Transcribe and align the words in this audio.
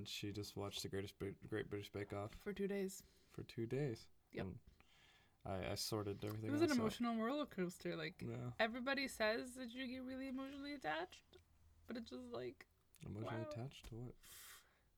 and 0.00 0.08
she 0.08 0.32
just 0.32 0.56
watched 0.56 0.82
the 0.82 0.88
Greatest 0.88 1.18
Brit- 1.18 1.34
Great 1.48 1.68
British 1.68 1.90
Bake 1.90 2.12
Off 2.14 2.30
for 2.42 2.52
two 2.54 2.66
days. 2.66 3.02
for 3.32 3.42
two 3.42 3.66
days. 3.66 4.06
Yep. 4.32 4.46
And 4.46 4.54
I, 5.46 5.72
I 5.72 5.74
sorted 5.74 6.24
everything. 6.24 6.48
It 6.48 6.52
was 6.52 6.62
else 6.62 6.70
an 6.70 6.76
out. 6.78 6.80
emotional 6.80 7.16
roller 7.22 7.44
coaster. 7.46 7.96
Like 7.96 8.14
Yeah, 8.22 8.36
everybody 8.58 9.06
says 9.08 9.50
that 9.58 9.74
you 9.74 9.86
get 9.86 10.02
really 10.04 10.28
emotionally 10.28 10.72
attached, 10.74 11.36
but 11.86 11.96
it's 11.98 12.08
just 12.10 12.32
like 12.32 12.64
emotionally 13.04 13.36
Wow. 13.44 13.50
attached 13.52 13.88
to 13.90 13.94
what? 13.96 14.14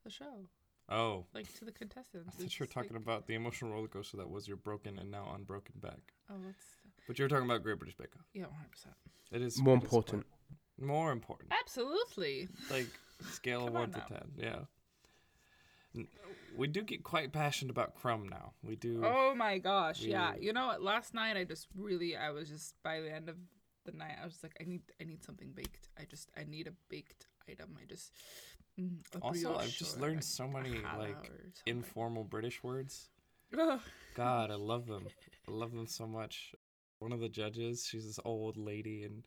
the 0.04 0.10
show, 0.10 0.46
Oh, 0.88 1.24
like 1.34 1.52
to 1.58 1.64
the 1.64 1.72
contestants. 1.72 2.36
I 2.38 2.42
thought 2.42 2.58
you 2.60 2.62
were 2.64 2.66
talking 2.66 2.92
like, 2.92 3.02
about 3.02 3.26
the 3.26 3.34
emotional 3.34 3.72
roller 3.72 3.88
coaster 3.88 4.16
that 4.18 4.28
was 4.30 4.46
your 4.48 4.56
broken 4.56 4.98
and 4.98 5.10
now 5.10 5.32
unbroken 5.34 5.74
back. 5.80 6.12
Oh, 6.30 6.34
that's 6.44 6.64
But 7.08 7.18
you 7.18 7.24
were 7.24 7.28
talking 7.28 7.44
about 7.46 7.62
Great 7.64 7.78
British 7.78 7.96
Bake 7.96 8.14
Off. 8.16 8.26
yeah, 8.34 8.42
one 8.44 8.54
hundred 8.54 8.70
percent. 8.72 8.94
It 9.32 9.42
is 9.42 9.60
More 9.60 9.74
important. 9.74 10.26
More 10.80 11.10
important. 11.12 11.52
Absolutely. 11.60 12.48
Like 12.70 12.88
scale 13.30 13.68
of 13.68 13.72
one 13.74 13.82
on 13.84 13.90
to 13.92 14.00
ten. 14.08 14.32
Yeah. 14.36 14.58
We 16.56 16.66
do 16.68 16.82
get 16.82 17.02
quite 17.02 17.32
passionate 17.32 17.70
about 17.70 17.94
crumb 17.94 18.28
now. 18.28 18.52
We 18.62 18.76
do. 18.76 19.02
Oh 19.04 19.34
my 19.34 19.58
gosh, 19.58 20.02
yeah. 20.02 20.34
You 20.38 20.52
know 20.52 20.66
what? 20.66 20.82
Last 20.82 21.14
night 21.14 21.36
I 21.36 21.44
just 21.44 21.66
really, 21.76 22.16
I 22.16 22.30
was 22.30 22.48
just 22.48 22.74
by 22.82 23.00
the 23.00 23.10
end 23.12 23.28
of 23.28 23.36
the 23.84 23.92
night, 23.92 24.16
I 24.22 24.26
was 24.26 24.38
like, 24.42 24.54
I 24.60 24.64
need, 24.64 24.82
I 25.00 25.04
need 25.04 25.24
something 25.24 25.50
baked. 25.54 25.88
I 25.98 26.04
just, 26.04 26.30
I 26.36 26.44
need 26.44 26.66
a 26.66 26.72
baked 26.88 27.26
item. 27.48 27.76
I 27.80 27.86
just. 27.86 28.12
Mm, 28.80 28.98
Also, 29.20 29.56
I've 29.56 29.70
just 29.70 30.00
learned 30.00 30.24
so 30.24 30.46
many 30.48 30.80
like 30.98 31.30
informal 31.66 32.24
British 32.24 32.62
words. 32.62 33.10
God, 34.14 34.50
I 34.50 34.54
love 34.56 34.86
them. 34.86 35.06
I 35.48 35.50
love 35.50 35.72
them 35.72 35.86
so 35.86 36.06
much. 36.06 36.54
One 36.98 37.12
of 37.12 37.20
the 37.20 37.28
judges, 37.28 37.86
she's 37.86 38.06
this 38.06 38.18
old 38.24 38.56
lady, 38.56 39.02
and 39.02 39.24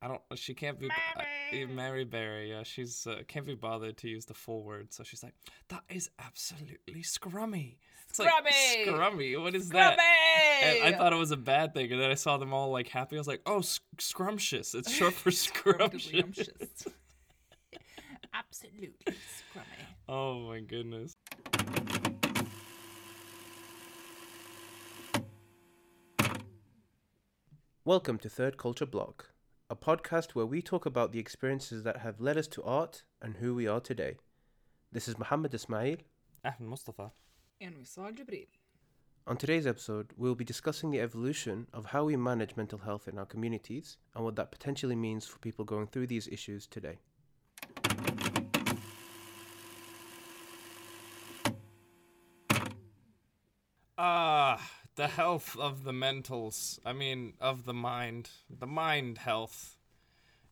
I 0.00 0.08
don't. 0.08 0.22
She 0.36 0.54
can't 0.54 0.78
be. 0.78 0.88
Mary. 0.88 1.28
Uh, 1.52 1.66
Mary 1.68 2.04
Berry, 2.04 2.50
yeah, 2.50 2.62
she's 2.62 3.06
uh, 3.06 3.22
can't 3.28 3.46
be 3.46 3.54
bothered 3.54 3.96
to 3.98 4.08
use 4.08 4.24
the 4.24 4.34
full 4.34 4.62
word, 4.62 4.92
so 4.92 5.02
she's 5.04 5.22
like, 5.22 5.34
"That 5.68 5.82
is 5.88 6.10
absolutely 6.18 7.02
scrummy." 7.02 7.76
It's 8.08 8.18
like, 8.18 8.28
Scrummy! 8.30 8.86
scrummy. 8.86 9.42
What 9.42 9.54
is 9.54 9.68
that? 9.70 9.98
And 10.62 10.94
I 10.94 10.96
thought 10.96 11.12
it 11.12 11.16
was 11.16 11.32
a 11.32 11.36
bad 11.36 11.74
thing, 11.74 11.92
and 11.92 12.00
then 12.00 12.10
I 12.10 12.14
saw 12.14 12.36
them 12.38 12.52
all 12.52 12.70
like 12.70 12.88
happy. 12.88 13.16
I 13.16 13.20
was 13.20 13.28
like, 13.28 13.42
"Oh, 13.46 13.60
sc- 13.60 13.82
scrumptious! 13.98 14.74
It's 14.74 14.90
short 14.90 15.14
for 15.14 15.30
scrumptious." 15.30 16.10
Scrumptious. 16.10 16.86
Absolutely 18.34 18.92
scrummy. 19.06 19.86
oh 20.08 20.40
my 20.48 20.60
goodness. 20.60 21.14
Welcome 27.84 28.18
to 28.18 28.28
Third 28.28 28.56
Culture 28.58 28.86
Block, 28.86 29.30
a 29.68 29.74
podcast 29.74 30.30
where 30.30 30.46
we 30.46 30.62
talk 30.62 30.86
about 30.86 31.10
the 31.10 31.18
experiences 31.18 31.82
that 31.82 31.98
have 31.98 32.20
led 32.20 32.38
us 32.38 32.46
to 32.46 32.62
art 32.62 33.02
and 33.20 33.36
who 33.38 33.52
we 33.52 33.66
are 33.66 33.80
today. 33.80 34.16
This 34.92 35.08
is 35.08 35.18
Muhammad 35.18 35.52
Ismail. 35.54 35.96
Ahmed 36.44 36.60
Mustafa. 36.60 37.10
And 37.60 37.74
Wisal 37.76 38.12
Jibril. 38.12 38.46
On 39.26 39.36
today's 39.36 39.66
episode, 39.66 40.12
we'll 40.16 40.36
be 40.36 40.44
discussing 40.44 40.92
the 40.92 41.00
evolution 41.00 41.66
of 41.72 41.86
how 41.86 42.04
we 42.04 42.16
manage 42.16 42.54
mental 42.56 42.78
health 42.78 43.08
in 43.08 43.18
our 43.18 43.26
communities 43.26 43.96
and 44.14 44.24
what 44.24 44.36
that 44.36 44.52
potentially 44.52 44.94
means 44.94 45.26
for 45.26 45.40
people 45.40 45.64
going 45.64 45.88
through 45.88 46.06
these 46.06 46.28
issues 46.28 46.68
today. 46.68 46.98
Ah, 53.98 54.60
the 54.96 55.08
health 55.08 55.56
of 55.58 55.84
the 55.84 55.92
mentals. 55.92 56.78
I 56.84 56.92
mean, 56.92 57.34
of 57.40 57.64
the 57.64 57.74
mind. 57.74 58.30
The 58.50 58.66
mind 58.66 59.18
health. 59.18 59.76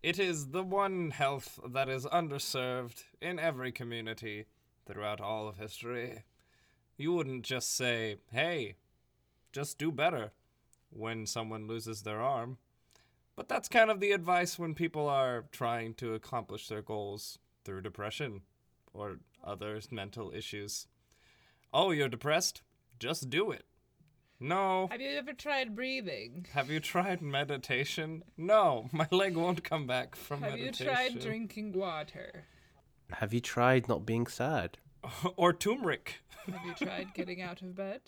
It 0.02 0.18
is 0.18 0.48
the 0.48 0.62
one 0.62 1.10
health 1.10 1.58
that 1.66 1.88
is 1.88 2.04
underserved 2.06 3.04
in 3.22 3.38
every 3.38 3.72
community 3.72 4.44
throughout 4.86 5.20
all 5.20 5.48
of 5.48 5.56
history. 5.56 6.24
You 6.98 7.14
wouldn't 7.14 7.42
just 7.42 7.74
say, 7.74 8.16
hey, 8.30 8.76
just 9.50 9.78
do 9.78 9.90
better 9.90 10.32
when 10.90 11.26
someone 11.26 11.66
loses 11.66 12.02
their 12.02 12.20
arm. 12.20 12.58
But 13.36 13.48
that's 13.48 13.68
kind 13.68 13.90
of 13.90 13.98
the 13.98 14.12
advice 14.12 14.58
when 14.58 14.74
people 14.74 15.08
are 15.08 15.46
trying 15.50 15.94
to 15.94 16.14
accomplish 16.14 16.68
their 16.68 16.82
goals 16.82 17.38
through 17.64 17.80
depression 17.80 18.42
or 18.92 19.16
other 19.42 19.80
mental 19.90 20.30
issues. 20.32 20.86
Oh, 21.72 21.90
you're 21.90 22.08
depressed? 22.08 22.62
Just 23.00 23.30
do 23.30 23.50
it. 23.50 23.64
No. 24.40 24.88
Have 24.90 25.00
you 25.00 25.10
ever 25.10 25.32
tried 25.32 25.74
breathing? 25.74 26.46
Have 26.52 26.70
you 26.70 26.80
tried 26.80 27.22
meditation? 27.22 28.22
No, 28.36 28.88
my 28.92 29.06
leg 29.10 29.36
won't 29.36 29.64
come 29.64 29.86
back 29.86 30.16
from 30.16 30.42
Have 30.42 30.58
you 30.58 30.72
tried 30.72 31.20
drinking 31.20 31.72
water? 31.72 32.44
Have 33.12 33.32
you 33.32 33.40
tried 33.40 33.88
not 33.88 34.04
being 34.04 34.26
sad? 34.26 34.78
or 35.36 35.52
turmeric. 35.52 36.22
Have 36.46 36.64
you 36.66 36.74
tried 36.74 37.14
getting 37.14 37.40
out 37.40 37.62
of 37.62 37.74
bed? 37.74 38.00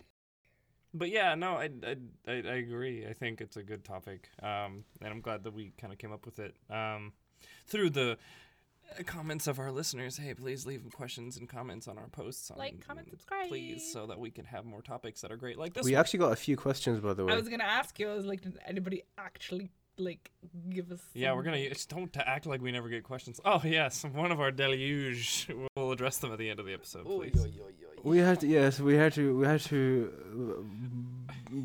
But 0.93 1.11
yeah, 1.11 1.35
no, 1.35 1.57
I, 1.57 1.71
I, 1.87 1.97
I, 2.27 2.33
I 2.33 2.55
agree. 2.57 3.07
I 3.07 3.13
think 3.13 3.41
it's 3.41 3.57
a 3.57 3.63
good 3.63 3.85
topic, 3.85 4.31
um, 4.43 4.85
and 5.03 5.11
I'm 5.11 5.21
glad 5.21 5.45
that 5.45 5.53
we 5.53 5.73
kind 5.79 5.93
of 5.93 5.99
came 5.99 6.13
up 6.13 6.25
with 6.25 6.39
it 6.39 6.57
um, 6.71 7.13
through 7.67 7.91
the 7.91 8.17
comments 9.05 9.47
of 9.47 9.59
our 9.59 9.71
listeners. 9.73 10.17
Hey, 10.17 10.35
please 10.35 10.67
leave 10.67 10.83
questions 10.93 11.37
and 11.37 11.49
comments 11.49 11.87
on 11.89 11.99
our 11.99 12.09
posts. 12.09 12.51
On, 12.51 12.59
Like, 12.59 12.87
comment, 12.87 13.09
subscribe. 13.11 13.49
please, 13.49 13.91
so 13.93 14.07
that 14.07 14.19
we 14.19 14.31
can 14.31 14.45
have 14.47 14.65
more 14.65 14.83
topics 14.83 15.21
that 15.23 15.31
are 15.33 15.37
great 15.37 15.59
like 15.59 15.75
this. 15.75 15.85
We 15.85 15.93
one. 15.93 16.01
actually 16.01 16.19
got 16.21 16.33
a 16.33 16.37
few 16.37 16.57
questions, 16.57 17.01
by 17.01 17.15
the 17.15 17.25
way. 17.25 17.33
I 17.33 17.37
was 17.37 17.49
gonna 17.49 17.65
ask 17.65 17.99
you. 17.99 18.11
I 18.11 18.15
was 18.15 18.25
like, 18.27 18.41
did 18.43 18.59
anybody 18.67 19.03
actually 19.19 19.71
like 19.99 20.31
give 20.69 20.93
us? 20.93 21.01
Yeah, 21.15 21.33
we're 21.35 21.43
gonna 21.43 21.69
just 21.71 21.89
don't 21.89 22.13
to 22.15 22.29
act 22.29 22.47
like 22.47 22.61
we 22.61 22.71
never 22.73 22.89
get 22.89 23.03
questions. 23.05 23.41
Oh 23.45 23.61
yes, 23.65 24.05
one 24.05 24.31
of 24.33 24.41
our 24.41 24.51
deluge. 24.51 25.49
We'll 25.77 25.93
address 25.93 26.19
them 26.19 26.33
at 26.33 26.39
the 26.39 26.49
end 26.51 26.61
of 26.61 26.67
the 26.67 26.75
episode, 26.75 27.07
Oy, 27.07 27.31
please. 27.31 27.41
oy, 27.45 27.53
oy, 27.61 27.69
oy. 27.69 28.01
We 28.03 28.19
had 28.19 28.41
to, 28.41 28.47
yes, 28.47 28.79
we 28.79 28.95
had 28.95 29.13
to, 29.15 29.37
we 29.39 29.47
had 29.47 29.61
to 29.63 30.13
uh, 31.51 31.57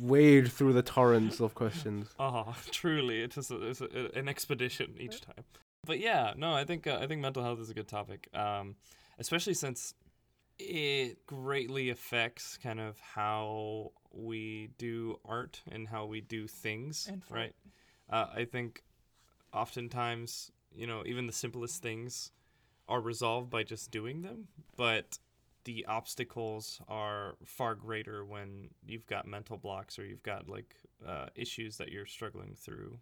wade 0.00 0.50
through 0.52 0.72
the 0.72 0.82
torrents 0.82 1.40
of 1.40 1.54
questions. 1.54 2.08
Oh, 2.18 2.54
truly, 2.70 3.22
it 3.22 3.36
is, 3.36 3.50
a, 3.50 3.68
it's 3.68 3.80
a, 3.80 4.10
an 4.14 4.28
expedition 4.28 4.94
each 4.98 5.20
time. 5.20 5.44
But 5.86 6.00
yeah, 6.00 6.34
no, 6.36 6.52
I 6.52 6.64
think 6.64 6.86
uh, 6.86 6.98
I 7.00 7.06
think 7.06 7.20
mental 7.22 7.42
health 7.42 7.60
is 7.60 7.70
a 7.70 7.74
good 7.74 7.88
topic, 7.88 8.28
um, 8.34 8.74
especially 9.18 9.54
since 9.54 9.94
it 10.58 11.24
greatly 11.26 11.90
affects 11.90 12.58
kind 12.62 12.80
of 12.80 12.98
how 13.00 13.92
we 14.12 14.70
do 14.78 15.18
art 15.24 15.62
and 15.70 15.88
how 15.88 16.06
we 16.06 16.20
do 16.20 16.46
things, 16.46 17.10
right? 17.30 17.54
Uh, 18.10 18.26
I 18.34 18.44
think 18.44 18.82
oftentimes, 19.52 20.50
you 20.74 20.86
know, 20.86 21.02
even 21.06 21.26
the 21.26 21.32
simplest 21.32 21.82
things 21.82 22.32
are 22.88 23.00
resolved 23.00 23.50
by 23.50 23.62
just 23.62 23.90
doing 23.90 24.22
them, 24.22 24.48
but 24.76 25.18
the 25.64 25.84
obstacles 25.86 26.80
are 26.88 27.34
far 27.44 27.74
greater 27.74 28.24
when 28.24 28.70
you've 28.86 29.06
got 29.06 29.26
mental 29.26 29.56
blocks 29.56 29.98
or 29.98 30.04
you've 30.06 30.22
got 30.22 30.48
like 30.48 30.76
uh, 31.06 31.26
issues 31.34 31.76
that 31.76 31.90
you're 31.90 32.06
struggling 32.06 32.54
through. 32.56 32.98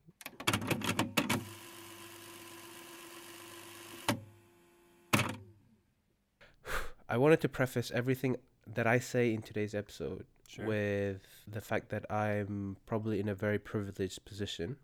I 7.15 7.17
wanted 7.17 7.41
to 7.43 7.49
preface 7.49 7.93
everything 7.93 8.37
that 8.75 8.89
I 8.89 8.99
say 8.99 9.33
in 9.33 9.41
today's 9.43 9.73
episode 9.73 10.27
Sure. 10.49 10.67
with 10.67 11.23
the 11.47 11.61
fact 11.61 11.91
that 11.91 12.05
I'm 12.11 12.77
probably 12.87 13.21
in 13.21 13.29
a 13.29 13.37
very 13.37 13.61
privileged 13.61 14.25
position 14.25 14.79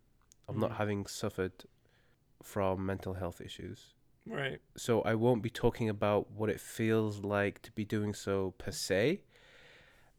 of 0.46 0.56
not 0.56 0.70
Mhm. 0.70 0.76
having 0.76 1.06
suffered 1.06 1.64
from 2.40 2.86
mental 2.86 3.14
health 3.14 3.40
issues. 3.40 3.94
Right. 4.26 4.60
So 4.76 5.02
I 5.02 5.14
won't 5.16 5.42
be 5.42 5.50
talking 5.50 5.88
about 5.88 6.30
what 6.30 6.48
it 6.50 6.60
feels 6.60 7.18
like 7.24 7.62
to 7.62 7.72
be 7.72 7.84
doing 7.84 8.14
so 8.14 8.52
per 8.58 8.70
se. 8.70 9.22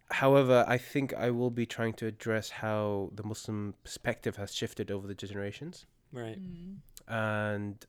However, 0.10 0.66
I 0.68 0.78
think 0.78 1.14
I 1.14 1.30
will 1.32 1.50
be 1.52 1.66
trying 1.66 1.94
to 1.94 2.08
address 2.08 2.50
how 2.50 3.12
the 3.16 3.24
Muslim 3.24 3.76
perspective 3.86 4.36
has 4.36 4.54
shifted 4.54 4.92
over 4.92 5.08
the 5.08 5.16
generations. 5.16 5.86
Right. 6.12 6.38
Mm. 6.42 6.80
and 7.08 7.86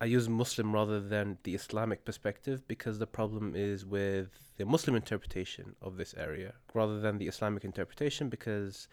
I 0.00 0.06
use 0.06 0.28
Muslim 0.28 0.72
rather 0.74 1.00
than 1.00 1.38
the 1.44 1.54
Islamic 1.54 2.04
perspective 2.04 2.66
because 2.68 2.98
the 2.98 3.06
problem 3.06 3.54
is 3.54 3.86
with 3.86 4.28
the 4.56 4.66
Muslim 4.66 4.96
interpretation 4.96 5.76
of 5.80 5.96
this 5.96 6.14
area 6.18 6.54
rather 6.74 7.00
than 7.00 7.18
the 7.18 7.26
Islamic 7.28 7.64
interpretation 7.64 8.28
because 8.28 8.88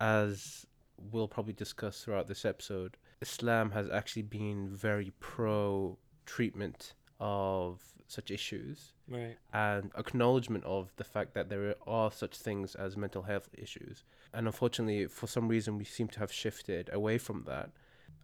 as 0.00 0.66
we'll 1.10 1.28
probably 1.28 1.52
discuss 1.54 2.04
throughout 2.04 2.28
this 2.28 2.44
episode 2.44 2.96
Islam 3.20 3.70
has 3.72 3.88
actually 3.90 4.22
been 4.22 4.68
very 4.68 5.12
pro 5.20 5.98
treatment 6.26 6.94
of 7.18 7.80
such 8.06 8.30
issues 8.30 8.92
Right. 9.08 9.36
and 9.52 9.90
acknowledgement 9.96 10.64
of 10.64 10.92
the 10.96 11.04
fact 11.04 11.34
that 11.34 11.48
there 11.48 11.74
are 11.86 12.10
such 12.12 12.36
things 12.36 12.74
as 12.74 12.96
mental 12.96 13.22
health 13.22 13.48
issues. 13.56 14.04
And 14.34 14.46
unfortunately, 14.46 15.06
for 15.06 15.26
some 15.26 15.48
reason, 15.48 15.76
we 15.78 15.84
seem 15.84 16.08
to 16.08 16.18
have 16.20 16.32
shifted 16.32 16.90
away 16.92 17.18
from 17.18 17.44
that. 17.46 17.70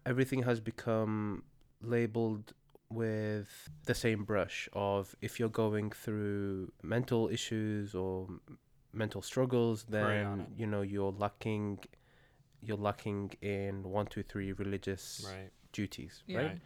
Everything 0.07 0.43
has 0.45 0.61
become 0.61 1.43
labeled 1.83 2.53
with 2.91 3.69
the 3.85 3.95
same 3.95 4.25
brush 4.25 4.69
of 4.73 5.15
if 5.21 5.39
you're 5.39 5.49
going 5.51 5.91
through 5.91 6.73
mental 6.83 7.29
issues 7.29 7.95
or 7.95 8.29
mental 8.93 9.21
struggles, 9.23 9.85
then 9.89 10.41
it. 10.41 10.61
you 10.61 10.67
know 10.67 10.81
you're 10.83 11.13
lacking, 11.13 11.79
you're 12.63 12.79
lacking 12.79 13.33
in 13.43 13.83
one, 13.83 14.07
two, 14.07 14.23
three 14.23 14.53
religious 14.53 15.27
Right. 15.31 15.51
duties, 15.73 16.23
Yeah. 16.27 16.39
right? 16.39 16.59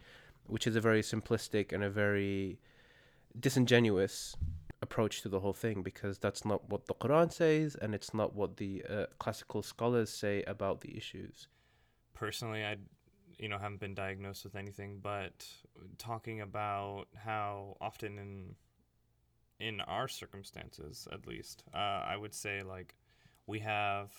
Which 0.47 0.65
is 0.67 0.75
a 0.75 0.81
very 0.81 1.01
simplistic 1.01 1.71
and 1.73 1.83
a 1.83 1.89
very 1.89 2.59
disingenuous 3.39 4.35
approach 4.81 5.21
to 5.21 5.29
the 5.29 5.39
whole 5.39 5.53
thing 5.53 5.81
because 5.81 6.19
that's 6.19 6.45
not 6.45 6.69
what 6.69 6.85
the 6.87 6.93
Quran 6.93 7.31
says 7.31 7.75
and 7.75 7.95
it's 7.95 8.13
not 8.13 8.33
what 8.35 8.57
the 8.57 8.83
uh, 8.89 9.05
classical 9.17 9.63
scholars 9.63 10.09
say 10.09 10.43
about 10.43 10.81
the 10.81 10.95
issues. 10.97 11.47
Personally, 12.13 12.63
I, 12.63 12.77
you 13.37 13.49
know, 13.49 13.57
haven't 13.57 13.79
been 13.79 13.95
diagnosed 13.95 14.43
with 14.43 14.55
anything, 14.55 14.99
but 15.01 15.45
talking 15.97 16.41
about 16.41 17.05
how 17.15 17.77
often 17.81 18.17
in 18.17 18.55
in 19.59 19.79
our 19.81 20.07
circumstances, 20.07 21.07
at 21.11 21.25
least, 21.25 21.63
uh, 21.73 21.77
I 21.77 22.17
would 22.17 22.33
say 22.33 22.63
like 22.63 22.95
we 23.47 23.59
have 23.59 24.11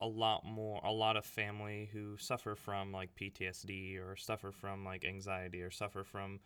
a 0.00 0.06
lot 0.06 0.44
more, 0.44 0.80
a 0.84 0.92
lot 0.92 1.16
of 1.16 1.24
family 1.24 1.88
who 1.92 2.16
suffer 2.16 2.54
from 2.54 2.92
like 2.92 3.14
PTSD 3.14 3.98
or 3.98 4.16
suffer 4.16 4.50
from 4.50 4.84
like 4.84 5.04
anxiety 5.04 5.62
or 5.62 5.70
suffer 5.70 6.04
from 6.04 6.40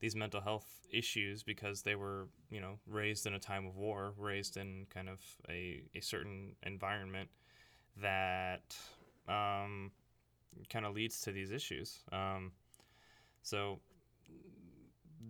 these 0.00 0.16
mental 0.16 0.40
health 0.40 0.86
issues 0.90 1.42
because 1.42 1.82
they 1.82 1.94
were, 1.94 2.28
you 2.50 2.60
know, 2.60 2.78
raised 2.86 3.26
in 3.26 3.34
a 3.34 3.38
time 3.38 3.66
of 3.66 3.76
war, 3.76 4.14
raised 4.16 4.56
in 4.56 4.86
kind 4.92 5.08
of 5.08 5.20
a, 5.48 5.82
a 5.94 6.00
certain 6.00 6.54
environment 6.64 7.28
that 8.00 8.76
um, 9.28 9.90
kind 10.68 10.86
of 10.86 10.94
leads 10.94 11.20
to 11.22 11.32
these 11.32 11.50
issues. 11.50 12.00
Um, 12.12 12.52
so 13.42 13.80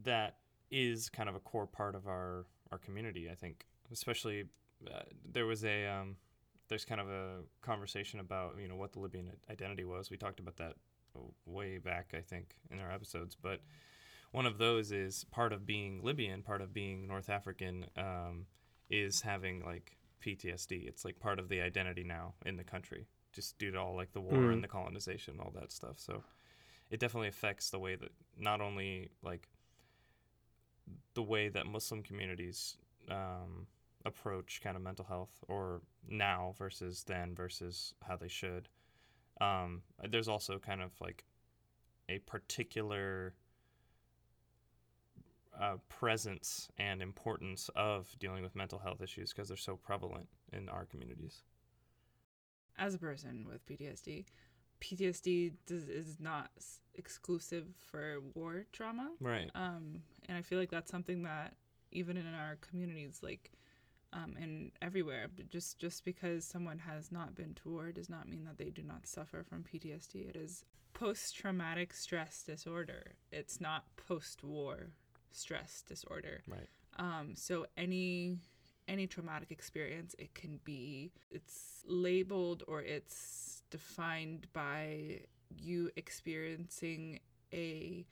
that 0.04 0.36
is 0.70 1.08
kind 1.08 1.28
of 1.28 1.34
a 1.34 1.40
core 1.40 1.66
part 1.66 1.94
of 1.94 2.06
our, 2.06 2.46
our 2.72 2.78
community, 2.78 3.28
I 3.30 3.34
think, 3.34 3.66
especially 3.92 4.44
uh, 4.86 5.00
there 5.30 5.46
was 5.46 5.64
a, 5.64 5.86
um, 5.86 6.16
there's 6.68 6.84
kind 6.84 7.00
of 7.00 7.08
a 7.08 7.38
conversation 7.62 8.20
about, 8.20 8.56
you 8.60 8.68
know, 8.68 8.76
what 8.76 8.92
the 8.92 9.00
Libyan 9.00 9.30
identity 9.50 9.84
was. 9.84 10.10
We 10.10 10.16
talked 10.16 10.40
about 10.40 10.56
that 10.56 10.74
way 11.44 11.78
back, 11.78 12.12
I 12.16 12.20
think, 12.20 12.54
in 12.70 12.78
our 12.78 12.90
episodes, 12.90 13.36
but 13.40 13.60
one 14.32 14.46
of 14.46 14.58
those 14.58 14.92
is 14.92 15.24
part 15.24 15.52
of 15.52 15.66
being 15.66 16.00
Libyan, 16.02 16.42
part 16.42 16.60
of 16.60 16.72
being 16.72 17.06
North 17.06 17.28
African, 17.28 17.86
um, 17.96 18.46
is 18.88 19.20
having 19.20 19.64
like 19.64 19.96
PTSD. 20.24 20.86
It's 20.86 21.04
like 21.04 21.18
part 21.18 21.38
of 21.38 21.48
the 21.48 21.60
identity 21.60 22.04
now 22.04 22.34
in 22.46 22.56
the 22.56 22.64
country, 22.64 23.06
just 23.32 23.58
due 23.58 23.70
to 23.70 23.78
all 23.78 23.94
like 23.94 24.12
the 24.12 24.20
war 24.20 24.34
Mm. 24.34 24.52
and 24.54 24.64
the 24.64 24.68
colonization, 24.68 25.34
and 25.34 25.40
all 25.40 25.52
that 25.52 25.72
stuff. 25.72 25.98
So 25.98 26.22
it 26.90 27.00
definitely 27.00 27.28
affects 27.28 27.70
the 27.70 27.78
way 27.78 27.96
that 27.96 28.10
not 28.36 28.60
only 28.60 29.10
like 29.22 29.48
the 31.14 31.22
way 31.22 31.48
that 31.48 31.66
Muslim 31.66 32.02
communities 32.02 32.76
um, 33.08 33.66
approach 34.04 34.60
kind 34.62 34.76
of 34.76 34.82
mental 34.82 35.04
health, 35.04 35.44
or 35.48 35.82
now 36.08 36.54
versus 36.58 37.04
then 37.04 37.34
versus 37.34 37.94
how 38.06 38.16
they 38.16 38.28
should. 38.28 38.68
Um, 39.40 39.82
there's 40.08 40.28
also 40.28 40.58
kind 40.58 40.82
of 40.82 40.92
like 41.00 41.24
a 42.08 42.18
particular 42.20 43.34
uh, 45.58 45.76
presence 45.88 46.68
and 46.78 47.02
importance 47.02 47.70
of 47.76 48.14
dealing 48.18 48.42
with 48.42 48.56
mental 48.56 48.78
health 48.78 49.00
issues 49.00 49.32
because 49.32 49.48
they're 49.48 49.56
so 49.56 49.76
prevalent 49.76 50.28
in 50.52 50.68
our 50.68 50.84
communities. 50.84 51.42
As 52.78 52.94
a 52.94 52.98
person 52.98 53.46
with 53.48 53.66
PTSD, 53.66 54.24
PTSD 54.80 55.52
does, 55.66 55.88
is 55.88 56.18
not 56.18 56.50
exclusive 56.94 57.66
for 57.78 58.20
war 58.34 58.66
trauma. 58.72 59.10
Right. 59.20 59.50
Um, 59.54 60.02
and 60.28 60.36
I 60.38 60.42
feel 60.42 60.58
like 60.58 60.70
that's 60.70 60.90
something 60.90 61.22
that 61.24 61.54
even 61.92 62.16
in 62.16 62.26
our 62.26 62.56
communities, 62.60 63.20
like, 63.22 63.52
um, 64.12 64.34
and 64.40 64.72
everywhere, 64.82 65.28
just 65.50 65.78
just 65.78 66.04
because 66.04 66.44
someone 66.44 66.78
has 66.78 67.12
not 67.12 67.34
been 67.34 67.54
to 67.62 67.70
war 67.70 67.92
does 67.92 68.08
not 68.08 68.28
mean 68.28 68.44
that 68.44 68.58
they 68.58 68.70
do 68.70 68.82
not 68.82 69.06
suffer 69.06 69.44
from 69.44 69.62
PTSD. 69.62 70.28
It 70.28 70.36
is 70.36 70.64
post-traumatic 70.92 71.94
stress 71.94 72.42
disorder. 72.42 73.12
It's 73.30 73.60
not 73.60 73.84
post-war 73.96 74.90
stress 75.30 75.82
disorder. 75.86 76.42
Right. 76.48 76.68
Um, 76.98 77.34
so 77.36 77.66
any 77.76 78.38
any 78.90 79.06
traumatic 79.06 79.50
experience, 79.50 80.14
it 80.18 80.34
can 80.34 80.58
be 80.64 81.12
it's 81.30 81.84
labeled 81.86 82.64
or 82.66 82.82
it's 82.82 83.62
defined 83.70 84.48
by 84.52 85.20
you 85.56 85.90
experiencing 85.96 87.20
a 87.52 88.04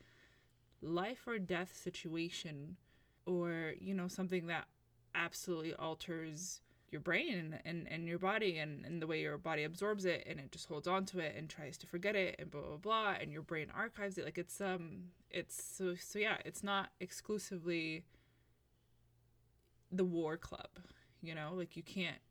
life 0.81 1.27
or 1.27 1.37
death 1.37 1.75
situation 1.75 2.77
or 3.25 3.73
you 3.79 3.93
know 3.93 4.07
something 4.07 4.47
that 4.47 4.65
absolutely 5.13 5.73
alters 5.73 6.61
your 6.91 7.01
brain 7.01 7.29
and, 7.37 7.59
and, 7.65 7.87
and 7.91 8.07
your 8.07 8.17
body 8.17 8.57
and, 8.57 8.85
and 8.85 9.01
the 9.01 9.05
way 9.05 9.21
your 9.21 9.37
body 9.37 9.63
absorbs 9.63 10.05
it 10.05 10.23
and 10.27 10.39
it 10.39 10.51
just 10.51 10.67
holds 10.67 10.87
on 10.87 11.05
to 11.05 11.19
it 11.19 11.35
and 11.37 11.49
tries 11.49 11.77
to 11.77 11.85
forget 11.85 12.15
it 12.15 12.35
and 12.39 12.49
blah 12.49 12.61
blah 12.61 12.77
blah 12.77 13.15
and 13.19 13.31
your 13.31 13.41
brain 13.41 13.67
archives 13.75 14.17
it. 14.17 14.25
Like 14.25 14.37
it's 14.37 14.59
um 14.61 15.03
it's 15.29 15.61
so 15.61 15.95
so 15.95 16.17
yeah 16.17 16.37
it's 16.45 16.63
not 16.63 16.89
exclusively 16.99 18.05
the 19.91 20.03
war 20.03 20.37
club 20.37 20.69
you 21.21 21.33
know 21.33 21.51
like 21.53 21.75
you 21.75 21.83
can't 21.83 22.21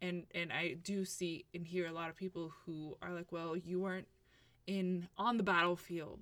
and 0.00 0.24
and 0.34 0.52
i 0.52 0.74
do 0.82 1.04
see 1.04 1.44
and 1.54 1.66
hear 1.66 1.86
a 1.86 1.92
lot 1.92 2.08
of 2.08 2.16
people 2.16 2.52
who 2.64 2.96
are 3.02 3.12
like 3.12 3.32
well 3.32 3.56
you 3.56 3.80
weren't 3.80 4.08
in 4.66 5.08
on 5.16 5.36
the 5.36 5.42
battlefield 5.42 6.20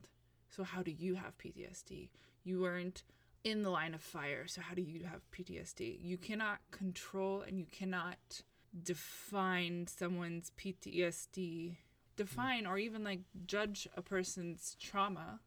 so 0.48 0.62
how 0.62 0.82
do 0.82 0.90
you 0.90 1.14
have 1.14 1.36
ptsd 1.38 2.08
you 2.44 2.60
weren't 2.60 3.02
in 3.44 3.62
the 3.62 3.70
line 3.70 3.94
of 3.94 4.00
fire 4.00 4.46
so 4.46 4.60
how 4.60 4.74
do 4.74 4.82
you 4.82 5.04
have 5.04 5.20
ptsd 5.30 5.98
you 6.00 6.16
cannot 6.16 6.58
control 6.70 7.42
and 7.42 7.58
you 7.58 7.66
cannot 7.70 8.42
define 8.82 9.86
someone's 9.86 10.50
ptsd 10.58 11.76
define 12.16 12.66
or 12.66 12.78
even 12.78 13.04
like 13.04 13.20
judge 13.46 13.86
a 13.96 14.02
person's 14.02 14.76
trauma 14.80 15.40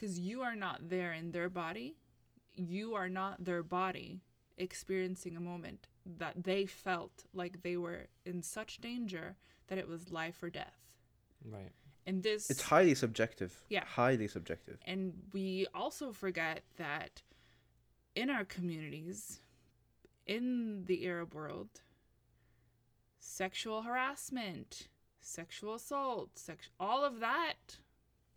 because 0.00 0.18
you 0.18 0.40
are 0.40 0.56
not 0.56 0.88
there 0.88 1.12
in 1.12 1.32
their 1.32 1.50
body. 1.50 1.96
You 2.54 2.94
are 2.94 3.08
not 3.08 3.44
their 3.44 3.62
body 3.62 4.22
experiencing 4.60 5.36
a 5.36 5.40
moment 5.40 5.88
that 6.04 6.44
they 6.44 6.66
felt 6.66 7.24
like 7.32 7.62
they 7.62 7.76
were 7.76 8.06
in 8.24 8.42
such 8.42 8.80
danger 8.80 9.36
that 9.68 9.78
it 9.78 9.88
was 9.88 10.10
life 10.12 10.42
or 10.42 10.50
death 10.50 10.80
Right. 11.44 11.72
and 12.06 12.22
this 12.22 12.50
It's 12.50 12.62
highly 12.62 12.94
subjective. 12.94 13.52
Yeah. 13.68 13.84
Highly 13.84 14.28
subjective. 14.28 14.78
and 14.84 15.14
we 15.32 15.66
also 15.74 16.12
forget 16.12 16.62
that 16.76 17.22
in 18.14 18.28
our 18.28 18.44
communities, 18.44 19.40
in 20.26 20.84
the 20.86 21.06
Arab 21.06 21.34
world, 21.34 21.70
sexual 23.18 23.82
harassment, 23.82 24.88
sexual 25.20 25.74
assault, 25.74 26.38
sex, 26.38 26.68
all 26.78 27.04
of 27.04 27.20
that, 27.20 27.78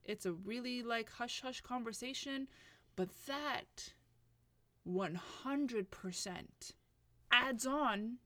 it's 0.04 0.26
a 0.26 0.34
really 0.34 0.84
like 0.84 1.10
hush 1.10 1.42
hush 1.42 1.62
conversation, 1.62 2.48
but 2.96 3.10
that 3.26 3.94
100% 4.88 6.74
adds 7.32 7.66
on 7.66 8.18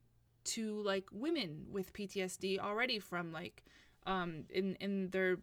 to 0.43 0.81
like 0.81 1.05
women 1.11 1.65
with 1.69 1.93
PTSD 1.93 2.59
already 2.59 2.99
from 2.99 3.31
like 3.31 3.63
um 4.05 4.45
in 4.49 4.75
in 4.75 5.09
their 5.09 5.37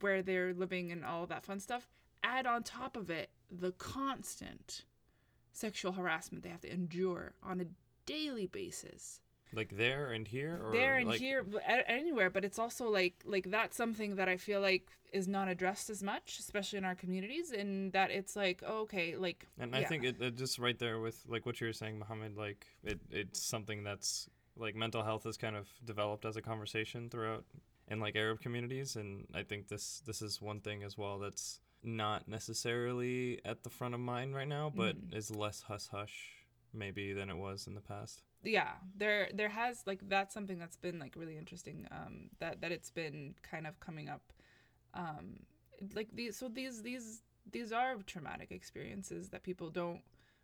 where 0.00 0.22
they're 0.22 0.52
living 0.52 0.92
and 0.92 1.04
all 1.04 1.26
that 1.26 1.44
fun 1.44 1.58
stuff. 1.58 1.88
Add 2.22 2.46
on 2.46 2.62
top 2.62 2.96
of 2.96 3.10
it 3.10 3.30
the 3.50 3.72
constant 3.72 4.84
sexual 5.52 5.92
harassment 5.92 6.44
they 6.44 6.50
have 6.50 6.60
to 6.60 6.72
endure 6.72 7.34
on 7.42 7.60
a 7.60 7.66
daily 8.06 8.46
basis 8.46 9.20
Like 9.54 9.76
there 9.76 10.12
and 10.12 10.26
here, 10.26 10.60
or 10.64 10.72
there 10.72 10.96
and 10.96 11.08
like, 11.08 11.20
here 11.20 11.44
anywhere 11.86 12.30
but 12.30 12.44
it's 12.44 12.58
also 12.58 12.88
like 12.88 13.14
like 13.24 13.50
that's 13.50 13.76
something 13.76 14.16
that 14.16 14.28
i 14.28 14.36
feel 14.36 14.60
like 14.60 14.88
is 15.12 15.28
not 15.28 15.46
addressed 15.48 15.90
as 15.90 16.02
much 16.02 16.38
especially 16.38 16.78
in 16.78 16.84
our 16.84 16.94
communities 16.94 17.52
and 17.52 17.92
that 17.92 18.10
it's 18.10 18.34
like 18.34 18.62
oh, 18.66 18.80
okay 18.80 19.14
like 19.16 19.46
And 19.58 19.76
I 19.76 19.84
think 19.84 20.04
it, 20.04 20.20
it 20.20 20.36
just 20.36 20.58
right 20.58 20.78
there 20.78 21.00
with 21.00 21.22
like 21.28 21.44
what 21.46 21.60
you 21.60 21.66
were 21.66 21.72
saying, 21.72 21.98
Mohammed. 21.98 22.36
Like 22.36 22.66
it, 22.82 22.98
it's 23.10 23.40
something 23.42 23.84
that's 23.84 24.28
like 24.56 24.74
mental 24.74 25.02
health 25.02 25.24
has 25.24 25.36
kind 25.36 25.56
of 25.56 25.68
developed 25.84 26.24
as 26.24 26.36
a 26.36 26.42
conversation 26.42 27.10
throughout 27.10 27.44
in 27.88 28.00
like 28.00 28.16
Arab 28.16 28.40
communities, 28.40 28.96
and 28.96 29.26
I 29.34 29.42
think 29.42 29.68
this 29.68 30.02
this 30.06 30.22
is 30.22 30.40
one 30.40 30.60
thing 30.60 30.82
as 30.82 30.96
well 30.96 31.18
that's 31.18 31.60
not 31.82 32.28
necessarily 32.28 33.40
at 33.44 33.64
the 33.64 33.70
front 33.70 33.94
of 33.94 34.00
mind 34.00 34.34
right 34.34 34.48
now, 34.48 34.72
but 34.74 34.96
Mhm. 34.96 35.14
is 35.14 35.30
less 35.30 35.62
hush 35.62 35.88
hush 35.88 36.16
maybe 36.72 37.12
than 37.12 37.28
it 37.28 37.36
was 37.36 37.66
in 37.66 37.74
the 37.74 37.80
past. 37.80 38.22
Yeah 38.42 38.72
there 38.96 39.28
there 39.32 39.48
has 39.48 39.82
like 39.86 40.00
that's 40.08 40.34
something 40.34 40.58
that's 40.58 40.76
been 40.76 40.98
like 40.98 41.14
really 41.16 41.36
interesting 41.36 41.86
um 41.90 42.30
that 42.40 42.60
that 42.60 42.72
it's 42.72 42.90
been 42.90 43.34
kind 43.42 43.66
of 43.66 43.78
coming 43.80 44.08
up 44.08 44.32
um 44.94 45.40
like 45.94 46.08
these 46.12 46.36
so 46.36 46.48
these 46.48 46.82
these 46.82 47.22
these 47.50 47.72
are 47.72 47.96
traumatic 48.06 48.50
experiences 48.50 49.28
that 49.30 49.42
people 49.42 49.70
don't 49.70 50.00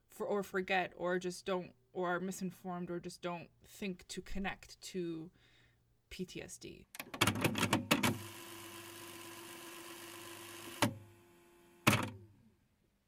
for 0.08 0.26
or 0.26 0.42
forget 0.42 0.92
or 0.96 1.18
just 1.18 1.44
don't 1.44 1.70
or 1.92 2.14
are 2.14 2.20
misinformed 2.20 2.90
or 2.90 3.00
just 3.00 3.22
don't 3.22 3.48
think 3.66 4.06
to 4.08 4.20
connect 4.22 4.80
to 4.80 5.30
PTSD. 6.10 6.84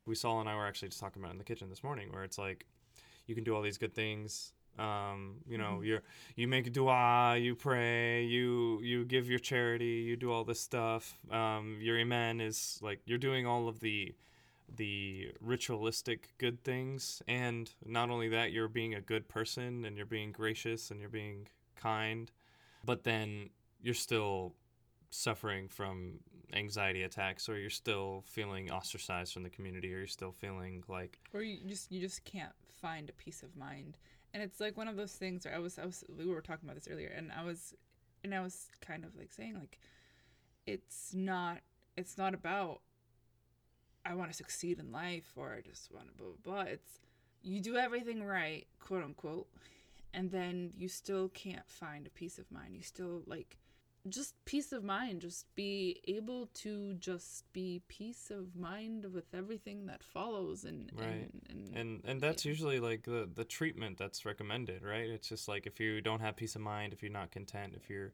Wisal 0.07 0.41
and 0.41 0.49
I 0.49 0.57
were 0.57 0.67
actually 0.67 0.89
just 0.89 1.01
talking 1.01 1.23
about 1.23 1.33
in 1.33 1.39
the 1.39 1.45
kitchen 1.45 1.69
this 1.69 1.85
morning, 1.85 2.11
where 2.11 2.25
it's 2.25 2.39
like 2.39 2.67
you 3.27 3.35
can 3.35 3.45
do 3.45 3.55
all 3.55 3.63
these 3.63 3.79
good 3.79 3.95
things. 3.95 4.53
Um, 4.79 5.43
you 5.47 5.59
know, 5.59 5.81
Mhm. 5.81 5.87
you're 5.87 6.03
you 6.37 6.49
make 6.49 6.73
dua, 6.73 7.37
you 7.37 7.55
pray, 7.55 8.25
you 8.25 8.81
you 8.83 9.05
give 9.05 9.29
your 9.29 9.39
charity, 9.39 10.03
you 10.09 10.17
do 10.17 10.31
all 10.33 10.45
this 10.45 10.61
stuff. 10.61 11.19
Um, 11.31 11.79
your 11.81 11.99
iman 12.00 12.41
is 12.41 12.79
like 12.83 13.00
you're 13.05 13.19
doing 13.19 13.47
all 13.47 13.69
of 13.69 13.81
the 13.81 14.15
the 14.77 15.33
ritualistic 15.41 16.29
good 16.39 16.62
things 16.62 17.21
and 17.27 17.75
not 17.85 18.09
only 18.09 18.29
that 18.29 18.53
you're 18.53 18.69
being 18.69 18.95
a 18.95 19.00
good 19.00 19.27
person 19.29 19.85
and 19.85 19.97
you're 19.97 20.07
being 20.07 20.31
gracious 20.31 20.93
and 20.93 21.00
you're 21.00 21.09
being 21.11 21.49
kind 21.75 22.31
but 22.85 23.03
then 23.03 23.50
you're 23.83 23.93
still 23.95 24.55
suffering 25.11 25.67
from 25.69 26.21
anxiety 26.53 27.03
attacks 27.03 27.49
or 27.49 27.59
you're 27.59 27.69
still 27.69 28.23
feeling 28.27 28.71
ostracized 28.71 29.33
from 29.33 29.43
the 29.43 29.50
community 29.50 29.93
or 29.93 29.99
you're 29.99 30.07
still 30.07 30.31
feeling 30.31 30.85
like 30.87 31.19
or 31.35 31.43
you 31.43 31.59
just 31.67 31.91
you 31.91 32.00
just 32.00 32.23
can't 32.25 32.53
find 32.81 33.09
a 33.11 33.12
peace 33.15 33.43
of 33.43 33.57
mind 33.57 33.99
and 34.33 34.43
it's 34.43 34.61
like 34.61 34.77
one 34.77 34.89
of 34.89 34.97
those 34.97 35.13
things 35.13 35.45
where 35.45 35.55
i 35.55 35.59
was 35.59 35.79
i 35.79 35.85
was 35.85 36.05
we 36.17 36.27
were 36.27 36.41
talking 36.41 36.69
about 36.69 36.77
this 36.77 36.89
earlier 36.91 37.13
and 37.17 37.31
i 37.37 37.45
was 37.45 37.75
and 38.25 38.35
i 38.35 38.41
was 38.41 38.69
kind 38.81 39.05
of 39.05 39.17
like 39.17 39.33
saying 39.33 39.55
like 39.55 39.79
it's 40.67 41.13
not 41.15 41.59
it's 41.97 42.17
not 42.17 42.35
about 42.35 42.81
i 44.05 44.15
want 44.15 44.31
to 44.31 44.37
succeed 44.37 44.79
in 44.79 44.93
life 44.93 45.33
or 45.37 45.53
i 45.53 45.61
just 45.61 45.93
want 45.93 46.07
to 46.09 46.15
blah 46.15 46.29
blah 46.43 46.63
blah. 46.65 46.73
It's 46.73 47.01
you 47.43 47.61
do 47.61 47.77
everything 47.77 48.23
right 48.23 48.67
quote 48.79 49.03
unquote 49.03 49.49
and 50.13 50.31
then 50.31 50.73
you 50.77 50.89
still 50.89 51.29
can't 51.29 51.69
find 51.69 52.07
a 52.07 52.11
peace 52.11 52.39
of 52.39 52.51
mind. 52.51 52.75
You 52.75 52.83
still 52.83 53.23
like 53.27 53.59
just 54.11 54.35
peace 54.45 54.73
of 54.73 54.83
mind 54.85 55.21
just 55.21 55.47
be 55.55 56.00
able 56.07 56.47
to 56.55 56.95
just 56.95 57.45
be 57.52 57.81
peace 57.88 58.31
of 58.31 58.55
mind 58.57 59.07
with 59.12 59.25
everything 59.35 59.87
that 59.87 60.02
follows 60.02 60.64
and 60.64 60.90
Right. 60.95 61.07
and, 61.33 61.43
and, 61.50 61.76
and 61.76 62.00
and 62.05 62.21
that's 62.21 62.45
usually 62.45 62.81
like 62.81 63.05
the 63.05 63.29
the 63.35 63.45
treatment 63.45 63.97
that's 63.99 64.25
recommended 64.26 64.83
right? 64.83 65.09
It's 65.09 65.29
just 65.29 65.49
like 65.49 65.67
if 65.67 65.81
you 65.81 66.00
don't 66.00 66.21
have 66.21 66.37
peace 66.37 66.55
of 66.57 66.62
mind 66.62 66.93
if 66.93 67.02
you're 67.02 67.12
not 67.12 67.31
content 67.31 67.75
if 67.76 67.88
you're 67.88 68.12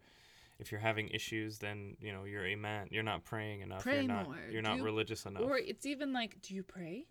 if 0.58 0.70
you're 0.72 0.80
having 0.80 1.08
issues 1.08 1.58
then 1.58 1.96
you 2.00 2.12
know 2.12 2.24
you're 2.24 2.46
amen 2.46 2.88
you're 2.90 3.02
not 3.02 3.24
praying 3.24 3.60
enough. 3.60 3.82
Pray 3.82 3.96
you're 3.96 4.04
not 4.04 4.24
more. 4.26 4.36
you're 4.50 4.62
Do 4.62 4.68
not 4.68 4.76
you- 4.78 4.84
religious 4.84 5.26
enough. 5.26 5.42
or 5.42 5.58
it's 5.58 5.84
even 5.86 6.12
like 6.12 6.40
do 6.42 6.54
you 6.54 6.62
pray 6.62 7.06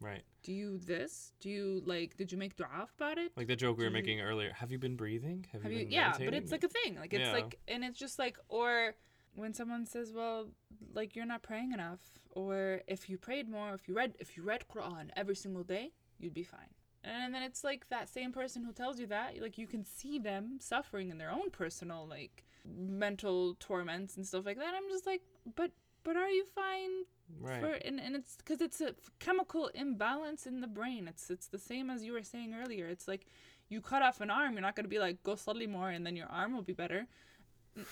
right. 0.00 0.22
Do 0.42 0.52
you 0.52 0.78
this? 0.78 1.32
Do 1.40 1.48
you 1.50 1.82
like 1.84 2.16
did 2.16 2.32
you 2.32 2.38
make 2.38 2.56
dua 2.56 2.88
about 2.96 3.18
it? 3.18 3.32
Like 3.36 3.46
the 3.48 3.56
joke 3.56 3.78
we 3.78 3.84
were 3.84 3.90
making 3.90 4.20
earlier 4.20 4.52
have 4.52 4.70
you 4.72 4.78
been 4.78 4.96
breathing? 4.96 5.46
Have, 5.52 5.62
have 5.62 5.72
you 5.72 5.80
you 5.80 5.86
yeah 5.90 6.16
but 6.18 6.34
it's 6.34 6.52
like 6.52 6.64
a 6.64 6.68
thing. 6.68 6.96
Like 6.96 7.12
it's 7.12 7.26
Yeah. 7.28 7.32
like 7.32 7.58
and 7.68 7.84
it's 7.84 7.98
just 7.98 8.18
like 8.18 8.38
or 8.48 8.94
when 9.34 9.52
someone 9.54 9.86
says 9.86 10.12
well 10.12 10.48
like 10.94 11.14
you're 11.14 11.26
not 11.26 11.42
praying 11.42 11.72
enough 11.72 12.00
or 12.32 12.82
if 12.86 13.08
you 13.08 13.18
prayed 13.18 13.48
more 13.48 13.74
if 13.74 13.88
you 13.88 13.94
read 13.94 14.14
if 14.18 14.36
you 14.36 14.42
read 14.42 14.64
quran 14.72 15.10
every 15.16 15.36
single 15.36 15.62
day 15.64 15.92
you'd 16.18 16.34
be 16.34 16.42
fine. 16.44 16.70
And 17.04 17.32
then 17.34 17.42
it's 17.42 17.62
like 17.64 17.88
that 17.90 18.08
same 18.08 18.32
person 18.32 18.64
who 18.64 18.72
tells 18.72 18.98
you 18.98 19.06
that 19.08 19.40
like 19.40 19.58
you 19.58 19.66
can 19.66 19.84
see 19.84 20.18
them 20.18 20.58
suffering 20.60 21.10
in 21.10 21.18
their 21.18 21.30
own 21.30 21.50
personal 21.50 22.06
like 22.06 22.44
mental 22.64 23.54
torments 23.60 24.16
and 24.16 24.26
stuff 24.26 24.44
like 24.46 24.58
that. 24.58 24.74
I'm 24.76 24.88
just 24.90 25.06
like 25.06 25.22
but 25.56 25.70
but 26.04 26.16
are 26.16 26.28
you 26.28 26.44
fine 26.44 27.04
right. 27.40 27.60
For 27.60 27.72
and, 27.72 28.00
and 28.00 28.16
it's 28.16 28.36
because 28.36 28.60
it's 28.60 28.80
a 28.80 28.94
chemical 29.18 29.68
imbalance 29.74 30.46
in 30.46 30.60
the 30.60 30.66
brain. 30.66 31.08
It's 31.08 31.30
it's 31.30 31.46
the 31.48 31.58
same 31.58 31.90
as 31.90 32.02
you 32.04 32.12
were 32.12 32.22
saying 32.22 32.54
earlier. 32.54 32.86
It's 32.86 33.08
like 33.08 33.26
you 33.68 33.80
cut 33.80 34.02
off 34.02 34.20
an 34.20 34.30
arm 34.30 34.52
you're 34.54 34.62
not 34.62 34.74
going 34.76 34.84
to 34.84 34.90
be 34.90 34.98
like 34.98 35.22
go 35.22 35.34
study 35.34 35.66
more 35.66 35.90
and 35.90 36.06
then 36.06 36.16
your 36.16 36.28
arm 36.28 36.54
will 36.54 36.62
be 36.62 36.72
better. 36.72 37.06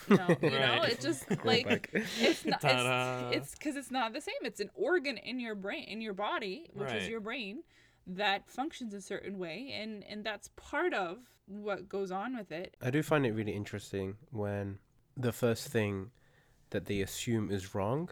No 0.08 0.26
you 0.42 0.50
know 0.50 0.78
Right. 0.80 0.92
it 0.92 1.00
just 1.00 1.24
like 1.44 1.90
it's 2.18 2.44
not 2.44 2.60
Ta-da. 2.60 3.30
it's 3.30 3.52
because 3.54 3.76
it's, 3.76 3.90
not 3.90 4.12
the 4.12 4.20
same. 4.20 4.34
It's 4.42 4.60
an 4.60 4.70
organ 4.74 5.16
in 5.18 5.38
your 5.38 5.54
brain 5.54 5.84
in 5.84 6.00
your 6.00 6.14
body 6.14 6.70
which 6.74 6.92
is 6.92 7.08
your 7.08 7.20
brain 7.20 7.62
that 8.08 8.48
functions 8.48 8.94
a 8.94 9.00
certain 9.00 9.38
way 9.38 9.72
and 9.80 10.02
and 10.08 10.24
that's 10.24 10.48
part 10.56 10.94
of 10.94 11.18
what 11.46 11.88
goes 11.88 12.10
on 12.10 12.36
with 12.36 12.50
it. 12.50 12.76
I 12.82 12.90
do 12.90 13.02
find 13.02 13.24
it 13.26 13.32
really 13.32 13.52
interesting 13.52 14.16
when 14.30 14.78
the 15.16 15.32
first 15.32 15.68
thing 15.68 16.10
that 16.70 16.86
they 16.86 17.00
assume 17.00 17.50
is 17.50 17.74
wrong 17.74 18.10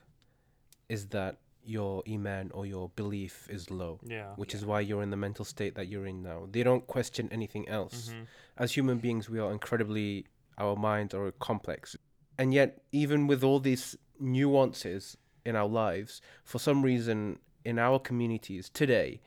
is 0.88 1.08
that 1.08 1.38
your 1.66 2.02
iman 2.08 2.50
or 2.52 2.66
your 2.66 2.90
belief 2.90 3.48
is 3.48 3.70
low, 3.70 3.98
yeah 4.04 4.34
which 4.36 4.54
is 4.54 4.66
why 4.66 4.80
you're 4.80 5.02
in 5.02 5.10
the 5.10 5.16
mental 5.16 5.44
state 5.44 5.74
that 5.76 5.88
you're 5.88 6.06
in 6.06 6.22
now. 6.22 6.46
They 6.50 6.62
don't 6.62 6.86
question 6.86 7.28
anything 7.32 7.66
else. 7.68 8.10
Mhm. 8.10 8.26
As 8.58 8.72
human 8.76 8.98
beings, 8.98 9.30
we 9.30 9.38
are 9.38 9.50
incredibly, 9.50 10.26
our 10.58 10.76
minds 10.76 11.14
are 11.14 11.30
complex. 11.32 11.96
And 12.36 12.52
yet, 12.52 12.82
even 12.92 13.26
with 13.26 13.42
all 13.42 13.60
these 13.60 13.96
nuances 14.20 15.16
in 15.44 15.56
our 15.56 15.68
lives, 15.68 16.20
for 16.44 16.58
some 16.58 16.82
reason, 16.82 17.38
in 17.64 17.78
our 17.78 17.98
communities 17.98 18.68
today, 18.68 19.20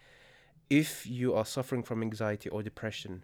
if 0.70 1.08
you 1.08 1.34
are 1.34 1.46
suffering 1.46 1.82
from 1.82 2.02
anxiety 2.04 2.50
or 2.50 2.62
depression, 2.62 3.24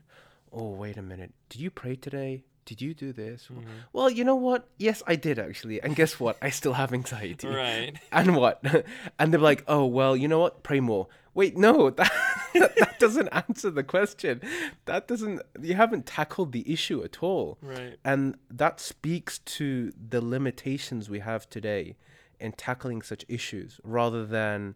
oh, 0.52 0.70
wait 0.70 0.98
a 0.98 1.02
minute, 1.02 1.34
did 1.50 1.62
you 1.62 1.70
pray 1.70 1.96
today? 1.96 2.46
Did 2.65 2.82
you 2.82 2.93
do 2.93 3.12
this? 3.13 3.48
Mhm. 3.51 3.65
Well, 3.91 4.10
you 4.10 4.24
know 4.24 4.36
what? 4.36 4.67
Yes, 4.77 5.03
I 5.05 5.15
did 5.15 5.38
actually. 5.39 5.82
And 5.82 5.96
guess 5.96 6.20
what? 6.20 6.38
I 6.41 6.50
still 6.50 6.74
have 6.74 6.93
anxiety. 6.93 7.48
right 7.48 7.93
And 8.12 8.36
what? 8.36 8.63
and 9.20 9.34
they're 9.34 9.39
like, 9.39 9.63
oh, 9.67 9.86
well, 9.86 10.15
you 10.15 10.27
know 10.27 10.39
what? 10.39 10.63
Pray 10.63 10.79
more. 10.79 11.08
Wait, 11.34 11.58
no, 11.58 11.89
that, 12.00 12.12
that 12.53 13.00
doesn't 13.00 13.27
answer 13.29 13.72
the 13.72 13.84
question. 13.84 14.39
That 14.86 15.08
doesn't, 15.08 15.41
you 15.60 15.74
haven't 15.74 16.05
tackled 16.05 16.51
the 16.51 16.72
issue 16.72 17.03
at 17.03 17.24
all. 17.24 17.58
right 17.62 17.98
And 18.05 18.36
that 18.51 18.79
speaks 18.79 19.39
to 19.39 19.91
the 20.10 20.22
limitations 20.22 21.10
we 21.10 21.20
have 21.20 21.50
today 21.50 21.96
in 22.39 22.51
tackling 22.51 23.01
such 23.01 23.25
issues 23.27 23.79
rather 23.84 24.25
than 24.25 24.75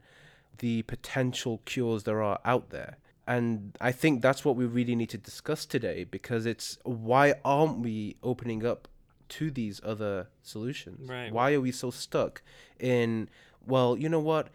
the 0.57 0.81
potential 0.83 1.61
cures 1.65 2.03
there 2.03 2.23
are 2.23 2.39
out 2.43 2.71
there. 2.71 2.97
And 3.27 3.75
I 3.81 3.91
think 3.91 4.21
that's 4.21 4.45
what 4.45 4.55
we 4.55 4.65
really 4.65 4.95
need 4.95 5.09
to 5.09 5.17
discuss 5.17 5.65
today 5.65 6.05
because 6.05 6.45
it's 6.45 6.77
why 6.83 7.33
aren't 7.43 7.79
we 7.79 8.15
opening 8.23 8.65
up 8.65 8.87
to 9.29 9.51
these 9.51 9.81
other 9.83 10.29
solutions? 10.41 11.09
Right. 11.09 11.31
Why 11.31 11.53
are 11.53 11.61
we 11.61 11.73
so 11.73 11.91
stuck 11.91 12.41
in, 12.79 13.29
well, 13.65 13.97
you 13.97 14.07
know 14.07 14.21
what? 14.21 14.47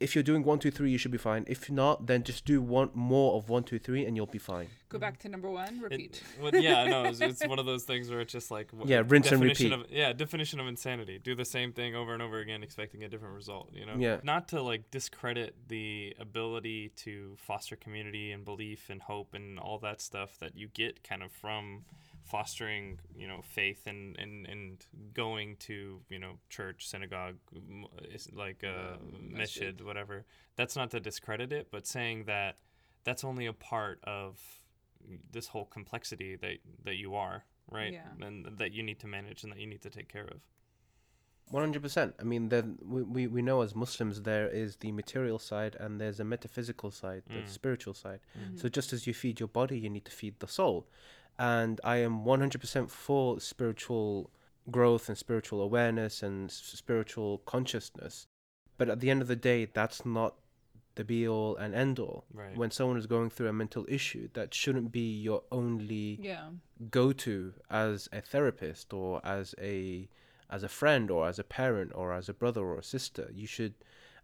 If 0.00 0.14
you're 0.14 0.24
doing 0.24 0.42
one, 0.44 0.58
two, 0.58 0.70
three, 0.70 0.90
you 0.90 0.96
should 0.98 1.10
be 1.10 1.18
fine. 1.18 1.44
If 1.46 1.70
not, 1.70 2.06
then 2.06 2.22
just 2.22 2.46
do 2.46 2.62
one 2.62 2.88
more 2.94 3.36
of 3.36 3.50
one, 3.50 3.64
two, 3.64 3.78
three, 3.78 4.06
and 4.06 4.16
you'll 4.16 4.24
be 4.26 4.38
fine. 4.38 4.68
go 4.88 4.98
back 4.98 5.18
to 5.20 5.28
number 5.28 5.50
one 5.50 5.76
It- 5.76 5.82
repeat 5.82 6.22
well, 6.40 6.54
yeah, 6.54 6.84
no, 6.86 7.04
it's, 7.04 7.20
it's 7.20 7.46
one 7.46 7.58
of 7.58 7.66
those 7.66 7.84
things 7.84 8.08
where 8.10 8.20
it's 8.20 8.32
just 8.32 8.50
like 8.50 8.70
wh- 8.72 8.88
Yeah, 8.88 9.02
rinse 9.06 9.30
and 9.30 9.40
definition 9.42 9.70
repeat. 9.72 9.86
Of, 9.86 9.92
yeah, 9.92 10.12
definition 10.14 10.58
of 10.58 10.66
insanity. 10.66 11.18
Do 11.22 11.34
the 11.34 11.44
same 11.44 11.72
thing 11.72 11.94
over 11.94 12.14
and 12.14 12.22
over 12.22 12.38
again, 12.40 12.62
expecting 12.62 13.04
a 13.04 13.08
different 13.08 13.34
result. 13.34 13.70
You 13.74 13.84
know, 13.86 13.96
Yeah. 13.98 14.20
Not 14.22 14.48
to 14.48 14.62
like 14.62 14.90
discredit 14.90 15.54
the 15.68 16.16
ability 16.18 16.92
to 17.04 17.36
foster 17.38 17.76
community 17.76 18.32
and 18.32 18.42
belief 18.44 18.88
and 18.88 19.02
hope 19.02 19.34
and 19.34 19.58
all 19.58 19.78
that 19.80 20.00
stuff 20.00 20.38
that 20.40 20.56
you 20.56 20.68
get 20.68 21.04
kind 21.04 21.22
of 21.22 21.30
from 21.30 21.84
fostering, 22.24 22.98
you 23.16 23.26
know, 23.26 23.40
faith 23.42 23.86
and 23.86 24.16
and 24.18 24.46
and 24.46 24.86
going 25.14 25.56
to 25.56 26.00
you 26.08 26.18
know 26.18 26.38
church, 26.48 26.86
synagogue, 26.88 27.36
m- 27.54 27.86
is 28.14 28.28
like 28.32 28.62
uh, 28.64 28.96
masjid. 29.20 29.80
whatever. 29.80 30.24
That's 30.56 30.76
not 30.76 30.90
to 30.92 31.00
discredit 31.00 31.52
it, 31.52 31.68
but 31.70 31.86
saying 31.86 32.24
that 32.24 32.58
that's 33.04 33.24
only 33.24 33.46
a 33.46 33.52
part 33.52 33.98
of 34.04 34.38
this 35.32 35.48
whole 35.48 35.64
complexity 35.64 36.36
that 36.36 36.58
that 36.84 36.96
you 36.96 37.14
are 37.14 37.44
right 37.70 37.92
Yeah. 37.92 38.26
and 38.26 38.58
that 38.58 38.72
you 38.72 38.82
need 38.82 38.98
to 39.00 39.06
manage 39.06 39.42
and 39.44 39.52
that 39.52 39.58
you 39.60 39.66
need 39.66 39.82
to 39.82 39.90
take 39.90 40.08
care 40.08 40.24
of 40.26 40.40
One 41.52 41.62
hundred 41.64 41.82
percent. 41.82 42.14
I 42.20 42.24
mean, 42.24 42.48
then 42.48 42.78
we, 42.94 43.02
we 43.02 43.26
we 43.26 43.42
know 43.42 43.62
as 43.62 43.74
Muslims 43.74 44.22
there 44.22 44.48
is 44.62 44.76
the 44.76 44.92
material 44.92 45.38
side 45.38 45.74
and 45.80 46.00
there's 46.00 46.20
a 46.20 46.24
metaphysical 46.24 46.90
side, 46.92 47.22
the 47.26 47.42
Mm. 47.42 47.48
spiritual 47.48 47.94
side. 47.94 48.20
Mm-hmm. 48.38 48.56
So 48.60 48.68
just 48.68 48.92
as 48.92 49.00
you 49.06 49.14
feed 49.14 49.40
your 49.40 49.48
body, 49.60 49.76
you 49.84 49.90
need 49.90 50.04
to 50.04 50.12
feed 50.20 50.34
the 50.38 50.46
soul. 50.46 50.86
And 51.40 51.80
I 51.84 51.96
am 51.98 52.24
one 52.24 52.40
hundred 52.40 52.60
percent 52.60 52.90
for 52.90 53.40
spiritual 53.40 54.30
growth 54.70 55.08
and 55.08 55.16
spiritual 55.16 55.60
awareness 55.62 56.22
and 56.22 56.50
spiritual 56.50 57.38
consciousness. 57.38 58.26
But 58.78 58.88
at 58.88 59.00
the 59.00 59.10
end 59.10 59.22
of 59.22 59.28
the 59.28 59.36
day, 59.36 59.60
that's 59.78 60.04
not 60.04 60.32
the 60.96 61.04
be 61.04 61.26
all 61.26 61.56
and 61.56 61.74
end 61.74 61.98
all. 61.98 62.24
right 62.42 62.56
When 62.56 62.70
someone 62.70 62.98
is 62.98 63.06
going 63.06 63.30
through 63.30 63.48
a 63.48 63.52
mental 63.62 63.84
issue, 63.88 64.28
that 64.34 64.52
shouldn't 64.60 64.90
be 64.92 65.08
your 65.28 65.42
only 65.60 66.18
yeah 66.30 66.50
go 66.90 67.12
to 67.12 67.52
as 67.70 68.08
a 68.12 68.20
therapist 68.32 68.92
or 68.92 69.20
as 69.38 69.54
a 69.74 70.08
as 70.56 70.62
a 70.62 70.68
friend 70.68 71.10
or 71.10 71.28
as 71.28 71.38
a 71.38 71.44
parent 71.44 71.90
or 71.94 72.06
as 72.12 72.28
a 72.28 72.34
brother 72.34 72.62
or 72.70 72.78
a 72.78 72.82
sister 72.96 73.26
you 73.40 73.46
should 73.46 73.74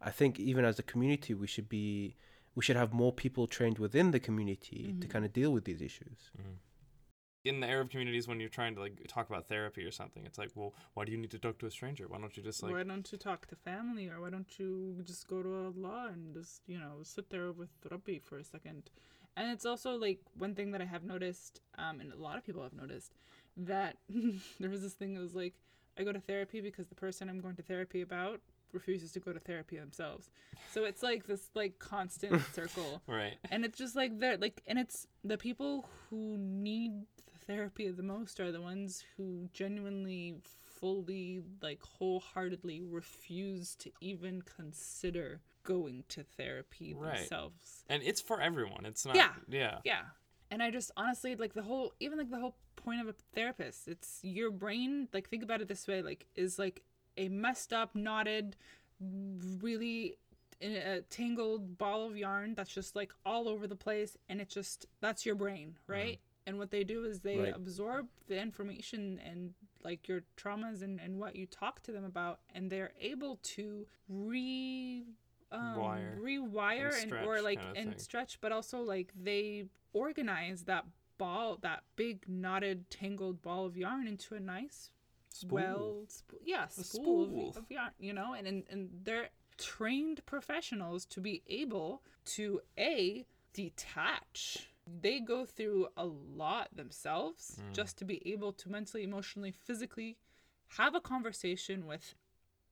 i 0.01 0.09
think 0.19 0.39
even 0.39 0.65
as 0.65 0.79
a 0.79 0.83
community 0.91 1.33
we 1.35 1.45
should 1.53 1.69
be 1.69 2.15
we 2.55 2.63
should 2.65 2.75
have 2.83 2.91
more 2.93 3.13
people 3.13 3.45
trained 3.45 3.77
within 3.77 4.09
the 4.11 4.19
community 4.19 4.81
to 5.01 5.05
Mhm. 5.07 5.11
kind 5.13 5.23
of 5.27 5.31
deal 5.33 5.51
with 5.55 5.65
these 5.69 5.81
issues 5.89 6.19
Mhm. 6.35 6.55
In 7.47 7.59
the 7.59 7.67
arab 7.67 7.89
communities 7.89 8.27
when 8.27 8.39
you're 8.39 8.49
trying 8.49 8.75
to 8.75 8.81
like 8.81 8.99
talk 9.07 9.29
about 9.29 9.47
therapy 9.47 9.83
or 9.83 9.91
something 9.91 10.25
it's 10.25 10.37
like 10.37 10.49
well 10.55 10.73
why 10.93 11.05
do 11.05 11.11
you 11.11 11.17
need 11.17 11.31
to 11.31 11.39
talk 11.39 11.57
to 11.59 11.67
a 11.67 11.71
stranger? 11.71 12.05
Why 12.07 12.17
don't 12.17 12.35
you 12.35 12.43
just 12.43 12.63
like 12.63 12.71
why 12.71 12.83
don't 12.83 13.11
you 13.11 13.17
talk 13.17 13.45
to 13.47 13.55
family 13.55 14.09
or 14.09 14.19
why 14.21 14.29
don't 14.29 14.57
you 14.57 15.01
just 15.03 15.27
go 15.27 15.43
to 15.43 15.55
Allah 15.67 16.09
and 16.11 16.33
just 16.33 16.61
you 16.67 16.79
know 16.79 17.03
sit 17.03 17.29
there 17.29 17.51
with 17.51 17.69
Rabbi 17.89 18.17
for 18.19 18.37
a 18.37 18.43
second? 18.43 18.89
And 19.35 19.51
it's 19.51 19.65
also 19.65 19.95
like 19.95 20.19
one 20.35 20.55
thing 20.55 20.71
that 20.71 20.81
I 20.81 20.85
have 20.85 21.03
noticed 21.03 21.61
um 21.77 21.99
and 21.99 22.11
a 22.11 22.17
lot 22.17 22.37
of 22.37 22.43
people 22.43 22.63
have 22.63 22.73
noticed 22.73 23.13
that 23.55 23.97
there 24.59 24.69
was 24.69 24.81
this 24.81 24.93
thing 24.93 25.13
that 25.13 25.21
was 25.21 25.35
like 25.35 25.53
I 25.99 26.03
go 26.03 26.11
to 26.11 26.19
therapy 26.19 26.61
because 26.61 26.87
the 26.87 26.95
person 26.95 27.29
I'm 27.29 27.39
going 27.39 27.55
to 27.55 27.63
therapy 27.63 28.01
about 28.01 28.41
refuses 28.73 29.11
to 29.13 29.19
go 29.19 29.31
to 29.33 29.39
therapy 29.39 29.77
themselves. 29.77 30.29
So 30.71 30.83
it's 30.83 31.01
like 31.01 31.25
this 31.25 31.49
like 31.55 31.79
constant 31.79 32.41
circle. 32.53 33.01
Right. 33.07 33.37
And 33.51 33.63
it's 33.65 33.77
just 33.77 33.95
like 33.95 34.17
they're 34.19 34.37
like 34.37 34.61
and 34.67 34.79
it's 34.79 35.07
the 35.23 35.37
people 35.37 35.87
who 36.09 36.37
need 36.37 36.93
therapy 37.47 37.89
the 37.89 38.03
most 38.03 38.39
are 38.39 38.51
the 38.51 38.61
ones 38.61 39.03
who 39.15 39.49
genuinely 39.53 40.35
fully 40.63 41.41
like 41.61 41.81
wholeheartedly 41.81 42.81
refuse 42.81 43.75
to 43.75 43.89
even 44.01 44.41
consider 44.43 45.39
going 45.63 46.03
to 46.09 46.23
therapy 46.23 46.93
Right. 46.93 47.17
themselves 47.17 47.83
And 47.89 48.03
it's 48.03 48.21
for 48.21 48.39
everyone. 48.41 48.85
It's 48.85 49.05
not. 49.05 49.15
Yeah. 49.15 49.31
Yeah. 49.49 49.77
yeah 49.83 50.01
and 50.49 50.63
i 50.63 50.71
just 50.71 50.91
honestly 50.95 51.35
like 51.35 51.53
the 51.53 51.61
whole 51.63 51.93
even 51.99 52.17
like 52.17 52.29
the 52.31 52.39
whole 52.39 52.55
point 52.77 53.01
of 53.01 53.07
a 53.09 53.13
therapist 53.35 53.87
it's 53.89 54.19
your 54.23 54.49
brain 54.49 55.09
like 55.13 55.27
think 55.29 55.43
about 55.43 55.59
it 55.59 55.67
this 55.67 55.85
way 55.87 56.01
like 56.01 56.25
is 56.35 56.57
like 56.57 56.83
a 57.17 57.27
messed 57.27 57.73
up 57.73 57.93
knotted 57.95 58.55
really 59.61 60.15
uh, 60.63 61.01
tangled 61.09 61.77
ball 61.77 62.07
of 62.07 62.15
yarn 62.17 62.53
that's 62.55 62.73
just 62.73 62.95
like 62.95 63.11
all 63.25 63.47
over 63.49 63.67
the 63.67 63.75
place 63.75 64.17
and 64.29 64.39
it 64.41 64.49
just 64.49 64.85
that's 65.01 65.25
your 65.25 65.35
brain 65.35 65.75
right 65.87 66.19
and 66.47 66.57
what 66.57 66.71
they 66.71 66.83
do 66.83 67.03
is 67.03 67.19
they 67.19 67.37
Right. 67.37 67.53
absorb 67.55 68.07
the 68.27 68.39
information 68.41 69.19
and 69.23 69.53
like 69.83 70.07
your 70.07 70.21
traumas 70.37 70.81
and, 70.81 70.99
and 70.99 71.19
what 71.19 71.35
you 71.35 71.45
talk 71.45 71.83
to 71.83 71.91
them 71.91 72.03
about 72.05 72.39
and 72.55 72.71
they're 72.71 72.93
able 72.99 73.37
to 73.55 73.85
re 74.09 75.05
um, 75.51 75.77
Wire 75.77 76.17
rewire 76.19 77.01
and 77.01 77.13
and, 77.13 77.25
or 77.25 77.41
like 77.41 77.59
kinda 77.61 77.79
and 77.79 77.89
thing. 77.91 77.99
stretch 77.99 78.39
but 78.41 78.51
also 78.51 78.81
like 78.81 79.13
they 79.15 79.65
organize 79.93 80.63
that 80.63 80.85
ball 81.17 81.57
that 81.61 81.83
big 81.95 82.25
knotted 82.27 82.89
tangled 82.89 83.41
ball 83.41 83.65
of 83.65 83.77
yarn 83.77 84.07
into 84.07 84.35
a 84.35 84.39
nice 84.39 84.89
Spool. 85.29 85.55
well 85.55 86.05
sp- 86.11 86.41
yeah 86.43 86.67
spool, 86.67 87.25
spool. 87.27 87.49
Of, 87.51 87.57
of 87.57 87.71
yarn 87.71 87.91
you 87.99 88.13
know 88.13 88.33
and, 88.33 88.45
and 88.47 88.63
and 88.69 88.89
they're 89.03 89.29
trained 89.57 90.25
professionals 90.25 91.05
to 91.05 91.21
be 91.21 91.43
able 91.47 92.03
to 92.25 92.61
a 92.77 93.25
detach 93.53 94.67
they 95.01 95.19
go 95.19 95.45
through 95.45 95.87
a 95.97 96.05
lot 96.05 96.69
themselves 96.75 97.59
Mm. 97.61 97.73
just 97.73 97.97
to 97.97 98.05
be 98.05 98.25
able 98.31 98.53
to 98.53 98.69
mentally 98.69 99.03
emotionally 99.03 99.51
physically 99.51 100.17
have 100.77 100.95
a 100.95 101.01
conversation 101.01 101.85
with 101.85 102.15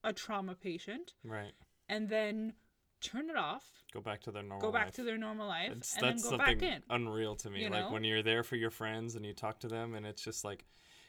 a 0.04 0.14
trauma 0.14 0.56
patient 0.56 1.14
Right. 1.24 1.54
and 1.90 2.10
then 2.10 2.54
turn 3.02 3.30
it 3.30 3.36
off 3.36 3.84
Go 3.92 4.02
back 4.02 4.22
to 4.22 4.32
their 4.32 4.44
normal. 4.44 4.68
go 4.68 4.72
back 4.72 4.86
life. 4.88 4.96
to 4.96 5.04
their 5.04 5.18
normal 5.18 5.48
life 5.48 5.72
It's, 5.72 5.94
and 5.96 6.04
then 6.04 6.10
that's 6.12 6.24
go 6.24 6.30
something 6.32 6.58
back 6.60 6.70
in 6.78 6.84
unreal 6.90 7.36
to 7.38 7.50
me. 7.50 7.64
you 7.64 7.70
like 7.70 7.86
know? 7.86 7.92
when 7.92 8.04
you're 8.04 8.24
there 8.24 8.44
for 8.44 8.56
your 8.56 8.72
friends 8.72 9.16
and 9.16 9.26
you 9.26 9.34
talk 9.34 9.60
to 9.60 9.68
them, 9.68 9.94
and 9.96 10.06
it's 10.06 10.24
just 10.24 10.44
like 10.44 10.66